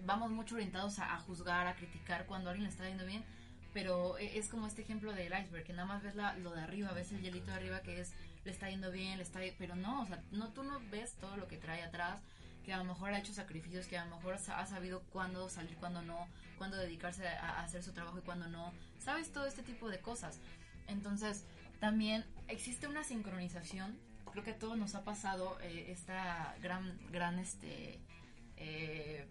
vamos 0.06 0.30
mucho 0.30 0.54
orientados 0.54 0.98
a, 0.98 1.14
a 1.14 1.18
juzgar, 1.20 1.66
a 1.66 1.74
criticar 1.74 2.24
cuando 2.24 2.48
alguien 2.48 2.64
le 2.64 2.70
está 2.70 2.88
yendo 2.88 3.04
bien 3.04 3.22
pero 3.72 4.18
e, 4.18 4.38
es 4.38 4.48
como 4.48 4.66
este 4.66 4.82
ejemplo 4.82 5.12
del 5.12 5.32
iceberg, 5.32 5.64
que 5.64 5.72
nada 5.72 5.86
más 5.86 6.02
ves 6.02 6.14
la, 6.14 6.36
lo 6.38 6.52
de 6.52 6.62
arriba, 6.62 6.92
ves 6.92 7.12
el 7.12 7.20
hielito 7.20 7.50
de 7.50 7.56
arriba 7.56 7.82
que 7.82 8.00
es, 8.00 8.12
le 8.44 8.50
está 8.50 8.70
yendo 8.70 8.90
bien, 8.90 9.18
le 9.18 9.22
está, 9.22 9.40
pero 9.58 9.76
no, 9.76 10.02
o 10.02 10.06
sea, 10.06 10.22
no, 10.32 10.48
tú 10.48 10.62
no 10.62 10.80
ves 10.90 11.14
todo 11.20 11.36
lo 11.36 11.46
que 11.46 11.56
trae 11.56 11.82
atrás, 11.82 12.20
que 12.70 12.74
a 12.74 12.78
lo 12.78 12.84
mejor 12.84 13.12
ha 13.12 13.18
hecho 13.18 13.34
sacrificios, 13.34 13.88
que 13.88 13.98
a 13.98 14.04
lo 14.04 14.14
mejor 14.14 14.34
ha 14.34 14.64
sabido 14.64 15.02
cuándo 15.12 15.48
salir, 15.48 15.76
cuándo 15.78 16.02
no, 16.02 16.28
cuándo 16.56 16.76
dedicarse 16.76 17.26
a, 17.26 17.64
hacer 17.64 17.82
su 17.82 17.90
trabajo 17.92 18.18
y 18.18 18.20
cuándo 18.20 18.46
no, 18.46 18.72
sabes 19.00 19.32
todo 19.32 19.44
este 19.46 19.64
tipo 19.64 19.88
de 19.88 19.98
cosas. 19.98 20.38
Entonces, 20.86 21.44
también 21.80 22.24
existe 22.46 22.86
una 22.86 23.02
sincronización, 23.02 23.98
creo 24.30 24.44
que 24.44 24.52
a 24.52 24.58
todos 24.60 24.78
nos 24.78 24.94
ha 24.94 25.02
pasado 25.02 25.58
eh, 25.62 25.86
esta 25.90 26.54
gran, 26.62 26.96
gran, 27.10 27.40
este, 27.40 27.98
eh, 28.56 29.26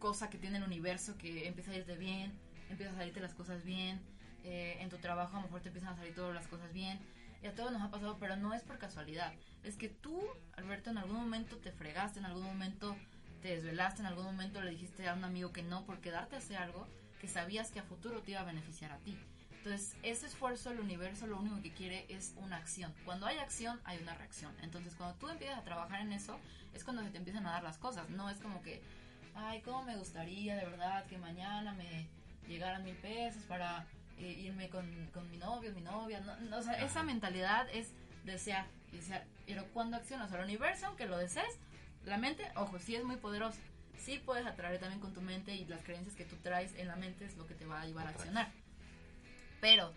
cosa 0.00 0.28
que 0.28 0.36
tiene 0.36 0.56
el 0.56 0.64
universo, 0.64 1.16
que 1.16 1.46
empieza 1.46 1.70
a 1.70 1.76
irte 1.76 1.96
bien, 1.96 2.32
empiezan 2.70 2.96
a 2.96 2.98
salirte 2.98 3.20
las 3.20 3.34
cosas 3.34 3.62
bien, 3.62 4.00
eh, 4.42 4.78
en 4.80 4.88
tu 4.88 4.96
trabajo 4.96 5.36
a 5.36 5.42
lo 5.42 5.46
mejor 5.46 5.60
te 5.60 5.68
empiezan 5.68 5.92
a 5.92 5.96
salir 5.96 6.12
todas 6.12 6.34
las 6.34 6.48
cosas 6.48 6.72
bien, 6.72 6.98
y 7.42 7.46
a 7.46 7.54
todos 7.54 7.72
nos 7.72 7.82
ha 7.82 7.90
pasado, 7.90 8.16
pero 8.18 8.36
no 8.36 8.54
es 8.54 8.62
por 8.62 8.78
casualidad, 8.78 9.32
es 9.62 9.76
que 9.76 9.88
tú, 9.88 10.20
Alberto, 10.56 10.90
en 10.90 10.98
algún 10.98 11.16
momento 11.16 11.56
te 11.56 11.72
fregaste, 11.72 12.18
en 12.18 12.26
algún 12.26 12.44
momento 12.44 12.96
te 13.42 13.48
desvelaste, 13.48 14.00
en 14.00 14.06
algún 14.06 14.24
momento 14.24 14.60
le 14.60 14.70
dijiste 14.70 15.08
a 15.08 15.14
un 15.14 15.24
amigo 15.24 15.52
que 15.52 15.62
no 15.62 15.84
por 15.84 16.00
quedarte 16.00 16.36
a 16.36 16.62
algo 16.62 16.86
que 17.20 17.28
sabías 17.28 17.70
que 17.70 17.80
a 17.80 17.82
futuro 17.82 18.22
te 18.22 18.32
iba 18.32 18.40
a 18.40 18.44
beneficiar 18.44 18.92
a 18.92 18.98
ti. 18.98 19.16
Entonces, 19.50 19.96
ese 20.02 20.26
esfuerzo, 20.26 20.70
el 20.70 20.80
universo 20.80 21.26
lo 21.26 21.38
único 21.38 21.60
que 21.60 21.72
quiere 21.72 22.06
es 22.08 22.32
una 22.36 22.56
acción. 22.56 22.94
Cuando 23.04 23.26
hay 23.26 23.38
acción, 23.38 23.80
hay 23.84 23.98
una 23.98 24.14
reacción. 24.14 24.54
Entonces, 24.62 24.94
cuando 24.94 25.16
tú 25.18 25.28
empiezas 25.28 25.58
a 25.58 25.64
trabajar 25.64 26.00
en 26.00 26.12
eso, 26.12 26.38
es 26.74 26.84
cuando 26.84 27.02
se 27.02 27.10
te 27.10 27.18
empiezan 27.18 27.44
a 27.46 27.50
dar 27.50 27.64
las 27.64 27.76
cosas. 27.76 28.08
No 28.08 28.30
es 28.30 28.38
como 28.38 28.62
que, 28.62 28.80
ay, 29.34 29.60
cómo 29.62 29.82
me 29.82 29.96
gustaría 29.96 30.56
de 30.56 30.64
verdad 30.64 31.06
que 31.06 31.18
mañana 31.18 31.72
me, 31.74 32.08
llegar 32.46 32.74
a 32.74 32.78
mil 32.78 32.96
pesos 32.96 33.42
para 33.44 33.84
eh, 34.18 34.32
irme 34.32 34.68
con, 34.68 34.86
con, 35.12 35.30
mi 35.30 35.36
novio, 35.36 35.72
mi 35.72 35.80
novia. 35.80 36.20
No, 36.20 36.58
o 36.58 36.62
sea, 36.62 36.74
esa 36.84 37.02
mentalidad 37.02 37.68
es 37.72 37.92
desear, 38.24 38.66
desear. 38.92 39.24
Pero 39.46 39.64
cuando 39.72 39.96
accionas 39.96 40.32
al 40.32 40.44
universo, 40.44 40.86
aunque 40.86 41.06
lo 41.06 41.16
desees, 41.16 41.58
la 42.04 42.18
mente, 42.18 42.44
ojo, 42.56 42.78
sí 42.78 42.94
es 42.96 43.04
muy 43.04 43.16
poderosa. 43.16 43.60
Sí 43.98 44.20
puedes 44.24 44.46
atraer 44.46 44.78
también 44.78 45.00
con 45.00 45.12
tu 45.12 45.20
mente 45.20 45.54
y 45.54 45.64
las 45.66 45.82
creencias 45.82 46.14
que 46.14 46.24
tú 46.24 46.36
traes 46.36 46.74
en 46.76 46.88
la 46.88 46.96
mente 46.96 47.24
es 47.24 47.36
lo 47.36 47.46
que 47.46 47.54
te 47.54 47.66
va 47.66 47.82
a 47.82 47.86
llevar 47.86 48.06
a 48.06 48.10
accionar. 48.10 48.50
Pero 49.60 49.92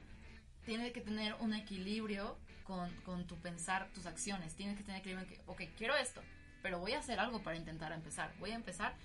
tienes 0.66 0.92
que 0.92 1.02
tener 1.02 1.36
un 1.36 1.54
equilibrio 1.54 2.38
con, 2.64 2.90
con 3.02 3.26
tu 3.28 3.38
pensar, 3.38 3.90
tus 3.94 4.06
acciones. 4.06 4.56
Tienes 4.56 4.78
que 4.78 4.84
tener 4.84 5.00
equilibrio 5.00 5.28
en 5.28 5.34
que, 5.34 5.42
ok, 5.46 5.62
quiero 5.78 5.96
esto, 5.96 6.22
pero 6.62 6.80
voy 6.80 6.94
a 6.94 7.00
hacer 7.00 7.20
algo 7.20 7.42
para 7.44 7.58
intentar 7.58 7.92
empezar. 7.92 8.34
Voy 8.40 8.52
a 8.52 8.56
empezar 8.56 8.96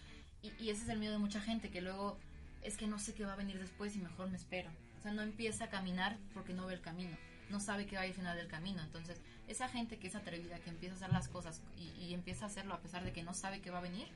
y, 0.42 0.52
y 0.62 0.70
ese 0.70 0.84
es 0.84 0.88
el 0.88 0.98
miedo 0.98 1.12
de 1.12 1.18
mucha 1.18 1.40
gente 1.40 1.70
que 1.70 1.80
luego 1.80 2.18
es 2.62 2.76
que 2.76 2.86
no 2.86 2.98
sé 2.98 3.14
qué 3.14 3.24
va 3.24 3.34
a 3.34 3.36
venir 3.36 3.58
después 3.58 3.94
y 3.96 3.98
mejor 3.98 4.28
me 4.28 4.36
espero. 4.36 4.70
Sea, 5.06 5.14
no 5.14 5.22
empieza 5.22 5.66
a 5.66 5.68
caminar 5.68 6.16
porque 6.34 6.52
no 6.52 6.66
ve 6.66 6.74
el 6.74 6.80
camino, 6.80 7.16
no 7.48 7.60
sabe 7.60 7.86
qué 7.86 7.94
va 7.94 8.02
al 8.02 8.12
final 8.12 8.36
del 8.36 8.48
camino. 8.48 8.82
Entonces, 8.82 9.20
esa 9.46 9.68
gente 9.68 9.98
que 9.98 10.08
es 10.08 10.16
atrevida, 10.16 10.58
que 10.58 10.70
empieza 10.70 10.94
a 10.94 10.96
hacer 10.96 11.12
las 11.12 11.28
cosas 11.28 11.62
y, 11.76 12.12
empieza 12.12 12.46
a 12.46 12.48
hacerlo 12.48 12.74
a 12.74 12.80
pesar 12.80 13.04
de 13.04 13.12
que 13.12 13.22
no 13.22 13.32
sabe 13.32 13.60
qué 13.60 13.70
va 13.70 13.78
a 13.78 13.82
venir, 13.82 14.08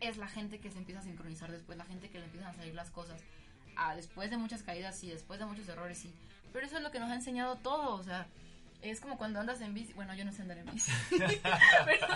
es 0.00 0.18
la 0.18 0.28
gente 0.28 0.60
que 0.60 0.70
se 0.70 0.76
empieza 0.76 1.00
a 1.00 1.04
sincronizar 1.04 1.50
después, 1.50 1.78
la 1.78 1.86
gente 1.86 2.10
que 2.10 2.18
le 2.18 2.26
empiezan 2.26 2.50
a 2.50 2.54
salir 2.54 2.74
las 2.74 2.90
cosas. 2.90 3.22
Ah, 3.76 3.96
después 3.96 4.28
de 4.28 4.36
muchas 4.36 4.62
caídas, 4.62 5.02
y 5.02 5.08
después 5.08 5.40
de 5.40 5.46
muchos 5.46 5.66
errores, 5.68 5.96
sí. 5.96 6.12
Pero 6.52 6.66
eso 6.66 6.76
es 6.76 6.82
lo 6.82 6.90
que 6.90 7.00
nos 7.00 7.10
ha 7.10 7.14
enseñado 7.14 7.56
todo, 7.56 7.94
o 7.94 8.02
sea, 8.02 8.26
es 8.82 9.00
como 9.00 9.16
cuando 9.16 9.40
andas 9.40 9.62
en 9.62 9.72
bici. 9.72 9.94
Bueno, 9.94 10.14
yo 10.14 10.24
no 10.24 10.32
sé 10.32 10.42
andar 10.42 10.58
en 10.58 10.66
bici. 10.70 10.92
pero. 11.84 12.06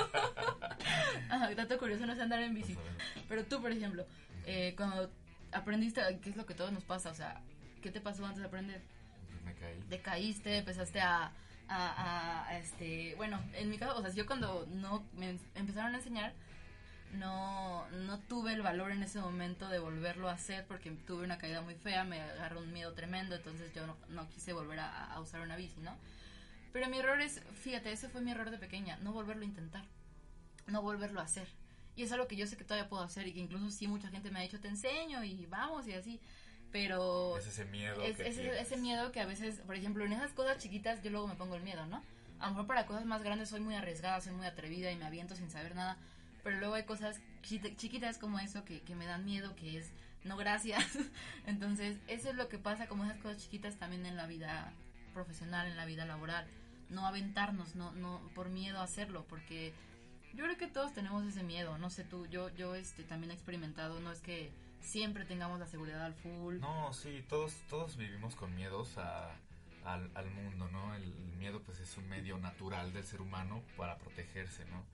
dato 1.56 1.78
curioso, 1.78 2.04
no 2.04 2.14
sé 2.14 2.22
andar 2.22 2.42
en 2.42 2.54
bici. 2.54 2.76
Pero 3.28 3.44
tú, 3.44 3.62
por 3.62 3.72
ejemplo, 3.72 4.04
eh, 4.46 4.74
cuando 4.76 5.10
aprendiste, 5.52 6.02
¿qué 6.22 6.30
es 6.30 6.36
lo 6.36 6.46
que 6.46 6.54
todos 6.54 6.72
nos 6.72 6.84
pasa? 6.84 7.10
O 7.10 7.14
sea, 7.14 7.40
¿qué 7.84 7.90
te 7.90 8.00
pasó 8.00 8.24
antes 8.24 8.40
de 8.40 8.46
aprender? 8.46 8.80
Me 9.44 9.54
caí. 9.54 9.78
Te 9.90 10.00
caíste, 10.00 10.56
empezaste 10.56 11.02
a, 11.02 11.30
a, 11.68 12.48
a, 12.48 12.58
este, 12.58 13.14
bueno, 13.16 13.38
en 13.52 13.68
mi 13.68 13.76
caso, 13.76 13.98
o 13.98 14.00
sea, 14.00 14.10
yo 14.10 14.24
cuando 14.24 14.66
no 14.72 15.04
me 15.12 15.38
empezaron 15.54 15.94
a 15.94 15.98
enseñar, 15.98 16.32
no, 17.12 17.86
no 17.90 18.18
tuve 18.20 18.54
el 18.54 18.62
valor 18.62 18.90
en 18.90 19.02
ese 19.02 19.20
momento 19.20 19.68
de 19.68 19.80
volverlo 19.80 20.30
a 20.30 20.32
hacer 20.32 20.66
porque 20.66 20.92
tuve 20.92 21.24
una 21.24 21.36
caída 21.36 21.60
muy 21.60 21.74
fea, 21.74 22.04
me 22.04 22.22
agarró 22.22 22.60
un 22.60 22.72
miedo 22.72 22.94
tremendo, 22.94 23.36
entonces 23.36 23.70
yo 23.74 23.86
no, 23.86 23.98
no 24.08 24.30
quise 24.30 24.54
volver 24.54 24.80
a, 24.80 25.12
a, 25.12 25.20
usar 25.20 25.42
una 25.42 25.56
bici, 25.56 25.78
¿no? 25.82 25.94
Pero 26.72 26.88
mi 26.88 26.98
error 26.98 27.20
es, 27.20 27.42
fíjate, 27.52 27.92
ese 27.92 28.08
fue 28.08 28.22
mi 28.22 28.30
error 28.30 28.50
de 28.50 28.56
pequeña, 28.56 28.96
no 29.02 29.12
volverlo 29.12 29.42
a 29.42 29.46
intentar, 29.46 29.84
no 30.68 30.80
volverlo 30.80 31.20
a 31.20 31.24
hacer. 31.24 31.48
Y 31.96 32.02
es 32.02 32.12
algo 32.12 32.26
que 32.28 32.36
yo 32.36 32.46
sé 32.46 32.56
que 32.56 32.64
todavía 32.64 32.88
puedo 32.88 33.02
hacer 33.02 33.28
y 33.28 33.34
que 33.34 33.40
incluso 33.40 33.70
sí 33.70 33.86
mucha 33.86 34.08
gente 34.08 34.30
me 34.30 34.38
ha 34.38 34.42
dicho, 34.42 34.58
te 34.58 34.68
enseño 34.68 35.22
y 35.22 35.44
vamos 35.44 35.86
y 35.86 35.92
así. 35.92 36.18
Pero... 36.74 37.38
Es 37.38 37.46
ese 37.46 37.66
miedo. 37.66 38.02
Es, 38.02 38.16
que 38.16 38.26
ese, 38.26 38.40
tienes. 38.42 38.62
ese 38.62 38.76
miedo 38.78 39.12
que 39.12 39.20
a 39.20 39.26
veces, 39.26 39.60
por 39.64 39.76
ejemplo, 39.76 40.04
en 40.04 40.12
esas 40.12 40.32
cosas 40.32 40.58
chiquitas 40.58 41.00
yo 41.04 41.10
luego 41.12 41.28
me 41.28 41.36
pongo 41.36 41.54
el 41.54 41.62
miedo, 41.62 41.86
¿no? 41.86 42.02
A 42.40 42.46
lo 42.46 42.50
mejor 42.50 42.66
para 42.66 42.84
cosas 42.84 43.04
más 43.04 43.22
grandes 43.22 43.48
soy 43.48 43.60
muy 43.60 43.76
arriesgada, 43.76 44.20
soy 44.20 44.32
muy 44.32 44.44
atrevida 44.44 44.90
y 44.90 44.96
me 44.96 45.04
aviento 45.04 45.36
sin 45.36 45.48
saber 45.52 45.76
nada. 45.76 45.96
Pero 46.42 46.58
luego 46.58 46.74
hay 46.74 46.82
cosas 46.82 47.20
chi- 47.42 47.76
chiquitas 47.76 48.18
como 48.18 48.40
eso 48.40 48.64
que, 48.64 48.80
que 48.80 48.96
me 48.96 49.06
dan 49.06 49.24
miedo, 49.24 49.54
que 49.54 49.78
es 49.78 49.92
no 50.24 50.36
gracias. 50.36 50.84
Entonces, 51.46 51.96
eso 52.08 52.30
es 52.30 52.34
lo 52.34 52.48
que 52.48 52.58
pasa 52.58 52.88
como 52.88 53.04
esas 53.04 53.18
cosas 53.18 53.40
chiquitas 53.40 53.76
también 53.76 54.04
en 54.04 54.16
la 54.16 54.26
vida 54.26 54.72
profesional, 55.12 55.68
en 55.68 55.76
la 55.76 55.84
vida 55.86 56.06
laboral. 56.06 56.44
No 56.90 57.06
aventarnos, 57.06 57.76
no, 57.76 57.92
no, 57.92 58.20
por 58.34 58.48
miedo 58.48 58.80
a 58.80 58.82
hacerlo, 58.82 59.24
porque 59.28 59.72
yo 60.34 60.42
creo 60.42 60.56
que 60.56 60.66
todos 60.66 60.92
tenemos 60.92 61.24
ese 61.24 61.44
miedo. 61.44 61.78
No 61.78 61.88
sé 61.88 62.02
tú, 62.02 62.26
yo, 62.26 62.48
yo 62.56 62.74
este, 62.74 63.04
también 63.04 63.30
he 63.30 63.34
experimentado, 63.34 64.00
no 64.00 64.10
es 64.10 64.20
que 64.20 64.50
siempre 64.84 65.24
tengamos 65.24 65.58
la 65.58 65.66
seguridad 65.66 66.04
al 66.04 66.14
full. 66.14 66.60
No, 66.60 66.92
sí, 66.92 67.24
todos, 67.28 67.54
todos 67.68 67.96
vivimos 67.96 68.36
con 68.36 68.54
miedos 68.54 68.96
a, 68.98 69.34
al, 69.84 70.30
mundo, 70.30 70.68
¿no? 70.68 70.94
El, 70.94 71.02
el 71.02 71.36
miedo 71.38 71.62
pues 71.62 71.80
es 71.80 71.96
un 71.96 72.08
medio 72.08 72.38
natural 72.38 72.92
del 72.92 73.04
ser 73.04 73.20
humano 73.20 73.62
para 73.76 73.98
protegerse, 73.98 74.64
¿no? 74.66 74.84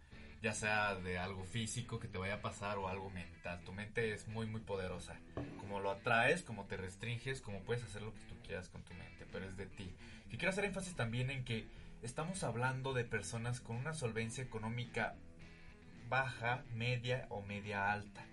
Ya 0.42 0.54
sea 0.54 0.94
de 0.94 1.18
algo 1.18 1.44
físico 1.44 2.00
que 2.00 2.08
te 2.08 2.16
vaya 2.16 2.36
a 2.36 2.40
pasar 2.40 2.78
o 2.78 2.88
algo 2.88 3.10
mental. 3.10 3.60
Tu 3.64 3.72
mente 3.72 4.14
es 4.14 4.26
muy, 4.26 4.46
muy 4.46 4.62
poderosa. 4.62 5.18
Como 5.58 5.80
lo 5.80 5.90
atraes, 5.90 6.42
como 6.42 6.64
te 6.64 6.78
restringes, 6.78 7.42
como 7.42 7.60
puedes 7.60 7.84
hacer 7.84 8.00
lo 8.00 8.14
que 8.14 8.20
tú 8.20 8.34
quieras 8.46 8.70
con 8.70 8.82
tu 8.82 8.94
mente, 8.94 9.26
pero 9.30 9.44
es 9.44 9.58
de 9.58 9.66
ti. 9.66 9.94
Y 10.30 10.38
quiero 10.38 10.50
hacer 10.50 10.64
énfasis 10.64 10.96
también 10.96 11.30
en 11.30 11.44
que 11.44 11.66
estamos 12.02 12.42
hablando 12.42 12.94
de 12.94 13.04
personas 13.04 13.60
con 13.60 13.76
una 13.76 13.92
solvencia 13.92 14.42
económica 14.42 15.14
baja, 16.08 16.64
media 16.74 17.26
o 17.28 17.42
media 17.42 17.92
alta. 17.92 18.24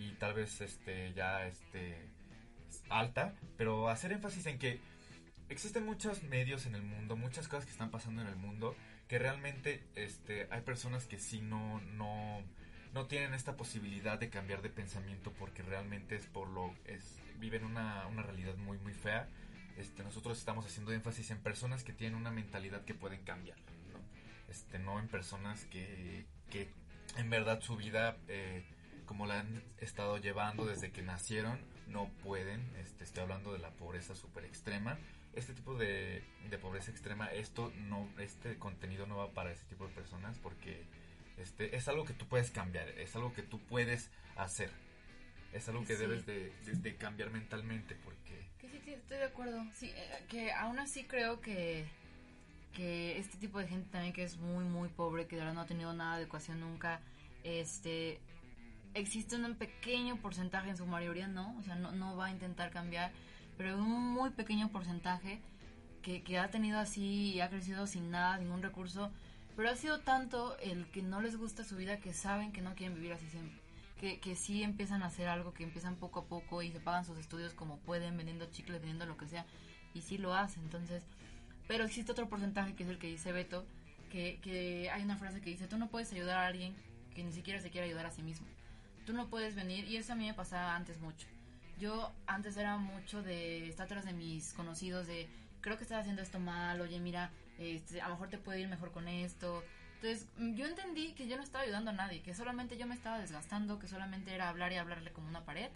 Y 0.00 0.12
tal 0.12 0.32
vez 0.32 0.60
este 0.62 1.12
ya 1.12 1.46
este 1.46 2.08
alta, 2.88 3.34
pero 3.58 3.90
hacer 3.90 4.12
énfasis 4.12 4.46
en 4.46 4.58
que 4.58 4.80
existen 5.50 5.84
muchos 5.84 6.22
medios 6.22 6.64
en 6.64 6.74
el 6.74 6.82
mundo, 6.82 7.16
muchas 7.16 7.48
cosas 7.48 7.66
que 7.66 7.72
están 7.72 7.90
pasando 7.90 8.22
en 8.22 8.28
el 8.28 8.36
mundo, 8.36 8.74
que 9.08 9.18
realmente 9.18 9.84
este, 9.96 10.48
hay 10.50 10.62
personas 10.62 11.04
que 11.06 11.18
sí 11.18 11.42
no, 11.42 11.80
no, 11.80 12.42
no 12.94 13.06
tienen 13.06 13.34
esta 13.34 13.56
posibilidad 13.56 14.18
de 14.18 14.30
cambiar 14.30 14.62
de 14.62 14.70
pensamiento 14.70 15.32
porque 15.38 15.62
realmente 15.62 16.16
es 16.16 16.26
por 16.26 16.48
lo 16.48 16.74
es 16.86 17.18
viven 17.38 17.64
una, 17.64 18.06
una 18.06 18.22
realidad 18.22 18.56
muy 18.56 18.78
muy 18.78 18.94
fea. 18.94 19.28
Este, 19.76 20.02
nosotros 20.02 20.38
estamos 20.38 20.64
haciendo 20.66 20.92
énfasis 20.92 21.30
en 21.30 21.38
personas 21.38 21.84
que 21.84 21.92
tienen 21.92 22.16
una 22.18 22.30
mentalidad 22.30 22.84
que 22.84 22.94
pueden 22.94 23.22
cambiar, 23.22 23.58
¿no? 23.92 24.00
Este, 24.48 24.78
no 24.78 24.98
en 24.98 25.08
personas 25.08 25.64
que, 25.66 26.26
que 26.50 26.68
en 27.16 27.30
verdad 27.30 27.60
su 27.60 27.76
vida 27.76 28.16
eh, 28.28 28.62
como 29.10 29.26
la 29.26 29.40
han 29.40 29.60
estado 29.80 30.18
llevando 30.18 30.64
desde 30.66 30.92
que 30.92 31.02
nacieron 31.02 31.58
no 31.88 32.08
pueden, 32.22 32.60
este, 32.76 33.02
estoy 33.02 33.24
hablando 33.24 33.52
de 33.52 33.58
la 33.58 33.70
pobreza 33.70 34.14
super 34.14 34.44
extrema, 34.44 35.00
este 35.34 35.52
tipo 35.52 35.74
de, 35.76 36.22
de 36.48 36.58
pobreza 36.58 36.92
extrema, 36.92 37.26
esto 37.32 37.72
no, 37.88 38.08
este 38.20 38.56
contenido 38.56 39.08
no 39.08 39.16
va 39.16 39.32
para 39.32 39.50
ese 39.50 39.64
tipo 39.64 39.88
de 39.88 39.92
personas 39.94 40.38
porque 40.38 40.84
este, 41.38 41.74
es 41.74 41.88
algo 41.88 42.04
que 42.04 42.12
tú 42.12 42.28
puedes 42.28 42.52
cambiar, 42.52 42.88
es 42.90 43.16
algo 43.16 43.32
que 43.32 43.42
tú 43.42 43.58
puedes 43.58 44.12
hacer, 44.36 44.70
es 45.52 45.68
algo 45.68 45.84
que 45.84 45.94
Sí. 45.96 46.02
debes 46.02 46.24
de, 46.24 46.52
de- 46.64 46.74
de 46.76 46.94
cambiar 46.94 47.30
mentalmente 47.30 47.96
porque 48.04 48.46
Que 48.60 48.68
sí, 48.68 48.80
sí, 48.84 48.92
estoy 48.92 49.16
de 49.16 49.24
acuerdo. 49.24 49.60
Sí, 49.74 49.90
eh, 49.92 50.24
que 50.28 50.52
aún 50.52 50.78
así 50.78 51.02
creo 51.02 51.40
que, 51.40 51.84
que 52.76 53.18
este 53.18 53.38
tipo 53.38 53.58
de 53.58 53.66
gente 53.66 53.90
también 53.90 54.12
que 54.12 54.22
es 54.22 54.36
muy, 54.36 54.64
muy 54.66 54.88
pobre, 54.88 55.26
que 55.26 55.34
de 55.34 55.40
verdad 55.40 55.54
no 55.54 55.62
ha 55.62 55.66
tenido 55.66 55.92
nada 55.94 56.16
de 56.16 56.22
educación 56.22 56.60
nunca, 56.60 57.00
este, 57.42 58.20
existe 58.94 59.36
un 59.36 59.54
pequeño 59.54 60.16
porcentaje, 60.16 60.70
en 60.70 60.76
su 60.76 60.86
mayoría 60.86 61.28
no, 61.28 61.56
o 61.58 61.62
sea, 61.62 61.74
no, 61.74 61.92
no 61.92 62.16
va 62.16 62.26
a 62.26 62.30
intentar 62.30 62.70
cambiar, 62.70 63.12
pero 63.56 63.76
un 63.76 64.12
muy 64.12 64.30
pequeño 64.30 64.70
porcentaje 64.70 65.40
que, 66.02 66.22
que 66.22 66.38
ha 66.38 66.50
tenido 66.50 66.78
así 66.78 67.32
y 67.34 67.40
ha 67.40 67.50
crecido 67.50 67.86
sin 67.86 68.10
nada, 68.10 68.38
ningún 68.38 68.62
recurso, 68.62 69.10
pero 69.56 69.70
ha 69.70 69.76
sido 69.76 70.00
tanto 70.00 70.56
el 70.58 70.86
que 70.86 71.02
no 71.02 71.20
les 71.20 71.36
gusta 71.36 71.64
su 71.64 71.76
vida 71.76 71.98
que 71.98 72.14
saben 72.14 72.52
que 72.52 72.62
no 72.62 72.74
quieren 72.74 72.94
vivir 72.94 73.12
así 73.12 73.28
siempre. 73.28 73.58
Que, 73.98 74.18
que 74.18 74.34
sí 74.34 74.62
empiezan 74.62 75.02
a 75.02 75.06
hacer 75.06 75.28
algo, 75.28 75.52
que 75.52 75.62
empiezan 75.62 75.96
poco 75.96 76.20
a 76.20 76.24
poco 76.24 76.62
y 76.62 76.72
se 76.72 76.80
pagan 76.80 77.04
sus 77.04 77.18
estudios 77.18 77.52
como 77.52 77.76
pueden, 77.80 78.16
vendiendo 78.16 78.46
chicles, 78.46 78.78
vendiendo 78.78 79.04
lo 79.04 79.18
que 79.18 79.26
sea, 79.26 79.44
y 79.92 80.00
sí 80.00 80.16
lo 80.16 80.32
hacen. 80.32 80.62
Entonces, 80.62 81.04
pero 81.68 81.84
existe 81.84 82.10
otro 82.10 82.26
porcentaje 82.26 82.74
que 82.74 82.84
es 82.84 82.88
el 82.88 82.98
que 82.98 83.08
dice 83.08 83.32
Beto, 83.32 83.66
que, 84.10 84.40
que 84.40 84.88
hay 84.90 85.02
una 85.02 85.18
frase 85.18 85.42
que 85.42 85.50
dice, 85.50 85.68
tú 85.68 85.76
no 85.76 85.88
puedes 85.88 86.10
ayudar 86.14 86.38
a 86.38 86.46
alguien 86.46 86.74
que 87.14 87.22
ni 87.22 87.32
siquiera 87.32 87.60
se 87.60 87.70
quiere 87.70 87.88
ayudar 87.88 88.06
a 88.06 88.10
sí 88.10 88.22
mismo. 88.22 88.46
Tú 89.06 89.12
no 89.12 89.28
puedes 89.28 89.54
venir, 89.54 89.86
y 89.86 89.96
eso 89.96 90.12
a 90.12 90.16
mí 90.16 90.26
me 90.26 90.34
pasaba 90.34 90.76
antes 90.76 91.00
mucho. 91.00 91.26
Yo 91.78 92.12
antes 92.26 92.56
era 92.56 92.76
mucho 92.76 93.22
de 93.22 93.68
estar 93.68 93.86
atrás 93.86 94.04
de 94.04 94.12
mis 94.12 94.52
conocidos, 94.52 95.06
de 95.06 95.28
creo 95.60 95.76
que 95.76 95.84
estás 95.84 96.00
haciendo 96.00 96.22
esto 96.22 96.38
mal, 96.38 96.80
oye, 96.80 97.00
mira, 97.00 97.30
este, 97.58 98.00
a 98.00 98.08
lo 98.08 98.14
mejor 98.14 98.28
te 98.28 98.38
puede 98.38 98.60
ir 98.60 98.68
mejor 98.68 98.92
con 98.92 99.08
esto. 99.08 99.62
Entonces, 99.96 100.26
mm, 100.38 100.54
yo 100.54 100.66
entendí 100.66 101.12
que 101.12 101.28
yo 101.28 101.36
no 101.36 101.42
estaba 101.42 101.64
ayudando 101.64 101.90
a 101.90 101.94
nadie, 101.94 102.22
que 102.22 102.34
solamente 102.34 102.76
yo 102.76 102.86
me 102.86 102.94
estaba 102.94 103.18
desgastando, 103.18 103.78
que 103.78 103.86
solamente 103.86 104.34
era 104.34 104.48
hablar 104.48 104.72
y 104.72 104.76
hablarle 104.76 105.12
como 105.12 105.28
una 105.28 105.44
pared, 105.44 105.70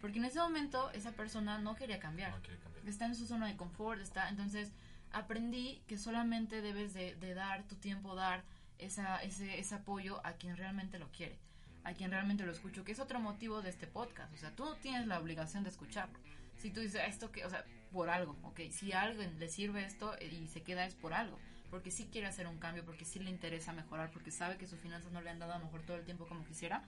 porque 0.00 0.18
en 0.18 0.24
ese 0.24 0.38
momento 0.38 0.90
esa 0.92 1.12
persona 1.12 1.58
no 1.58 1.74
quería 1.76 1.98
cambiar 1.98 2.30
no 2.30 2.40
quiere 2.40 2.58
cambiar. 2.58 2.88
está 2.88 3.06
en 3.06 3.14
su 3.14 3.26
zona 3.26 3.46
de 3.46 3.56
confort, 3.56 4.00
está, 4.00 4.28
entonces 4.28 4.70
aprendí 5.12 5.82
que 5.86 5.98
solamente 5.98 6.62
debes 6.62 6.94
de, 6.94 7.16
de 7.16 7.34
dar 7.34 7.64
tu 7.64 7.76
tiempo, 7.76 8.14
dar 8.14 8.42
esa, 8.78 9.22
ese, 9.22 9.58
ese 9.58 9.74
apoyo 9.74 10.24
a 10.24 10.32
quien 10.34 10.56
realmente 10.56 10.98
lo 10.98 11.10
quiere, 11.12 11.38
a 11.86 11.94
quien 11.94 12.10
realmente 12.10 12.44
lo 12.44 12.50
escucho, 12.50 12.84
que 12.84 12.90
es 12.90 12.98
otro 12.98 13.20
motivo 13.20 13.62
de 13.62 13.70
este 13.70 13.86
podcast, 13.86 14.34
o 14.34 14.36
sea, 14.36 14.50
tú 14.50 14.64
tienes 14.82 15.06
la 15.06 15.20
obligación 15.20 15.62
de 15.62 15.70
escucharlo. 15.70 16.18
Si 16.58 16.70
tú 16.70 16.80
dices 16.80 17.00
esto 17.06 17.30
que, 17.30 17.44
o 17.44 17.50
sea, 17.50 17.64
por 17.92 18.10
algo, 18.10 18.36
ok, 18.42 18.60
si 18.70 18.90
a 18.92 19.02
alguien 19.02 19.38
le 19.38 19.48
sirve 19.48 19.84
esto 19.84 20.16
eh, 20.18 20.26
y 20.26 20.48
se 20.48 20.62
queda 20.62 20.84
es 20.84 20.96
por 20.96 21.14
algo, 21.14 21.38
porque 21.70 21.92
sí 21.92 22.08
quiere 22.10 22.26
hacer 22.26 22.48
un 22.48 22.58
cambio, 22.58 22.84
porque 22.84 23.04
sí 23.04 23.20
le 23.20 23.30
interesa 23.30 23.72
mejorar, 23.72 24.10
porque 24.10 24.32
sabe 24.32 24.56
que 24.56 24.66
sus 24.66 24.80
finanzas 24.80 25.12
no 25.12 25.20
le 25.20 25.30
han 25.30 25.38
dado 25.38 25.52
a 25.52 25.58
lo 25.58 25.66
mejor 25.66 25.82
todo 25.82 25.96
el 25.96 26.04
tiempo 26.04 26.26
como 26.26 26.44
quisiera, 26.44 26.82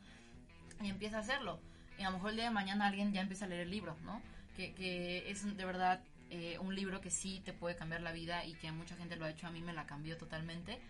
y 0.83 0.89
empieza 0.89 1.19
a 1.19 1.21
hacerlo. 1.21 1.61
Y 1.97 2.03
a 2.03 2.11
lo 2.11 2.17
mejor 2.17 2.31
el 2.31 2.37
día 2.37 2.47
de 2.47 2.51
mañana 2.51 2.89
alguien 2.89 3.13
ya 3.13 3.21
empieza 3.21 3.45
a 3.45 3.49
leer 3.49 3.63
el 3.63 3.71
libro, 3.71 3.97
¿no? 4.05 4.21
Que, 4.57 4.75
que 4.75 5.31
es 5.31 5.45
de 5.57 5.65
verdad 5.65 6.01
eh, 6.31 6.59
un 6.59 6.75
libro 6.75 7.01
que 7.01 7.11
sí 7.11 7.41
te 7.45 7.53
puede 7.53 7.77
cambiar 7.77 8.01
la 8.01 8.11
vida 8.11 8.45
y 8.45 8.55
que 8.55 8.73
mucha 8.73 8.97
gente 8.97 9.15
lo 9.15 9.27
ha 9.27 9.31
hecho, 9.31 9.47
a 9.47 9.51
mí 9.51 9.61
me 9.61 9.73
la 9.73 9.87
cambió 9.87 10.17
totalmente. 10.17 10.81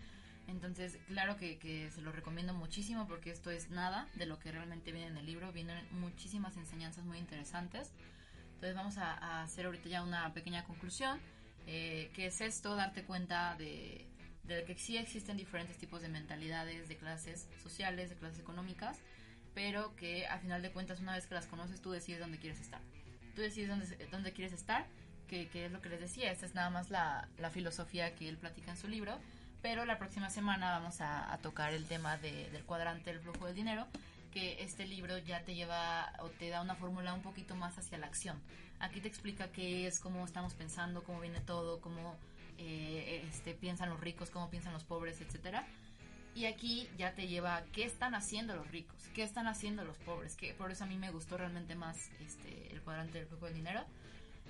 Entonces, 0.49 0.97
claro 1.07 1.37
que, 1.37 1.57
que 1.57 1.89
se 1.91 2.01
lo 2.01 2.11
recomiendo 2.11 2.53
muchísimo 2.53 3.07
porque 3.07 3.31
esto 3.31 3.51
es 3.51 3.69
nada 3.69 4.07
de 4.15 4.25
lo 4.25 4.39
que 4.39 4.51
realmente 4.51 4.91
viene 4.91 5.07
en 5.07 5.17
el 5.17 5.25
libro. 5.25 5.51
Vienen 5.51 5.85
muchísimas 5.91 6.57
enseñanzas 6.57 7.05
muy 7.05 7.17
interesantes. 7.17 7.91
Entonces 8.55 8.75
vamos 8.75 8.97
a, 8.97 9.13
a 9.13 9.43
hacer 9.43 9.65
ahorita 9.65 9.87
ya 9.89 10.03
una 10.03 10.33
pequeña 10.33 10.63
conclusión. 10.63 11.19
Eh, 11.67 12.09
que 12.13 12.25
es 12.25 12.41
esto? 12.41 12.75
Darte 12.75 13.03
cuenta 13.03 13.55
de, 13.55 14.07
de 14.43 14.63
que 14.65 14.75
sí 14.75 14.97
existen 14.97 15.37
diferentes 15.37 15.77
tipos 15.77 16.01
de 16.01 16.09
mentalidades, 16.09 16.89
de 16.89 16.97
clases 16.97 17.47
sociales, 17.61 18.09
de 18.09 18.15
clases 18.15 18.39
económicas, 18.39 18.97
pero 19.53 19.95
que 19.95 20.25
a 20.25 20.39
final 20.39 20.61
de 20.61 20.71
cuentas 20.71 20.99
una 20.99 21.13
vez 21.13 21.27
que 21.27 21.35
las 21.35 21.45
conoces 21.45 21.79
tú 21.81 21.91
decides 21.91 22.19
dónde 22.19 22.39
quieres 22.39 22.59
estar. 22.59 22.81
Tú 23.35 23.41
decides 23.41 23.69
dónde, 23.69 24.07
dónde 24.09 24.33
quieres 24.33 24.53
estar, 24.53 24.87
que, 25.27 25.47
que 25.49 25.65
es 25.65 25.71
lo 25.71 25.79
que 25.79 25.89
les 25.89 25.99
decía, 25.99 26.31
esta 26.31 26.47
es 26.47 26.55
nada 26.55 26.71
más 26.71 26.89
la, 26.89 27.29
la 27.37 27.51
filosofía 27.51 28.15
que 28.15 28.27
él 28.27 28.37
platica 28.37 28.71
en 28.71 28.77
su 28.77 28.87
libro, 28.87 29.19
pero 29.61 29.85
la 29.85 29.97
próxima 29.97 30.29
semana 30.29 30.71
vamos 30.71 31.01
a, 31.01 31.37
tocar 31.41 31.73
el 31.73 31.85
tema 31.85 32.17
de- 32.17 32.49
del 32.51 32.63
cuadrante 32.63 33.11
del 33.11 33.19
flujo 33.21 33.45
del 33.45 33.55
dinero, 33.55 33.87
que 34.31 34.63
este 34.63 34.85
libro 34.85 35.17
ya 35.17 35.43
te 35.43 35.55
lleva 35.55 36.13
o 36.19 36.29
te 36.29 36.49
da 36.49 36.61
una 36.61 36.75
fórmula 36.75 37.13
un 37.13 37.21
poquito 37.21 37.55
más 37.55 37.77
hacia 37.77 37.97
la 37.97 38.07
acción. 38.07 38.39
Aquí 38.79 39.01
te 39.01 39.07
explica 39.07 39.51
qué 39.51 39.87
es, 39.87 39.99
cómo 39.99 40.23
estamos 40.23 40.53
pensando, 40.53 41.03
cómo 41.03 41.19
viene 41.19 41.41
todo, 41.41 41.81
cómo 41.81 42.15
eh, 42.57 43.25
este, 43.29 43.53
piensan 43.53 43.89
los 43.89 43.99
ricos, 43.99 44.29
cómo 44.29 44.49
piensan 44.49 44.73
los 44.73 44.83
pobres, 44.83 45.19
etcétera. 45.19 45.65
Y 46.35 46.45
aquí 46.45 46.87
ya 46.97 47.13
te 47.13 47.27
lleva 47.27 47.57
a 47.57 47.63
qué 47.65 47.83
están 47.83 48.13
haciendo 48.15 48.55
los 48.55 48.69
ricos, 48.71 48.95
qué 49.13 49.23
están 49.23 49.47
haciendo 49.47 49.83
los 49.83 49.97
pobres, 49.97 50.35
que 50.35 50.53
por 50.53 50.71
eso 50.71 50.83
a 50.83 50.87
mí 50.87 50.97
me 50.97 51.09
gustó 51.11 51.37
realmente 51.37 51.75
más 51.75 52.09
este, 52.21 52.71
el 52.71 52.81
cuadrante 52.81 53.17
del 53.17 53.27
flujo 53.27 53.47
del 53.47 53.55
dinero. 53.55 53.83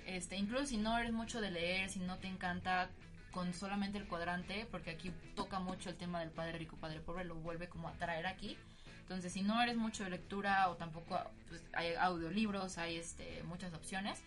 Este, 0.06 0.36
incluso 0.36 0.66
si 0.66 0.76
no 0.76 0.98
eres 0.98 1.12
mucho 1.12 1.40
de 1.40 1.50
leer, 1.50 1.88
si 1.88 1.98
no 2.00 2.18
te 2.18 2.28
encanta 2.28 2.90
con 3.32 3.54
solamente 3.54 3.98
el 3.98 4.06
cuadrante, 4.06 4.66
porque 4.70 4.90
aquí 4.90 5.12
toca 5.34 5.60
mucho 5.60 5.90
el 5.90 5.96
tema 5.96 6.20
del 6.20 6.30
padre 6.30 6.58
rico, 6.58 6.76
padre 6.76 7.00
pobre, 7.00 7.24
lo 7.24 7.34
vuelve 7.36 7.68
como 7.68 7.88
a 7.88 7.92
traer 7.92 8.26
aquí. 8.26 8.56
Entonces, 9.00 9.32
si 9.32 9.42
no 9.42 9.60
eres 9.60 9.76
mucho 9.76 10.04
de 10.04 10.10
lectura 10.10 10.68
o 10.68 10.76
tampoco 10.76 11.18
pues, 11.48 11.62
hay 11.72 11.94
audiolibros, 11.94 12.78
hay 12.78 12.96
este, 12.96 13.42
muchas 13.44 13.74
opciones. 13.74 14.22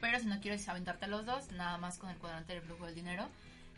Pero 0.00 0.18
si 0.18 0.26
no 0.26 0.40
quieres 0.40 0.66
aventarte 0.68 1.06
los 1.06 1.26
dos, 1.26 1.52
nada 1.52 1.76
más 1.76 1.98
con 1.98 2.08
el 2.08 2.16
cuadrante 2.16 2.54
del 2.54 2.62
flujo 2.62 2.86
del 2.86 2.94
dinero, 2.94 3.28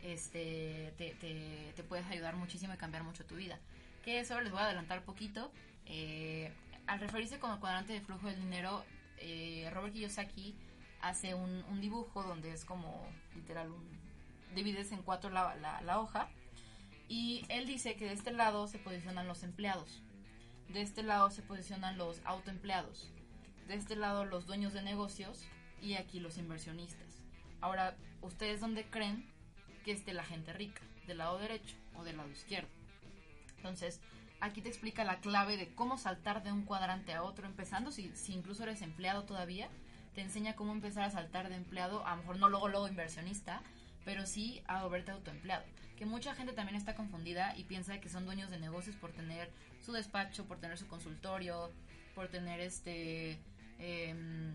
este, 0.01 0.93
te, 0.97 1.11
te, 1.15 1.73
te 1.75 1.83
puedes 1.83 2.05
ayudar 2.07 2.35
muchísimo 2.35 2.73
y 2.73 2.77
cambiar 2.77 3.03
mucho 3.03 3.25
tu 3.25 3.35
vida. 3.35 3.59
Que 4.05 4.19
eso 4.19 4.39
les 4.39 4.51
voy 4.51 4.61
a 4.61 4.65
adelantar 4.65 5.03
poquito. 5.03 5.51
Eh, 5.85 6.51
al 6.87 6.99
referirse 6.99 7.39
con 7.39 7.51
el 7.51 7.59
cuadrante 7.59 7.93
de 7.93 8.01
flujo 8.01 8.27
del 8.27 8.39
dinero, 8.39 8.85
eh, 9.17 9.69
Robert 9.73 9.93
Kiyosaki 9.93 10.55
hace 11.01 11.33
un, 11.33 11.63
un 11.69 11.81
dibujo 11.81 12.23
donde 12.23 12.53
es 12.53 12.63
como 12.63 13.05
literal 13.35 13.69
un, 13.69 13.92
divides 14.53 14.91
en 14.91 15.03
cuatro 15.03 15.29
la, 15.29 15.99
hoja 15.99 16.29
y 17.07 17.45
él 17.49 17.65
dice 17.67 17.95
que 17.95 18.05
de 18.05 18.13
este 18.13 18.31
lado 18.31 18.67
se 18.67 18.79
posicionan 18.79 19.27
los 19.27 19.43
empleados, 19.43 20.01
de 20.69 20.81
este 20.81 21.03
lado 21.03 21.29
se 21.29 21.41
posicionan 21.41 21.97
los 21.97 22.21
autoempleados, 22.25 23.11
de 23.67 23.75
este 23.75 23.95
lado 23.95 24.25
los 24.25 24.45
dueños 24.45 24.73
de 24.73 24.81
negocios 24.81 25.45
y 25.81 25.95
aquí 25.95 26.19
los 26.19 26.37
inversionistas. 26.37 27.23
Ahora, 27.61 27.95
¿ustedes 28.21 28.61
dónde 28.61 28.89
creen 28.89 29.25
que 29.85 29.91
esté 29.91 30.13
la 30.13 30.23
gente 30.23 30.53
rica? 30.53 30.81
¿Del 31.07 31.17
lado 31.17 31.37
derecho 31.37 31.75
o 31.95 32.03
del 32.03 32.17
lado 32.17 32.29
izquierdo? 32.29 32.69
Entonces, 33.57 34.01
aquí 34.39 34.61
te 34.61 34.69
explica 34.69 35.03
la 35.03 35.19
clave 35.19 35.57
de 35.57 35.73
cómo 35.73 35.97
saltar 35.97 36.43
de 36.43 36.51
un 36.51 36.63
cuadrante 36.63 37.13
a 37.13 37.23
otro, 37.23 37.45
empezando, 37.45 37.91
si, 37.91 38.13
si 38.15 38.33
incluso 38.33 38.63
eres 38.63 38.81
empleado 38.81 39.23
todavía, 39.23 39.69
te 40.13 40.21
enseña 40.21 40.55
cómo 40.55 40.71
empezar 40.71 41.03
a 41.03 41.09
saltar 41.09 41.49
de 41.49 41.55
empleado, 41.55 42.05
a 42.05 42.11
lo 42.11 42.17
mejor 42.21 42.37
no 42.37 42.49
luego, 42.49 42.67
luego 42.67 42.87
inversionista, 42.87 43.61
pero 44.05 44.25
sí 44.25 44.61
a 44.67 44.83
volverte 44.83 45.11
autoempleado. 45.11 45.63
Que 45.97 46.05
mucha 46.05 46.35
gente 46.35 46.53
también 46.53 46.75
está 46.75 46.95
confundida 46.95 47.55
y 47.57 47.63
piensa 47.63 47.99
que 47.99 48.09
son 48.09 48.25
dueños 48.25 48.49
de 48.49 48.59
negocios 48.59 48.95
por 48.95 49.11
tener 49.11 49.51
su 49.79 49.91
despacho, 49.91 50.45
por 50.45 50.59
tener 50.59 50.77
su 50.77 50.87
consultorio, 50.87 51.71
por 52.15 52.27
tener 52.29 52.59
este 52.59 53.39
em, 53.79 54.53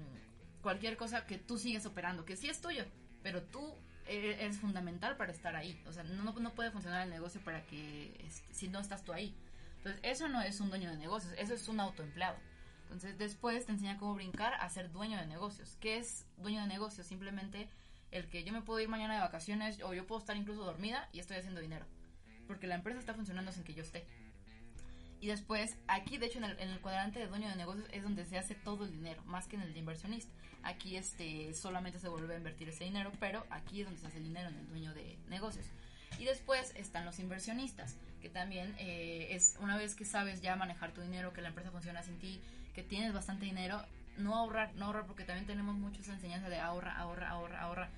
cualquier 0.62 0.96
cosa 0.96 1.26
que 1.26 1.38
tú 1.38 1.58
sigues 1.58 1.86
operando, 1.86 2.24
que 2.24 2.36
sí 2.36 2.48
es 2.48 2.60
tuyo, 2.60 2.84
pero 3.22 3.42
tú 3.42 3.74
e-, 4.06 4.42
eres 4.42 4.58
fundamental 4.58 5.16
para 5.16 5.32
estar 5.32 5.54
ahí. 5.54 5.80
O 5.86 5.92
sea, 5.92 6.02
no, 6.02 6.32
no 6.32 6.54
puede 6.54 6.70
funcionar 6.70 7.02
el 7.02 7.10
negocio 7.10 7.40
para 7.42 7.64
que 7.66 8.16
este, 8.26 8.52
si 8.52 8.68
no 8.68 8.80
estás 8.80 9.04
tú 9.04 9.12
ahí. 9.12 9.34
Entonces, 9.78 10.00
eso 10.02 10.28
no 10.28 10.42
es 10.42 10.60
un 10.60 10.70
dueño 10.70 10.90
de 10.90 10.96
negocios, 10.96 11.32
eso 11.38 11.54
es 11.54 11.68
un 11.68 11.80
autoempleado. 11.80 12.36
Entonces, 12.82 13.18
después 13.18 13.66
te 13.66 13.72
enseña 13.72 13.98
cómo 13.98 14.14
brincar 14.14 14.54
a 14.54 14.68
ser 14.70 14.90
dueño 14.90 15.18
de 15.18 15.26
negocios. 15.26 15.76
¿Qué 15.78 15.98
es 15.98 16.26
dueño 16.38 16.62
de 16.62 16.66
negocios? 16.66 17.06
Simplemente 17.06 17.68
el 18.10 18.28
que 18.28 18.44
yo 18.44 18.52
me 18.52 18.62
puedo 18.62 18.80
ir 18.80 18.88
mañana 18.88 19.14
de 19.14 19.20
vacaciones 19.20 19.80
o 19.82 19.94
yo 19.94 20.06
puedo 20.06 20.20
estar 20.20 20.36
incluso 20.36 20.64
dormida 20.64 21.08
y 21.12 21.20
estoy 21.20 21.36
haciendo 21.36 21.60
dinero. 21.60 21.86
Porque 22.46 22.66
la 22.66 22.74
empresa 22.74 22.98
está 22.98 23.14
funcionando 23.14 23.52
sin 23.52 23.64
que 23.64 23.74
yo 23.74 23.82
esté. 23.82 24.06
Y 25.20 25.26
después, 25.26 25.76
aquí 25.88 26.16
de 26.16 26.26
hecho 26.26 26.38
en 26.38 26.44
el, 26.44 26.80
cuadrante 26.80 27.18
de 27.18 27.26
dueño 27.26 27.48
de 27.48 27.56
negocios 27.56 27.88
es 27.92 28.02
donde 28.02 28.24
se 28.24 28.38
hace 28.38 28.54
todo 28.54 28.84
el 28.84 28.92
dinero, 28.92 29.22
más 29.24 29.48
que 29.48 29.56
en 29.56 29.62
el 29.62 29.72
de 29.72 29.80
inversionista. 29.80 30.32
Aquí 30.62 30.96
este 30.96 31.54
solamente 31.54 31.98
se 31.98 32.08
vuelve 32.08 32.34
a 32.34 32.38
invertir 32.38 32.68
ese 32.68 32.84
dinero, 32.84 33.12
pero 33.18 33.44
aquí 33.50 33.80
es 33.80 33.86
donde 33.86 34.00
se 34.00 34.06
hace 34.06 34.18
el 34.18 34.24
dinero 34.24 34.48
en 34.48 34.58
el 34.58 34.68
dueño 34.68 34.94
de 34.94 35.18
negocios. 35.28 35.66
Y 36.18 36.24
después 36.24 36.72
están 36.76 37.04
los 37.04 37.18
inversionistas, 37.18 37.96
que 38.20 38.28
también 38.28 38.74
eh, 38.78 39.28
es 39.30 39.56
una 39.60 39.76
vez 39.76 39.94
que 39.94 40.04
sabes 40.04 40.40
ya 40.40 40.56
manejar 40.56 40.92
tu 40.92 41.00
dinero, 41.00 41.32
que 41.32 41.42
la 41.42 41.48
empresa 41.48 41.70
funciona 41.70 42.02
sin 42.02 42.18
ti, 42.18 42.40
que 42.74 42.82
tienes 42.82 43.12
bastante 43.12 43.44
dinero, 43.44 43.84
no 44.18 44.34
ahorrar, 44.36 44.74
no 44.74 44.86
ahorrar, 44.86 45.06
porque 45.06 45.24
también 45.24 45.46
tenemos 45.46 45.76
mucho 45.76 46.00
esa 46.00 46.12
enseñanza 46.12 46.48
de 46.48 46.58
ahorra, 46.58 46.96
ahorra, 46.96 47.30
ahorra, 47.30 47.60
ahorra. 47.62 47.88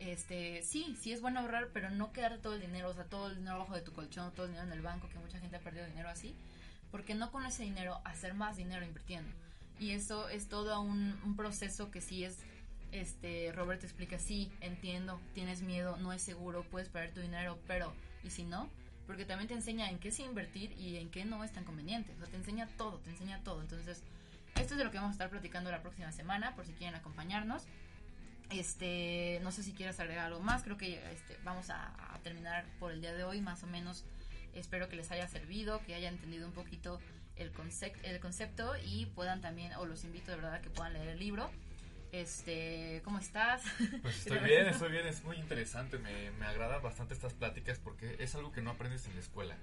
Este, 0.00 0.62
sí, 0.62 0.96
sí 0.98 1.12
es 1.12 1.20
bueno 1.20 1.40
ahorrar, 1.40 1.68
pero 1.72 1.90
no 1.90 2.12
quedarte 2.12 2.38
todo 2.38 2.54
el 2.54 2.60
dinero, 2.60 2.88
o 2.90 2.94
sea, 2.94 3.04
todo 3.04 3.28
el 3.28 3.36
dinero 3.36 3.56
abajo 3.56 3.74
de 3.74 3.82
tu 3.82 3.92
colchón, 3.92 4.32
todo 4.32 4.46
el 4.46 4.52
dinero 4.52 4.66
en 4.66 4.72
el 4.72 4.82
banco, 4.82 5.08
que 5.08 5.18
mucha 5.18 5.38
gente 5.38 5.56
ha 5.56 5.60
perdido 5.60 5.86
dinero 5.86 6.08
así, 6.08 6.34
porque 6.90 7.14
no 7.14 7.30
con 7.30 7.44
ese 7.44 7.64
dinero 7.64 8.00
hacer 8.04 8.34
más 8.34 8.56
dinero 8.56 8.84
invirtiendo. 8.84 9.30
Y 9.78 9.92
eso 9.92 10.28
es 10.28 10.48
todo 10.48 10.80
un, 10.80 11.34
proceso 11.36 11.90
que 11.90 12.00
sí 12.00 12.24
es, 12.24 12.38
este, 12.92 13.52
Roberto 13.52 13.86
explica, 13.86 14.18
sí, 14.18 14.50
entiendo, 14.60 15.20
tienes 15.34 15.62
miedo, 15.62 15.96
no 15.96 16.12
es 16.12 16.22
seguro, 16.22 16.64
puedes 16.70 16.88
perder 16.88 17.12
tu 17.12 17.20
dinero, 17.20 17.58
pero, 17.66 17.92
¿y 18.24 18.30
si 18.30 18.44
no? 18.44 18.68
Porque 19.06 19.24
también 19.24 19.48
te 19.48 19.54
enseña 19.54 19.90
en 19.90 19.98
qué 19.98 20.12
sí 20.12 20.22
invertir 20.22 20.72
y 20.72 20.96
en 20.96 21.10
qué 21.10 21.24
no 21.24 21.42
es 21.44 21.52
tan 21.52 21.64
conveniente. 21.64 22.12
O 22.14 22.18
sea, 22.18 22.26
te 22.26 22.36
enseña 22.36 22.68
todo, 22.76 22.98
te 22.98 23.10
enseña 23.10 23.42
todo. 23.42 23.60
Entonces, 23.60 24.02
esto 24.60 24.74
es 24.74 24.78
de 24.78 24.84
lo 24.84 24.90
que 24.90 24.98
vamos 24.98 25.10
a 25.10 25.14
estar 25.14 25.30
platicando 25.30 25.70
la 25.70 25.82
próxima 25.82 26.12
semana, 26.12 26.54
por 26.54 26.66
si 26.66 26.72
quieren 26.72 26.94
acompañarnos. 26.94 27.66
Este, 28.50 29.38
no 29.42 29.52
sé 29.52 29.62
si 29.62 29.72
quieres 29.72 30.00
agregar 30.00 30.26
algo 30.26 30.40
más, 30.40 30.62
creo 30.62 30.76
que 30.76 31.00
este, 31.12 31.36
vamos 31.44 31.70
a, 31.70 32.14
a, 32.14 32.18
terminar 32.18 32.64
por 32.78 32.92
el 32.92 33.00
día 33.00 33.14
de 33.14 33.24
hoy, 33.24 33.40
más 33.40 33.62
o 33.62 33.66
menos. 33.66 34.04
Espero 34.54 34.88
que 34.88 34.96
les 34.96 35.10
haya 35.12 35.28
servido, 35.28 35.80
que 35.84 35.94
hayan 35.94 36.14
entendido 36.14 36.46
un 36.46 36.52
poquito 36.52 37.00
el, 37.36 37.52
concept, 37.52 38.04
el 38.04 38.18
concepto 38.20 38.74
y 38.84 39.06
puedan 39.06 39.40
también, 39.40 39.72
o 39.74 39.86
los 39.86 40.04
invito 40.04 40.30
de 40.30 40.36
verdad 40.36 40.54
a 40.54 40.60
que 40.60 40.70
puedan 40.70 40.92
leer 40.92 41.08
el 41.08 41.18
libro. 41.18 41.50
Este, 42.12 43.02
¿cómo 43.04 43.18
estás? 43.18 43.62
Pues 44.02 44.16
estoy 44.26 44.38
bien, 44.40 44.66
estoy 44.66 44.90
bien, 44.90 45.06
es 45.06 45.22
muy 45.22 45.36
interesante, 45.36 45.98
me, 45.98 46.32
me 46.32 46.46
agradan 46.46 46.82
bastante 46.82 47.14
estas 47.14 47.34
pláticas 47.34 47.78
porque 47.78 48.16
es 48.18 48.34
algo 48.34 48.50
que 48.50 48.62
no 48.62 48.70
aprendes 48.70 49.06
en 49.06 49.14
la 49.14 49.20
escuela. 49.20 49.56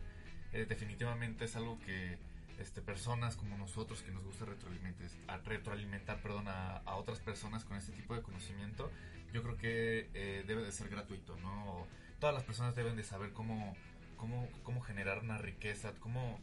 Eh, 0.53 0.65
definitivamente 0.67 1.43
es 1.43 1.57
algo 1.57 1.77
que 1.79 2.17
este, 2.59 2.81
personas 2.81 3.35
como 3.35 3.57
nosotros 3.57 4.01
que 4.01 4.11
nos 4.11 4.23
gusta 4.23 4.45
retroalimentar, 4.45 5.07
a 5.27 5.37
retroalimentar 5.37 6.21
perdón, 6.21 6.47
a, 6.47 6.77
a, 6.77 6.95
otras 6.95 7.19
personas 7.19 7.63
con 7.65 7.77
este 7.77 7.91
tipo 7.91 8.15
de 8.15 8.21
conocimiento, 8.21 8.91
yo 9.33 9.43
creo 9.43 9.57
que 9.57 10.09
eh, 10.13 10.43
debe 10.47 10.63
de 10.63 10.71
ser 10.71 10.89
gratuito, 10.89 11.35
¿no? 11.37 11.87
Todas 12.19 12.33
las 12.33 12.43
personas 12.43 12.75
deben 12.75 12.95
de 12.95 13.03
saber 13.03 13.31
cómo, 13.31 13.75
cómo, 14.15 14.49
cómo 14.63 14.81
generar 14.81 15.19
una 15.19 15.37
riqueza, 15.37 15.93
cómo, 15.99 16.39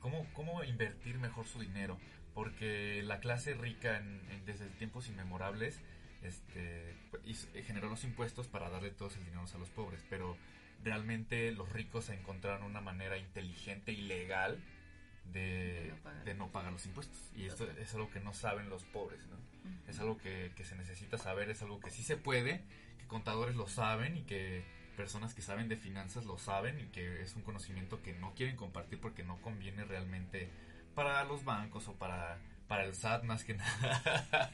cómo, 0.00 0.26
cómo 0.32 0.62
invertir 0.64 1.18
mejor 1.18 1.46
su 1.46 1.60
dinero, 1.60 1.98
porque 2.34 3.02
la 3.02 3.18
clase 3.20 3.54
rica 3.54 3.96
en, 3.96 4.22
en, 4.30 4.44
desde 4.44 4.66
tiempos 4.66 5.08
inmemorables 5.08 5.80
este, 6.22 6.94
generó 7.66 7.88
los 7.88 8.04
impuestos 8.04 8.48
para 8.48 8.70
darle 8.70 8.90
todos 8.90 9.16
el 9.16 9.24
dinero 9.24 9.44
a 9.52 9.58
los 9.58 9.70
pobres, 9.70 10.04
pero 10.08 10.36
realmente 10.84 11.50
los 11.52 11.72
ricos 11.72 12.08
encontraron 12.10 12.62
una 12.62 12.80
manera 12.80 13.18
inteligente 13.18 13.92
y 13.92 14.02
legal 14.02 14.58
de, 15.32 15.92
de, 16.24 16.34
no 16.34 16.48
pagar 16.50 16.72
los 16.72 16.86
impuestos. 16.86 17.18
Y 17.36 17.46
esto 17.46 17.68
es 17.70 17.94
algo 17.94 18.10
que 18.10 18.20
no 18.20 18.32
saben 18.32 18.68
los 18.70 18.84
pobres, 18.84 19.20
¿no? 19.26 19.36
Uh 19.36 19.38
-huh. 19.38 19.90
Es 19.90 19.98
algo 20.00 20.18
que, 20.18 20.52
que, 20.56 20.64
se 20.64 20.76
necesita 20.76 21.18
saber, 21.18 21.50
es 21.50 21.62
algo 21.62 21.80
que 21.80 21.90
sí 21.90 22.02
se 22.02 22.16
puede, 22.16 22.62
que 22.98 23.06
contadores 23.06 23.56
lo 23.56 23.68
saben 23.68 24.16
y 24.16 24.22
que 24.22 24.64
personas 24.98 25.32
que 25.32 25.42
saben 25.42 25.68
de 25.68 25.76
finanzas 25.76 26.24
lo 26.24 26.38
saben 26.38 26.80
y 26.80 26.86
que 26.86 27.22
es 27.22 27.36
un 27.36 27.42
conocimiento 27.42 28.02
que 28.02 28.14
no 28.14 28.34
quieren 28.34 28.56
compartir 28.56 29.00
porque 29.00 29.22
no 29.22 29.40
conviene 29.40 29.84
realmente 29.84 30.50
para 30.96 31.22
los 31.22 31.44
bancos 31.44 31.86
o 31.86 31.94
para, 31.94 32.38
para 32.66 32.84
el 32.84 32.94
SAT 32.96 33.22
más 33.22 33.44
que 33.44 33.54
nada, 33.62 34.52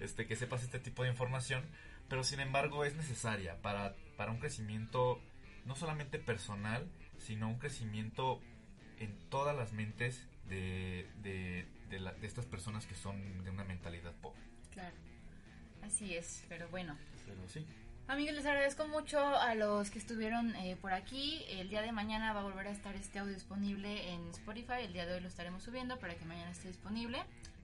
este, 0.00 0.26
que 0.26 0.36
sepas 0.36 0.62
este 0.62 0.78
tipo 0.78 1.02
de 1.02 1.08
información, 1.08 1.64
pero 2.10 2.24
sin 2.24 2.40
embargo 2.40 2.84
es 2.84 2.94
necesaria 2.94 3.56
para, 3.62 3.94
para 4.18 4.32
un 4.32 4.38
crecimiento 4.38 5.18
no 5.64 5.74
solamente 5.74 6.18
personal, 6.18 6.86
sino 7.16 7.48
un 7.48 7.58
crecimiento 7.58 8.42
en 8.98 9.16
todas 9.28 9.56
las 9.56 9.72
mentes 9.72 10.26
de, 10.48 11.08
de, 11.22 11.66
de, 11.90 12.00
la, 12.00 12.12
de, 12.12 12.26
estas 12.26 12.46
personas 12.46 12.86
que 12.86 12.94
son 12.94 13.44
de 13.44 13.50
una 13.50 13.64
mentalidad 13.64 14.12
pobre. 14.22 14.40
Claro, 14.72 14.94
así 15.82 16.14
es, 16.14 16.44
pero 16.48 16.68
bueno. 16.68 16.96
Pero 17.26 17.48
sí. 17.48 17.66
Amigos, 18.08 18.36
les 18.36 18.46
agradezco 18.46 18.86
mucho 18.86 19.18
a 19.18 19.56
los 19.56 19.90
que 19.90 19.98
estuvieron 19.98 20.54
eh, 20.54 20.76
por 20.80 20.92
aquí. 20.92 21.44
El 21.48 21.68
día 21.68 21.82
de 21.82 21.90
mañana 21.90 22.32
va 22.32 22.40
a 22.40 22.44
volver 22.44 22.68
a 22.68 22.70
estar 22.70 22.94
este 22.94 23.18
audio 23.18 23.34
disponible 23.34 24.12
en 24.12 24.28
Spotify. 24.30 24.84
El 24.84 24.92
día 24.92 25.06
de 25.06 25.14
hoy 25.14 25.20
lo 25.20 25.26
estaremos 25.26 25.64
subiendo 25.64 25.98
para 25.98 26.14
que 26.14 26.24
mañana 26.24 26.52
esté 26.52 26.68
disponible. 26.68 27.18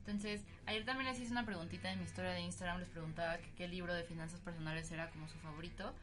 Entonces, 0.04 0.42
ayer 0.66 0.84
también 0.84 1.08
les 1.08 1.20
hice 1.20 1.30
una 1.30 1.46
preguntita 1.46 1.92
en 1.92 2.00
mi 2.00 2.04
historia 2.06 2.32
de 2.32 2.40
Instagram. 2.40 2.80
Les 2.80 2.88
preguntaba 2.88 3.38
que 3.38 3.52
qué 3.56 3.68
libro 3.68 3.94
de 3.94 4.02
finanzas 4.02 4.40
personales 4.40 4.90
era 4.90 5.10
como 5.10 5.28
su 5.28 5.38
favorito. 5.38 5.94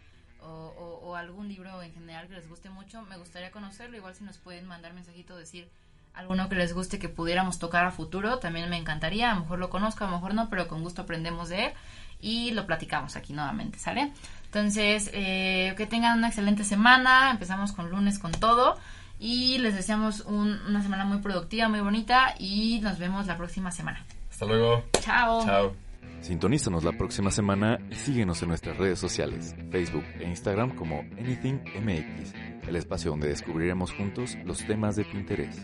O, 0.42 0.46
o, 0.48 1.10
o, 1.10 1.16
algún 1.16 1.48
libro 1.48 1.82
en 1.82 1.94
general 1.94 2.28
que 2.28 2.36
les 2.36 2.48
guste 2.48 2.70
mucho. 2.70 3.02
Me 3.04 3.18
gustaría 3.18 3.52
conocerlo. 3.52 3.98
Igual 3.98 4.16
si 4.16 4.24
nos 4.24 4.38
pueden 4.38 4.66
mandar 4.66 4.94
mensajito, 4.94 5.36
decir 5.36 5.70
alguno 6.14 6.50
que 6.50 6.56
les 6.56 6.74
guste 6.74 7.00
que 7.00 7.10
pudiéramos 7.10 7.60
tocar 7.60 7.86
a 7.86 7.92
futuro, 7.92 8.40
también 8.40 8.70
me 8.70 8.78
encantaría. 8.78 9.32
A 9.32 9.36
lo 9.36 9.42
mejor 9.42 9.60
lo 9.60 9.70
conozco, 9.70 10.04
a 10.04 10.08
lo 10.08 10.16
mejor 10.16 10.34
no, 10.34 10.50
pero 10.50 10.68
con 10.68 10.82
gusto 10.82 11.02
aprendemos 11.02 11.50
de 11.50 11.68
él 11.68 11.74
y 12.22 12.52
lo 12.52 12.66
platicamos 12.66 13.16
aquí 13.16 13.34
nuevamente, 13.34 13.80
¿sale? 13.80 14.12
Entonces, 14.46 15.10
eh, 15.14 15.74
que 15.78 15.86
tengan 15.86 16.18
una 16.18 16.28
excelente 16.28 16.64
semana. 16.64 17.32
Empezamos 17.32 17.72
con 17.72 17.90
lunes 17.90 18.20
con 18.20 18.32
todo. 18.32 18.78
Y 19.20 19.58
les 19.58 19.76
deseamos 19.76 20.22
un, 20.22 20.60
una 20.68 20.82
semana 20.82 21.06
muy 21.06 21.20
productiva, 21.20 21.68
muy 21.68 21.82
bonita. 21.82 22.36
Y 22.40 22.80
nos 22.82 23.00
vemos 23.00 23.28
la 23.28 23.38
próxima 23.38 23.72
semana. 23.72 24.04
Hasta 24.30 24.46
luego. 24.46 24.84
Chao. 25.02 25.46
Chao. 25.46 25.89
Sintonízanos 26.22 26.84
la 26.84 26.92
próxima 26.92 27.32
semana 27.32 27.80
y 27.90 27.96
síguenos 27.96 28.42
en 28.44 28.50
nuestras 28.50 28.78
redes 28.78 29.00
sociales, 29.00 29.56
Facebook 29.72 30.04
e 30.20 30.26
Instagram 30.26 30.76
como 30.76 31.00
AnythingMX, 31.18 32.34
el 32.68 32.76
espacio 32.76 33.12
donde 33.12 33.30
descubriremos 33.30 33.94
juntos 33.94 34.38
los 34.46 34.66
temas 34.66 34.96
de 34.96 35.06
tu 35.06 35.18
interés. 35.18 35.56